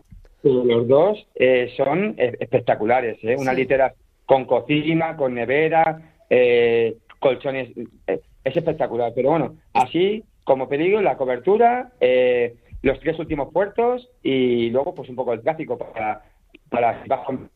Pero 0.42 0.64
los 0.64 0.88
dos 0.88 1.26
eh, 1.34 1.72
son 1.76 2.14
eh, 2.16 2.34
espectaculares, 2.40 3.18
¿eh? 3.22 3.36
Una 3.36 3.50
Sí. 3.52 3.58
litera 3.58 3.94
con 4.24 4.44
cocina, 4.46 5.16
con 5.16 5.34
nevera, 5.34 6.14
eh, 6.30 6.96
colchones. 7.18 7.70
es 8.06 8.56
espectacular. 8.56 9.12
Pero 9.14 9.30
bueno, 9.30 9.56
así 9.74 10.24
como 10.44 10.68
peligro, 10.68 11.02
la 11.02 11.16
cobertura, 11.18 11.92
eh, 12.00 12.54
los 12.82 12.98
tres 13.00 13.18
últimos 13.18 13.52
puertos 13.52 14.08
y 14.22 14.70
luego 14.70 14.94
pues 14.94 15.10
un 15.10 15.16
poco 15.16 15.34
el 15.34 15.42
tráfico 15.42 15.76
para, 15.76 16.22
para 16.70 17.02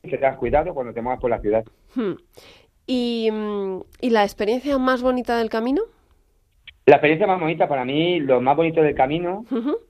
que 0.03 0.11
tengas 0.19 0.37
cuidado 0.37 0.75
cuando 0.75 0.93
te 0.93 1.01
muevas 1.01 1.21
por 1.21 1.31
la 1.31 1.41
ciudad. 1.41 1.65
Hmm. 1.95 2.13
¿Y, 2.87 3.29
¿Y 4.01 4.11
la 4.11 4.25
experiencia 4.25 4.79
más 4.79 5.03
bonita 5.03 5.39
del 5.39 5.49
camino? 5.51 5.83
La 6.87 6.97
experiencia 6.97 7.27
más 7.27 7.41
bonita 7.41 7.67
para 7.67 7.85
mí, 7.85 8.21
lo 8.21 8.41
más 8.41 8.57
bonito 8.57 8.83
del 8.83 8.95
camino, 8.95 9.45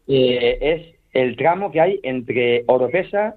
eh, 0.07 0.59
es 0.61 0.95
el 1.13 1.37
tramo 1.37 1.73
que 1.73 1.81
hay 1.81 2.01
entre 2.05 2.63
Oropesa 2.69 3.37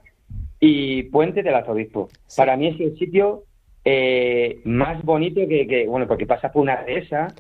y 0.60 1.04
Puente 1.04 1.42
del 1.42 1.56
Arzobispo. 1.56 2.10
Sí. 2.28 2.38
Para 2.38 2.56
mí 2.56 2.68
es 2.68 2.80
el 2.80 2.98
sitio 2.98 3.44
eh, 3.84 4.60
más 4.66 5.02
bonito 5.04 5.42
que, 5.48 5.66
que, 5.66 5.88
bueno, 5.88 6.08
porque 6.08 6.26
pasas 6.28 6.52
por 6.52 6.62
una 6.62 6.84
dehesa 6.84 7.34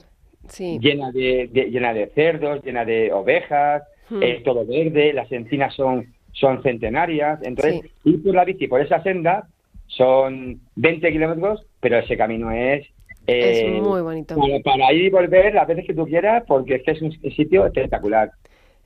Sí. 0.48 0.80
llena 0.82 1.12
de, 1.12 1.50
de- 1.52 1.70
llena 1.70 1.94
de 1.94 2.08
cerdos, 2.16 2.64
llena 2.64 2.86
de 2.86 3.12
ovejas, 3.12 3.84
Hmm. 4.10 4.24
es 4.24 4.42
todo 4.44 4.66
verde, 4.66 5.12
las 5.12 5.30
encinas 5.34 5.76
son, 5.76 6.14
son 6.32 6.64
centenarias. 6.64 7.42
Entonces, 7.44 7.82
ir 8.06 8.24
por 8.24 8.34
la 8.34 8.46
bici 8.46 8.66
por 8.70 8.80
esa 8.80 9.04
senda 9.04 9.50
son 9.88 10.62
20 10.78 11.12
kilómetros, 11.12 11.66
pero 11.80 11.98
ese 12.00 12.18
camino 12.18 12.52
es... 12.52 12.86
eh, 13.28 13.52
Es 13.52 13.64
muy 13.64 14.02
bonito. 14.02 14.36
Para, 14.36 14.60
para 14.64 14.94
ir 14.94 15.06
y 15.06 15.10
volver 15.10 15.54
las 15.54 15.68
veces 15.68 15.86
que 15.88 15.94
tú 15.94 16.06
quieras, 16.06 16.44
porque 16.48 16.76
es 16.76 16.84
que 16.84 16.92
es 16.92 17.02
un 17.02 17.12
sitio 17.32 17.66
espectacular. 17.66 18.32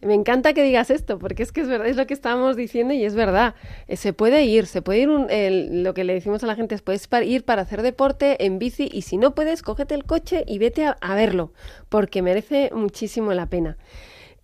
Me 0.01 0.15
encanta 0.15 0.53
que 0.53 0.63
digas 0.63 0.89
esto, 0.89 1.19
porque 1.19 1.43
es 1.43 1.51
que 1.51 1.61
es 1.61 1.67
verdad, 1.67 1.85
es 1.87 1.95
lo 1.95 2.07
que 2.07 2.15
estábamos 2.15 2.55
diciendo 2.55 2.91
y 2.91 3.05
es 3.05 3.13
verdad. 3.13 3.53
Eh, 3.87 3.97
se 3.97 4.13
puede 4.13 4.45
ir, 4.45 4.65
se 4.65 4.81
puede 4.81 5.01
ir, 5.01 5.09
un- 5.09 5.27
el- 5.29 5.83
lo 5.83 5.93
que 5.93 6.03
le 6.03 6.13
decimos 6.13 6.43
a 6.43 6.47
la 6.47 6.55
gente 6.55 6.73
es, 6.73 6.81
puedes 6.81 7.07
ir 7.27 7.45
para 7.45 7.61
hacer 7.61 7.83
deporte 7.83 8.43
en 8.43 8.57
bici 8.57 8.89
y 8.91 9.03
si 9.03 9.17
no 9.17 9.35
puedes, 9.35 9.61
cógete 9.61 9.93
el 9.93 10.05
coche 10.05 10.43
y 10.47 10.57
vete 10.57 10.85
a, 10.85 10.97
a 11.01 11.13
verlo, 11.15 11.53
porque 11.89 12.23
merece 12.23 12.71
muchísimo 12.73 13.31
la 13.33 13.45
pena. 13.45 13.77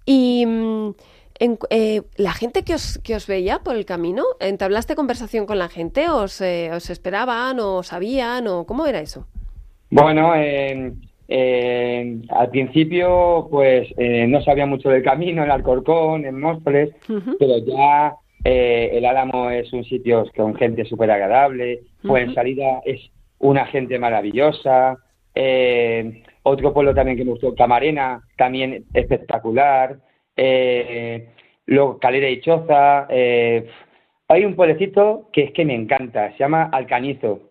Y 0.05 0.45
mm, 0.45 0.95
en- 1.39 1.57
eh, 1.69 2.01
la 2.17 2.31
gente 2.33 2.63
que 2.63 2.73
os, 2.75 2.99
que 3.03 3.15
os 3.15 3.27
veía 3.27 3.59
por 3.59 3.75
el 3.75 3.85
camino, 3.85 4.23
¿entablaste 4.39 4.95
conversación 4.95 5.45
con 5.45 5.59
la 5.59 5.69
gente? 5.69 6.09
¿Os, 6.09 6.41
eh, 6.41 6.69
os 6.73 6.89
esperaban 6.89 7.59
o 7.59 7.83
sabían 7.83 8.47
o 8.47 8.65
cómo 8.65 8.85
era 8.85 8.99
eso? 8.99 9.27
Bueno, 9.89 10.33
eh, 10.35 10.93
eh, 11.27 12.19
al 12.29 12.49
principio 12.49 13.47
pues 13.49 13.87
eh, 13.97 14.25
no 14.27 14.41
sabía 14.41 14.65
mucho 14.65 14.89
del 14.89 15.03
camino, 15.03 15.43
en 15.43 15.51
Alcorcón, 15.51 16.25
en 16.25 16.39
Móstoles, 16.39 16.89
pero 17.39 17.57
ya 17.59 18.15
eh, 18.43 18.91
el 18.93 19.05
Álamo 19.05 19.49
es 19.49 19.71
un 19.73 19.83
sitio 19.83 20.25
con 20.35 20.55
gente 20.55 20.85
súper 20.85 21.11
agradable, 21.11 21.81
pues 22.05 22.23
en 22.27 22.33
salida 22.33 22.81
es 22.85 22.99
una 23.39 23.65
gente 23.67 23.99
maravillosa, 23.99 24.97
eh, 25.35 26.23
otro 26.43 26.73
pueblo 26.73 26.95
también 26.95 27.17
que 27.17 27.25
me 27.25 27.31
gustó, 27.31 27.53
Camarena, 27.55 28.21
también 28.37 28.85
espectacular, 28.93 29.97
eh, 30.37 31.27
luego 31.65 31.99
Calera 31.99 32.29
y 32.29 32.39
Choza, 32.41 33.07
eh, 33.09 33.67
hay 34.27 34.45
un 34.45 34.55
pueblecito 34.55 35.29
que 35.33 35.43
es 35.43 35.51
que 35.51 35.65
me 35.65 35.75
encanta, 35.75 36.31
se 36.33 36.39
llama 36.39 36.69
Alcanizo, 36.71 37.41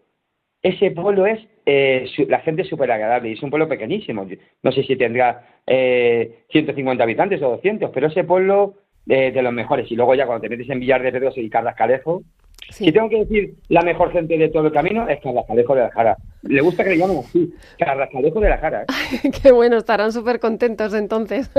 ese 0.63 0.91
pueblo 0.91 1.27
es 1.27 1.41
eh, 1.69 2.09
la 2.29 2.39
gente 2.41 2.63
es 2.63 2.69
súper 2.69 2.91
agradable 2.93 3.29
y 3.29 3.33
es 3.33 3.43
un 3.43 3.51
pueblo 3.51 3.69
pequeñísimo. 3.69 4.27
No 4.63 4.73
sé 4.73 4.85
si 4.85 4.97
tendrá 4.97 5.61
eh, 5.67 6.45
150 6.51 7.03
habitantes 7.03 7.43
o 7.43 7.51
200, 7.51 7.91
pero 7.93 8.07
ese 8.07 8.23
pueblo 8.23 8.75
eh, 9.09 9.33
de 9.33 9.43
los 9.43 9.53
mejores. 9.53 9.91
Y 9.91 9.97
luego 9.97 10.15
ya 10.15 10.27
cuando 10.27 10.43
te 10.43 10.49
metes 10.49 10.71
en 10.71 10.79
Villar 10.79 11.03
de 11.03 11.13
Pedroso 11.13 11.41
y 11.41 11.51
Carrascalejo, 11.51 12.23
Sí. 12.71 12.87
si 12.87 12.93
tengo 12.93 13.09
que 13.09 13.21
decir 13.21 13.55
la 13.69 13.83
mejor 13.83 14.11
gente 14.13 14.37
de 14.37 14.49
todo 14.49 14.67
el 14.67 14.73
camino 14.73 15.09
es 15.09 15.21
Carrascalejo 15.21 15.75
de 15.75 15.81
la 15.83 15.91
Jara. 15.91 16.17
Le 16.43 16.61
gusta 16.61 16.85
que 16.85 16.91
le 16.91 16.99
llamen 16.99 17.19
así, 17.19 17.53
Carrascalejo 17.79 18.41
de 18.41 18.49
la 18.49 18.59
Jara. 18.59 18.83
¿eh? 18.83 19.31
Qué 19.43 19.53
bueno, 19.53 19.77
estarán 19.77 20.13
súper 20.13 20.41
contentos 20.41 20.95
entonces. 20.95 21.51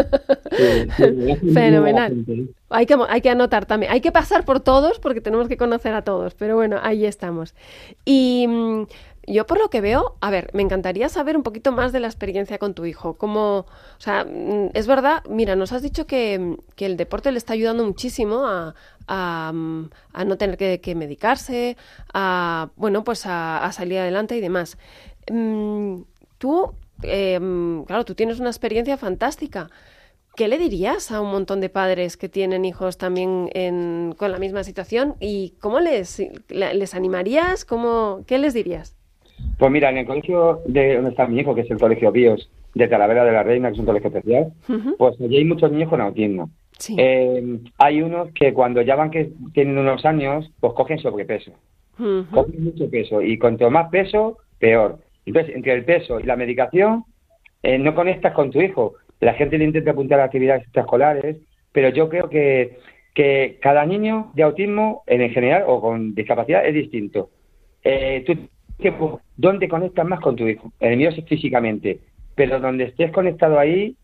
Sí, 0.51 0.87
sí, 0.97 1.51
Fenomenal. 1.53 2.25
¿eh? 2.27 2.47
Hay 2.69 2.85
que, 2.85 2.97
hay 3.07 3.21
que 3.21 3.29
anotar 3.29 3.65
también. 3.65 3.91
Hay 3.91 4.01
que 4.01 4.11
pasar 4.11 4.43
por 4.45 4.59
todos 4.59 4.99
porque 4.99 5.21
tenemos 5.21 5.47
que 5.47 5.57
conocer 5.57 5.93
a 5.93 6.03
todos. 6.03 6.33
Pero 6.35 6.55
bueno, 6.55 6.77
ahí 6.81 7.05
estamos. 7.05 7.55
Y 8.05 8.45
mm, 8.47 8.83
yo 9.27 9.45
por 9.45 9.59
lo 9.59 9.69
que 9.69 9.81
veo, 9.81 10.15
a 10.21 10.31
ver, 10.31 10.49
me 10.53 10.61
encantaría 10.61 11.09
saber 11.09 11.35
un 11.35 11.43
poquito 11.43 11.71
más 11.73 11.91
de 11.91 11.99
la 11.99 12.07
experiencia 12.07 12.57
con 12.57 12.73
tu 12.73 12.85
hijo. 12.85 13.17
Como, 13.17 13.59
o 13.59 13.99
sea, 13.99 14.25
mm, 14.25 14.69
es 14.73 14.87
verdad, 14.87 15.23
mira, 15.29 15.55
nos 15.55 15.73
has 15.73 15.81
dicho 15.81 16.07
que, 16.07 16.57
que 16.75 16.85
el 16.85 16.97
deporte 16.97 17.31
le 17.31 17.37
está 17.37 17.53
ayudando 17.53 17.85
muchísimo 17.85 18.47
a, 18.47 18.73
a, 19.07 19.51
mm, 19.53 19.89
a 20.13 20.25
no 20.25 20.37
tener 20.37 20.57
que, 20.57 20.79
que 20.81 20.95
medicarse, 20.95 21.77
a, 22.13 22.69
bueno, 22.75 23.03
pues 23.03 23.25
a, 23.25 23.63
a 23.65 23.71
salir 23.71 23.99
adelante 23.99 24.37
y 24.37 24.41
demás. 24.41 24.77
Mm, 25.31 26.01
tú, 26.37 26.73
eh, 27.03 27.39
mm, 27.39 27.83
claro, 27.83 28.05
tú 28.05 28.15
tienes 28.15 28.39
una 28.39 28.49
experiencia 28.49 28.97
fantástica. 28.97 29.69
¿Qué 30.35 30.47
le 30.47 30.59
dirías 30.59 31.11
a 31.11 31.19
un 31.19 31.31
montón 31.31 31.61
de 31.61 31.69
padres 31.69 32.15
que 32.15 32.29
tienen 32.29 32.63
hijos 32.63 32.99
también 32.99 33.49
en- 33.53 34.13
con 34.17 34.31
la 34.31 34.37
misma 34.37 34.63
situación? 34.63 35.15
¿Y 35.19 35.55
cómo 35.59 35.79
les, 35.79 36.21
animarías? 36.93 37.65
¿Cómo, 37.65 38.23
¿Qué 38.27 38.37
les 38.37 38.53
dirías? 38.53 38.95
Pues 39.57 39.71
mira, 39.71 39.89
en 39.89 39.97
el 39.97 40.05
colegio 40.05 40.61
de 40.67 40.95
donde 40.95 41.09
está 41.11 41.25
mi 41.27 41.39
hijo, 41.39 41.55
que 41.55 41.61
es 41.61 41.71
el 41.71 41.79
Colegio 41.79 42.11
Bíos 42.11 42.49
de 42.75 42.87
Talavera 42.87 43.23
de 43.23 43.31
la 43.31 43.41
Reina, 43.43 43.69
que 43.69 43.73
es 43.73 43.79
un 43.79 43.85
colegio 43.87 44.09
especial, 44.09 44.53
pues 44.97 45.19
allí 45.19 45.37
hay 45.37 45.45
muchos 45.45 45.71
niños 45.71 45.89
con 45.89 46.01
autismo. 46.01 46.51
Sí. 46.77 46.95
Eh, 46.97 47.59
hay 47.77 48.01
unos 48.01 48.31
que 48.33 48.53
cuando 48.53 48.81
ya 48.81 48.95
van 48.95 49.11
que 49.11 49.31
tienen 49.53 49.77
unos 49.77 50.05
años, 50.05 50.49
pues 50.59 50.73
cogen 50.73 50.99
sobrepeso. 50.99 51.51
Cogen 51.97 52.63
mucho 52.63 52.89
peso 52.89 53.21
y 53.21 53.39
cuanto 53.39 53.71
más 53.71 53.89
peso, 53.89 54.37
peor. 54.59 54.99
Entonces, 55.25 55.55
entre 55.55 55.73
el 55.73 55.83
peso 55.83 56.19
y 56.19 56.23
la 56.23 56.35
medicación, 56.35 57.05
eh, 57.63 57.79
no 57.79 57.95
conectas 57.95 58.33
con 58.33 58.51
tu 58.51 58.61
hijo. 58.61 58.93
La 59.19 59.33
gente 59.33 59.57
le 59.57 59.65
intenta 59.65 59.91
apuntar 59.91 60.19
a 60.19 60.25
actividades 60.25 60.63
extraescolares, 60.63 61.37
pero 61.71 61.89
yo 61.89 62.07
creo 62.07 62.29
que, 62.29 62.77
que 63.15 63.57
cada 63.61 63.85
niño 63.85 64.31
de 64.35 64.43
autismo, 64.43 65.03
en 65.07 65.29
general, 65.31 65.63
o 65.65 65.81
con 65.81 66.13
discapacidad, 66.13 66.65
es 66.65 66.75
distinto. 66.75 67.31
Eh, 67.83 68.23
tú, 68.27 68.35
que, 68.77 68.91
pues, 68.91 69.15
¿Dónde 69.37 69.69
conectas 69.69 70.05
más 70.05 70.19
con 70.19 70.35
tu 70.35 70.47
hijo? 70.47 70.73
El 70.79 70.97
mío 70.97 71.09
es 71.09 71.23
físicamente, 71.25 71.99
pero 72.35 72.59
donde 72.59 72.85
estés 72.85 73.11
conectado 73.11 73.59
ahí, 73.59 73.95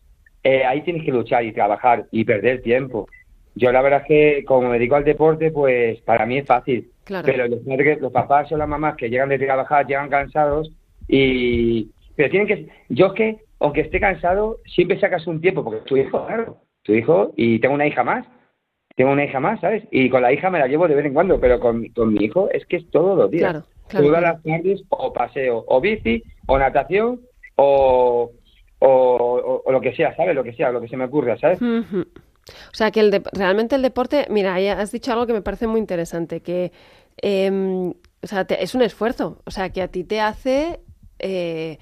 eh, 0.44 0.64
ahí 0.66 0.82
tienes 0.82 1.04
que 1.04 1.12
luchar 1.12 1.44
y 1.46 1.54
trabajar 1.54 2.06
y 2.12 2.26
perder 2.26 2.62
tiempo. 2.62 3.08
Yo 3.56 3.72
la 3.72 3.82
verdad 3.82 4.02
es 4.02 4.08
que 4.08 4.46
como 4.46 4.70
me 4.70 4.78
dedico 4.78 4.96
al 4.96 5.04
deporte, 5.04 5.52
pues 5.52 6.00
para 6.02 6.26
mí 6.26 6.40
es 6.40 6.46
fácil. 6.48 6.90
Claro. 7.04 7.26
Pero 7.26 7.48
los, 7.48 7.60
padres- 7.60 8.00
los 8.02 8.12
papás 8.12 8.52
o 8.52 8.58
las 8.58 8.68
mamás 8.68 8.96
que 8.96 9.10
llegan 9.10 9.30
de 9.30 9.40
trabajar 9.40 9.86
llegan 9.88 10.10
cansados 10.10 10.72
y... 11.08 11.90
Pero 12.16 12.30
tienen 12.30 12.48
que... 12.48 12.68
Yo 12.90 13.08
es 13.08 13.14
que, 13.14 13.38
aunque 13.60 13.82
esté 13.82 14.00
cansado, 14.00 14.58
siempre 14.66 15.00
sacas 15.00 15.26
un 15.28 15.42
tiempo, 15.42 15.64
porque 15.64 15.82
tu 15.82 15.98
hijo, 15.98 16.26
claro, 16.28 16.58
tu 16.84 16.94
hijo, 16.94 17.34
y 17.36 17.60
tengo 17.60 17.74
una 17.76 17.88
hija 17.88 18.04
más, 18.04 18.26
tengo 18.96 19.12
una 19.12 19.26
hija 19.26 19.40
más, 19.40 19.60
¿sabes? 19.62 19.84
Y 19.92 20.10
con 20.10 20.22
la 20.22 20.32
hija 20.32 20.50
me 20.52 20.60
la 20.60 20.68
llevo 20.68 20.88
de 20.88 20.96
vez 20.96 21.06
en 21.06 21.14
cuando, 21.14 21.40
pero 21.40 21.60
con, 21.60 21.84
con 21.90 22.14
mi 22.14 22.24
hijo 22.26 22.50
es 22.52 22.66
que 22.68 22.78
es 22.78 22.90
todos 22.92 23.18
los 23.18 23.32
días. 23.32 23.52
Claro, 23.52 23.66
claro, 23.88 24.06
Todas 24.06 24.22
las 24.22 24.44
tardes 24.44 24.84
o 24.90 25.12
paseo, 25.12 25.64
o 25.68 25.82
bici, 25.82 26.24
o 26.48 26.58
natación, 26.60 27.22
o, 27.56 28.30
o, 28.88 29.36
o- 29.36 29.62
o 29.66 29.72
lo 29.72 29.82
que 29.82 29.96
sea, 29.96 30.16
¿sabes? 30.16 30.36
Lo 30.36 30.44
que 30.44 30.54
sea, 30.54 30.72
lo 30.72 30.82
que 30.82 30.88
se 30.88 30.98
me 30.98 31.06
ocurra, 31.06 31.38
¿sabes? 31.38 31.60
O 31.62 32.74
sea, 32.76 32.92
que 32.92 33.00
el 33.00 33.12
de- 33.12 33.24
realmente 33.34 33.76
el 33.76 33.82
deporte, 33.82 34.26
mira, 34.30 34.54
ahí 34.54 34.68
has 34.68 34.92
dicho 34.92 35.12
algo 35.12 35.26
que 35.26 35.34
me 35.34 35.42
parece 35.42 35.68
muy 35.68 35.80
interesante, 35.80 36.42
que 36.42 36.72
em, 37.22 37.90
o 37.92 38.28
sea, 38.28 38.46
te- 38.46 38.62
es 38.64 38.76
un 38.76 38.82
esfuerzo, 38.82 39.40
o 39.46 39.52
sea, 39.52 39.70
que 39.70 39.82
a 39.82 39.88
ti 39.88 40.04
te 40.04 40.20
hace 40.20 40.80
eh, 41.20 41.78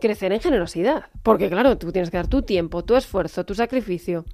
crecer 0.00 0.32
en 0.32 0.40
generosidad, 0.40 1.04
porque 1.22 1.48
claro, 1.50 1.76
tú 1.76 1.92
tienes 1.92 2.10
que 2.10 2.16
dar 2.16 2.28
tu 2.28 2.42
tiempo, 2.42 2.84
tu 2.84 2.96
esfuerzo, 2.96 3.44
tu 3.44 3.54
sacrificio. 3.54 4.24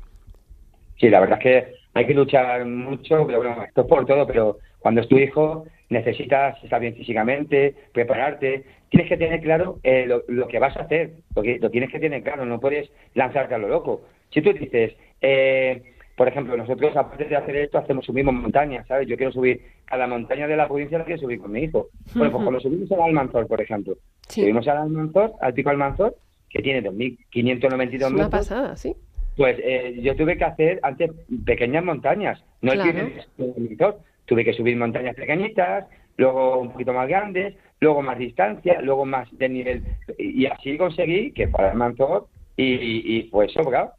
Sí, 1.00 1.08
la 1.08 1.20
verdad 1.20 1.38
es 1.38 1.42
que 1.42 1.74
hay 1.94 2.06
que 2.06 2.14
luchar 2.14 2.64
mucho, 2.64 3.26
pero 3.26 3.38
bueno, 3.38 3.62
esto 3.64 3.80
es 3.80 3.86
por 3.88 4.06
todo, 4.06 4.26
pero 4.26 4.58
cuando 4.78 5.00
es 5.00 5.08
tu 5.08 5.16
hijo 5.18 5.64
necesitas 5.92 6.62
estar 6.64 6.80
bien 6.80 6.94
físicamente, 6.94 7.74
prepararte, 7.92 8.64
tienes 8.88 9.08
que 9.08 9.16
tener 9.16 9.40
claro 9.40 9.78
eh, 9.82 10.04
lo, 10.06 10.22
lo 10.28 10.48
que 10.48 10.58
vas 10.58 10.76
a 10.76 10.82
hacer, 10.82 11.12
lo, 11.36 11.42
que, 11.42 11.58
lo 11.58 11.70
tienes 11.70 11.90
que 11.90 12.00
tener 12.00 12.22
claro, 12.22 12.44
no 12.44 12.58
puedes 12.60 12.90
lanzarte 13.14 13.54
a 13.54 13.58
lo 13.58 13.68
loco. 13.68 14.02
Si 14.30 14.42
tú 14.42 14.52
dices, 14.52 14.94
eh, 15.20 15.82
por 16.16 16.28
ejemplo, 16.28 16.56
nosotros 16.56 16.96
aparte 16.96 17.24
de 17.24 17.36
hacer 17.36 17.56
esto 17.56 17.78
hacemos 17.78 18.04
subimos 18.04 18.34
montañas, 18.34 18.86
¿sabes? 18.86 19.06
Yo 19.08 19.16
quiero 19.16 19.32
subir 19.32 19.60
a 19.88 19.96
la 19.96 20.06
montaña 20.06 20.46
de 20.46 20.56
la 20.56 20.66
provincia, 20.66 20.98
la 20.98 21.04
quiero 21.04 21.20
subir 21.20 21.38
con 21.40 21.52
mi 21.52 21.60
hijo. 21.64 21.88
Bueno, 22.14 22.32
pues 22.32 22.42
cuando 22.44 22.60
subimos 22.60 22.90
al 22.92 23.02
Almanzor, 23.02 23.46
por 23.46 23.60
ejemplo, 23.60 23.94
Sí. 24.28 24.40
subimos 24.42 24.66
al 24.68 24.78
Almanzor, 24.78 25.32
al 25.40 25.54
pico 25.54 25.70
Almanzor, 25.70 26.16
que 26.48 26.62
tiene 26.62 26.82
2.592 26.82 27.94
Es 27.94 28.02
una 28.02 28.10
metros, 28.24 28.30
pasada, 28.30 28.76
sí. 28.76 28.94
Pues 29.36 29.56
eh, 29.62 29.98
yo 30.02 30.14
tuve 30.16 30.36
que 30.36 30.44
hacer 30.44 30.80
antes 30.82 31.10
pequeñas 31.44 31.84
montañas, 31.84 32.42
no 32.60 32.72
Claro. 32.72 33.10
monitor. 33.38 33.98
Tuve 34.24 34.44
que 34.44 34.52
subir 34.52 34.76
montañas 34.76 35.16
pequeñitas, 35.16 35.86
luego 36.16 36.58
un 36.60 36.72
poquito 36.72 36.92
más 36.92 37.08
grandes, 37.08 37.54
luego 37.80 38.02
más 38.02 38.18
distancia, 38.18 38.80
luego 38.80 39.04
más 39.04 39.28
de 39.36 39.48
nivel. 39.48 39.82
Y 40.18 40.46
así 40.46 40.78
conseguí 40.78 41.32
que 41.32 41.48
para 41.48 41.72
el 41.72 41.76
mantor 41.76 42.28
y, 42.56 43.16
y 43.18 43.28
fue 43.30 43.48
sobrado. 43.48 43.92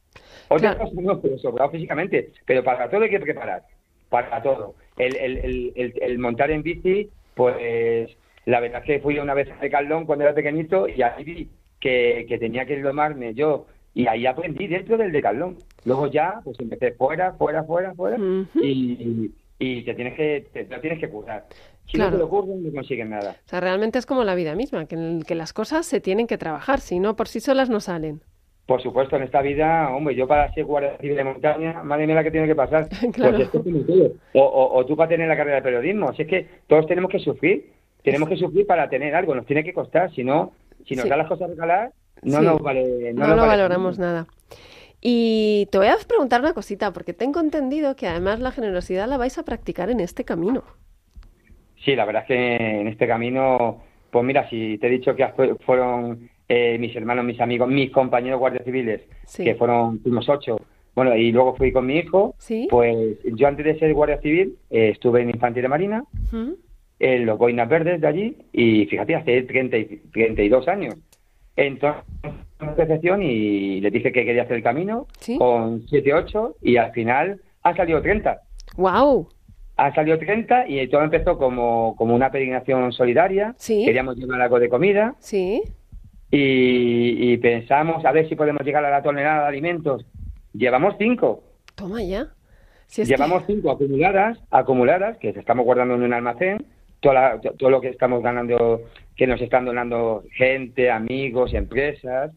Otra 0.48 0.76
Claro. 0.76 0.90
cosa 0.90 1.02
no, 1.02 1.22
pero 1.22 1.38
sobrado 1.40 1.72
físicamente. 1.72 2.32
Pero 2.46 2.64
para 2.64 2.90
todo 2.90 3.02
hay 3.02 3.10
que 3.10 3.20
preparar, 3.20 3.64
para 4.10 4.42
todo. 4.42 4.76
El, 4.98 5.16
el, 5.16 5.38
el, 5.40 5.74
el, 5.76 5.94
el 6.02 6.20
montar 6.20 6.52
en 6.52 6.64
bici, 6.64 7.10
pues 7.36 8.16
la 8.46 8.60
verdad 8.60 8.82
es 8.82 8.86
que 8.86 9.00
fui 9.00 9.18
una 9.20 9.34
vez 9.34 9.50
a 9.52 9.58
Decathlon 9.58 10.06
cuando 10.06 10.24
era 10.26 10.34
pequeñito 10.34 10.88
y 10.88 11.02
ahí 11.02 11.24
vi 11.24 11.50
que, 11.80 12.26
que 12.30 12.38
tenía 12.38 12.66
que 12.66 12.80
domarme 12.82 13.34
yo 13.34 13.66
y 13.94 14.08
ahí 14.08 14.26
aprendí 14.26 14.68
dentro 14.68 14.98
del 14.98 15.12
decalón. 15.12 15.58
Luego 15.86 16.08
ya, 16.08 16.42
pues 16.44 16.60
empecé 16.60 16.94
fuera, 16.94 17.34
fuera, 17.34 17.64
fuera, 17.64 17.94
fuera 17.94 18.18
y, 18.56 19.32
y 19.60 19.84
te 19.84 19.94
tienes 19.94 20.16
que 20.16 20.48
te, 20.52 20.66
te 20.66 20.80
tienes 20.80 21.00
que 21.00 21.10
curar. 21.10 21.46
Si 21.86 21.98
Claro. 21.98 22.12
no 22.12 22.18
te 22.18 22.24
lo 22.24 22.30
curras, 22.30 22.58
no 22.58 22.72
consigues 22.72 23.08
nada. 23.08 23.36
O 23.46 23.50
sea, 23.50 23.60
realmente 23.60 24.00
es 24.00 24.06
como 24.06 24.24
la 24.24 24.36
vida 24.36 24.56
misma, 24.56 24.86
que, 24.86 25.20
que 25.28 25.36
las 25.36 25.52
cosas 25.54 25.86
se 25.86 26.00
tienen 26.00 26.28
que 26.28 26.38
trabajar, 26.38 26.80
si 26.80 27.00
no, 27.00 27.16
por 27.16 27.28
sí 27.28 27.40
solas 27.42 27.70
no 27.70 27.80
salen. 27.82 28.22
Por 28.66 28.82
supuesto, 28.82 29.18
en 29.18 29.24
esta 29.24 29.42
vida, 29.42 29.94
hombre, 29.94 30.16
yo 30.16 30.26
para 30.26 30.52
ser 30.54 30.64
guardia 30.64 30.98
civil 31.00 31.18
de 31.18 31.24
montaña, 31.26 31.84
madre 31.84 32.06
mía 32.08 32.16
la 32.16 32.24
que 32.24 32.32
tiene 32.32 32.48
que 32.48 32.56
pasar. 32.56 32.88
Claro. 33.14 33.38
Pues 33.52 33.66
es. 33.76 34.12
O, 34.34 34.42
o, 34.42 34.78
o 34.80 34.86
tú 34.86 34.96
para 34.96 35.10
tener 35.10 35.28
la 35.28 35.36
carrera 35.36 35.58
de 35.58 35.62
periodismo. 35.64 36.08
Así 36.10 36.22
es 36.22 36.28
que 36.30 36.48
todos 36.68 36.88
tenemos 36.88 37.12
que 37.12 37.20
sufrir. 37.20 37.70
Tenemos 38.02 38.30
que 38.30 38.38
sufrir 38.38 38.66
para 38.66 38.90
tener 38.90 39.14
algo. 39.16 39.36
Nos 39.36 39.46
tiene 39.46 39.66
que 39.66 39.74
costar. 39.74 40.14
Si 40.14 40.24
no, 40.24 40.54
si 40.88 40.96
nos 40.96 41.04
Sí. 41.04 41.10
dan 41.10 41.20
las 41.20 41.28
cosas 41.28 41.50
regaladas, 41.50 41.94
no 42.26 42.40
Sí. 42.40 42.46
nos 42.46 42.62
vale. 42.62 43.14
No, 43.14 43.28
No, 43.28 43.36
lo 43.36 43.42
valoramos 43.48 44.00
nada. 44.00 44.28
Y 45.02 45.68
te 45.72 45.78
voy 45.78 45.88
a 45.88 45.98
preguntar 46.08 46.40
una 46.42 46.54
cosita, 46.54 46.94
porque 46.94 47.14
tengo 47.14 47.40
entendido 47.42 47.96
que 47.96 48.08
además 48.08 48.40
la 48.40 48.52
generosidad 48.52 49.08
la 49.08 49.18
vais 49.18 49.38
a 49.38 49.44
practicar 49.44 49.90
en 49.90 50.00
este 50.00 50.24
camino. 50.24 50.64
Sí, 51.84 51.96
la 51.96 52.06
verdad 52.06 52.22
es 52.24 52.28
que 52.30 52.56
en 52.82 52.88
este 52.88 53.06
camino, 53.08 53.84
pues 54.12 54.24
mira, 54.24 54.50
si 54.50 54.78
te 54.78 54.88
he 54.88 54.90
dicho 54.90 55.16
que 55.16 55.28
fue- 55.30 55.56
fueron 55.66 56.30
eh, 56.50 56.78
mis 56.78 56.96
hermanos, 56.96 57.26
mis 57.26 57.40
amigos, 57.42 57.68
mis 57.70 57.90
compañeros 57.92 58.40
guardias 58.40 58.64
civiles, 58.66 59.02
Sí. 59.26 59.44
que 59.44 59.56
fueron, 59.56 60.00
fuimos 60.02 60.28
ocho, 60.30 60.58
bueno, 60.94 61.16
y 61.16 61.32
luego 61.32 61.56
fui 61.56 61.72
con 61.72 61.86
mi 61.88 61.98
hijo, 61.98 62.36
Sí. 62.38 62.68
pues 62.70 63.18
yo 63.24 63.48
antes 63.48 63.66
de 63.66 63.80
ser 63.80 63.94
guardia 63.94 64.20
civil 64.22 64.58
eh, 64.70 64.90
estuve 64.90 65.22
en 65.22 65.30
Infantería 65.32 65.70
Marina, 65.70 66.04
en 67.00 67.26
los 67.26 67.38
Boinas 67.38 67.68
Verdes 67.70 68.00
de 68.02 68.08
allí, 68.08 68.38
y 68.52 68.86
fíjate, 68.86 69.16
hace 69.16 69.42
30 69.44 69.78
y, 69.78 70.02
32 70.14 70.68
años. 70.68 70.96
Entonces, 71.56 73.00
y 73.22 73.82
le 73.82 73.92
dije 73.92 74.12
que 74.12 74.26
quería 74.26 74.44
hacer 74.44 74.58
el 74.58 74.64
camino 74.64 75.08
Sí. 75.20 75.38
con 75.38 75.82
7, 75.88 76.14
8, 76.14 76.56
y 76.62 76.78
al 76.78 76.92
final 76.92 77.42
han 77.62 77.76
salido 77.76 78.02
30. 78.02 78.42
¡Guau! 78.76 79.28
Han 79.76 79.94
salido 79.96 80.18
30 80.20 80.68
y 80.68 80.88
todo 80.88 81.04
empezó 81.04 81.38
como, 81.38 81.96
como 81.98 82.14
una 82.16 82.32
peregrinación 82.32 82.92
solidaria. 82.94 83.54
Sí. 83.58 83.84
Queríamos 83.86 84.16
llevar 84.18 84.42
algo 84.42 84.60
de 84.60 84.70
comida 84.70 85.16
Sí. 85.20 85.62
y, 86.32 87.34
y 87.34 87.38
pensamos 87.38 88.04
a 88.06 88.12
ver 88.12 88.28
si 88.30 88.36
podemos 88.36 88.64
llegar 88.64 88.86
a 88.86 88.90
la 88.92 89.02
tonelada 89.04 89.42
de 89.44 89.48
alimentos. 89.48 90.06
Llevamos 90.54 90.96
cinco. 91.00 91.44
Toma 91.76 92.04
ya. 92.04 92.28
Si 92.88 93.02
es 93.02 93.08
que- 93.10 93.16
Llevamos 93.16 93.44
cinco 93.48 93.72
acumuladas, 93.72 94.40
acumuladas, 94.52 95.18
que 95.18 95.30
estamos 95.30 95.66
guardando 95.66 95.96
en 95.96 96.04
un 96.04 96.14
almacén. 96.14 96.66
Toda 97.04 97.14
la- 97.14 97.42
to- 97.42 97.54
todo 97.54 97.70
lo 97.70 97.82
que 97.82 97.90
estamos 97.90 98.24
ganando, 98.24 98.82
que 99.16 99.28
nos 99.28 99.40
están 99.42 99.66
donando 99.66 100.24
gente, 100.38 100.90
amigos, 100.90 101.54
empresas, 101.54 102.32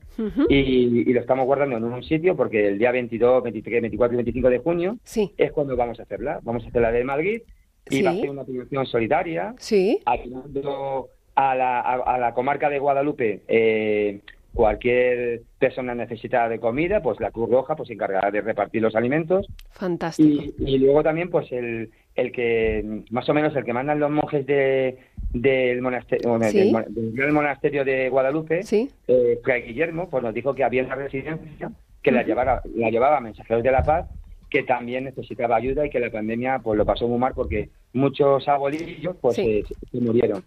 y, 0.49 1.09
y 1.09 1.13
lo 1.13 1.21
estamos 1.21 1.47
guardando 1.47 1.77
en 1.77 1.85
un 1.85 2.03
sitio 2.03 2.37
porque 2.37 2.67
el 2.69 2.79
día 2.79 2.91
22, 2.91 3.45
23, 3.45 3.81
24 3.83 4.15
y 4.15 4.17
25 4.17 4.51
de 4.51 4.59
junio 4.59 4.97
Sí. 5.05 5.33
es 5.39 5.53
cuando 5.53 5.77
vamos 5.77 6.01
a 6.01 6.03
hacerla. 6.03 6.41
Vamos 6.43 6.65
a 6.65 6.69
hacer 6.69 6.83
la 6.83 6.91
de 6.91 7.05
Madrid 7.05 7.41
y 7.89 8.03
va 8.03 8.11
a 8.11 8.15
ser 8.17 8.29
una 8.29 8.43
peregrinación 8.43 8.87
solidaria 8.87 9.55
Sí. 9.59 10.01
ayudando 10.05 11.09
a 11.37 11.55
la, 11.55 11.81
a, 11.81 11.95
a 12.15 12.19
la 12.19 12.35
comarca 12.35 12.69
de 12.69 12.81
Guadalupe 12.81 13.43
eh, 13.47 14.21
cualquier 14.57 15.43
persona 15.59 15.95
necesitada 15.95 16.49
de 16.49 16.59
comida, 16.59 17.01
pues 17.03 17.21
la 17.21 17.31
Cruz 17.31 17.49
Roja 17.51 17.77
pues 17.77 17.87
se 17.89 17.93
encargará 17.95 18.31
de 18.33 18.41
repartir 18.41 18.83
los 18.83 18.97
alimentos 18.97 19.47
Fantástico. 19.71 20.43
y, 20.59 20.75
y 20.75 20.79
luego 20.79 21.03
también 21.05 21.31
pues 21.31 21.53
el, 21.53 21.91
el 22.17 22.33
que 22.33 23.03
más 23.11 23.29
o 23.29 23.35
menos 23.35 23.55
el 23.55 23.65
que 23.65 23.73
mandan 23.73 24.01
los 24.01 24.11
monjes 24.11 24.45
de 24.47 24.99
del 25.33 25.83
monasterio 25.83 26.39
Sí. 26.51 26.73
del, 26.89 27.33
monasterio 27.33 27.85
de 27.85 28.09
Guadalupe 28.09 28.63
Sí. 28.63 28.91
eh, 29.07 29.39
Fray 29.45 29.63
Guillermo 29.63 30.09
pues 30.09 30.23
nos 30.25 30.35
dijo 30.35 30.55
que 30.55 30.65
había 30.65 30.83
una 30.83 30.95
residencia 30.95 31.71
que 32.03 32.11
la 32.11 32.23
llevara 32.23 32.63
la 32.75 32.91
llevaba 32.91 33.21
mensajeros 33.21 33.63
de 33.63 33.71
la 33.71 33.83
paz 33.83 34.09
que 34.49 34.63
también 34.63 35.05
necesitaba 35.05 35.57
ayuda 35.57 35.85
y 35.85 35.91
que 35.91 36.01
la 36.01 36.11
pandemia 36.11 36.61
pues 36.61 36.79
lo 36.79 36.87
pasó 36.87 37.07
muy 37.09 37.19
mal 37.19 37.33
porque 37.35 37.69
muchos 37.93 38.49
abuelillos 38.49 39.17
pues 39.21 39.37
Sí. 39.37 39.63
se 39.93 40.01
murieron 40.01 40.43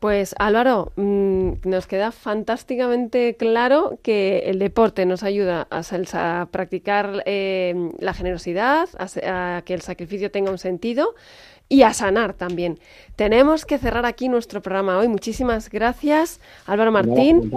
Pues 0.00 0.34
Álvaro, 0.38 0.92
mm, 0.96 1.33
nos 1.64 1.86
queda 1.86 2.12
fantásticamente 2.12 3.36
claro 3.36 3.98
que 4.02 4.44
el 4.46 4.58
deporte 4.58 5.06
nos 5.06 5.22
ayuda 5.22 5.66
a, 5.70 5.82
a 6.40 6.46
practicar 6.46 7.22
eh, 7.26 7.74
la 7.98 8.14
generosidad, 8.14 8.88
a, 8.98 9.56
a 9.56 9.62
que 9.62 9.74
el 9.74 9.82
sacrificio 9.82 10.30
tenga 10.30 10.50
un 10.50 10.58
sentido 10.58 11.14
y 11.68 11.82
a 11.82 11.92
sanar 11.92 12.34
también. 12.34 12.78
Tenemos 13.16 13.64
que 13.64 13.78
cerrar 13.78 14.06
aquí 14.06 14.28
nuestro 14.28 14.60
programa 14.62 14.98
hoy. 14.98 15.08
Muchísimas 15.08 15.70
gracias, 15.70 16.40
Álvaro 16.66 16.92
Martín. 16.92 17.50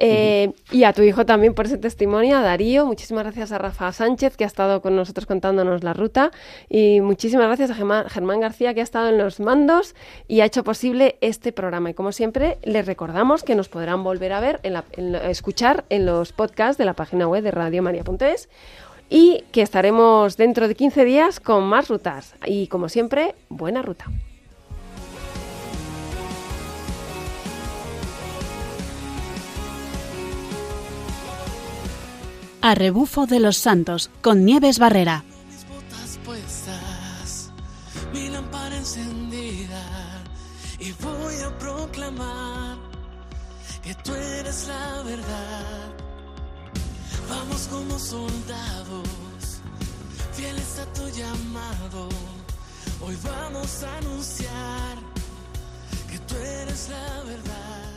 Eh, 0.00 0.52
y 0.70 0.84
a 0.84 0.92
tu 0.92 1.02
hijo 1.02 1.26
también 1.26 1.54
por 1.54 1.66
ese 1.66 1.76
testimonio, 1.76 2.38
a 2.38 2.42
Darío. 2.42 2.86
Muchísimas 2.86 3.24
gracias 3.24 3.50
a 3.52 3.58
Rafa 3.58 3.92
Sánchez, 3.92 4.36
que 4.36 4.44
ha 4.44 4.46
estado 4.46 4.80
con 4.80 4.94
nosotros 4.94 5.26
contándonos 5.26 5.82
la 5.82 5.92
ruta. 5.92 6.30
Y 6.68 7.00
muchísimas 7.00 7.46
gracias 7.46 7.70
a 7.70 7.74
Germán, 8.08 8.40
García, 8.40 8.74
que 8.74 8.80
ha 8.80 8.84
estado 8.84 9.08
en 9.08 9.18
los 9.18 9.40
mandos 9.40 9.94
y 10.28 10.40
ha 10.40 10.44
hecho 10.44 10.62
posible 10.62 11.16
este 11.20 11.52
programa. 11.52 11.90
Y 11.90 11.94
como 11.94 12.12
siempre, 12.12 12.58
les 12.62 12.86
recordamos 12.86 13.42
que 13.42 13.54
nos 13.56 13.68
podrán 13.68 14.04
volver 14.04 14.32
a 14.32 14.40
ver, 14.40 14.60
en 14.62 14.74
la- 14.74 14.84
en 14.92 15.14
escuchar 15.16 15.84
en 15.90 16.06
los 16.06 16.32
podcasts 16.32 16.78
de 16.78 16.84
la 16.84 16.94
página 16.94 17.26
web 17.26 17.42
de 17.42 17.50
radiomaria.es 17.50 18.48
y 19.10 19.44
que 19.52 19.62
estaremos 19.62 20.36
dentro 20.36 20.68
de 20.68 20.74
15 20.74 21.04
días 21.04 21.40
con 21.40 21.64
más 21.64 21.88
rutas. 21.88 22.36
Y 22.46 22.68
como 22.68 22.88
siempre, 22.88 23.34
buena 23.48 23.82
ruta. 23.82 24.04
A 32.60 32.74
rebufo 32.74 33.26
de 33.26 33.38
los 33.38 33.56
santos 33.56 34.10
con 34.20 34.44
Nieves 34.44 34.78
Barrera. 34.78 35.24
mis 35.48 35.64
botas 35.68 36.18
puestas, 36.24 37.50
mi 38.12 38.28
lámpara 38.28 38.76
encendida 38.76 39.82
y 40.80 40.90
voy 40.92 41.36
a 41.46 41.56
proclamar 41.58 42.76
que 43.82 43.94
tú 43.94 44.12
eres 44.14 44.66
la 44.66 45.02
verdad. 45.02 45.94
Vamos 47.28 47.68
como 47.68 47.98
soldados, 47.98 49.60
fieles 50.32 50.78
a 50.80 50.92
tu 50.94 51.08
llamado. 51.10 52.08
Hoy 53.00 53.16
vamos 53.22 53.84
a 53.84 53.98
anunciar 53.98 54.98
que 56.10 56.18
tú 56.20 56.34
eres 56.34 56.88
la 56.88 57.22
verdad. 57.24 57.87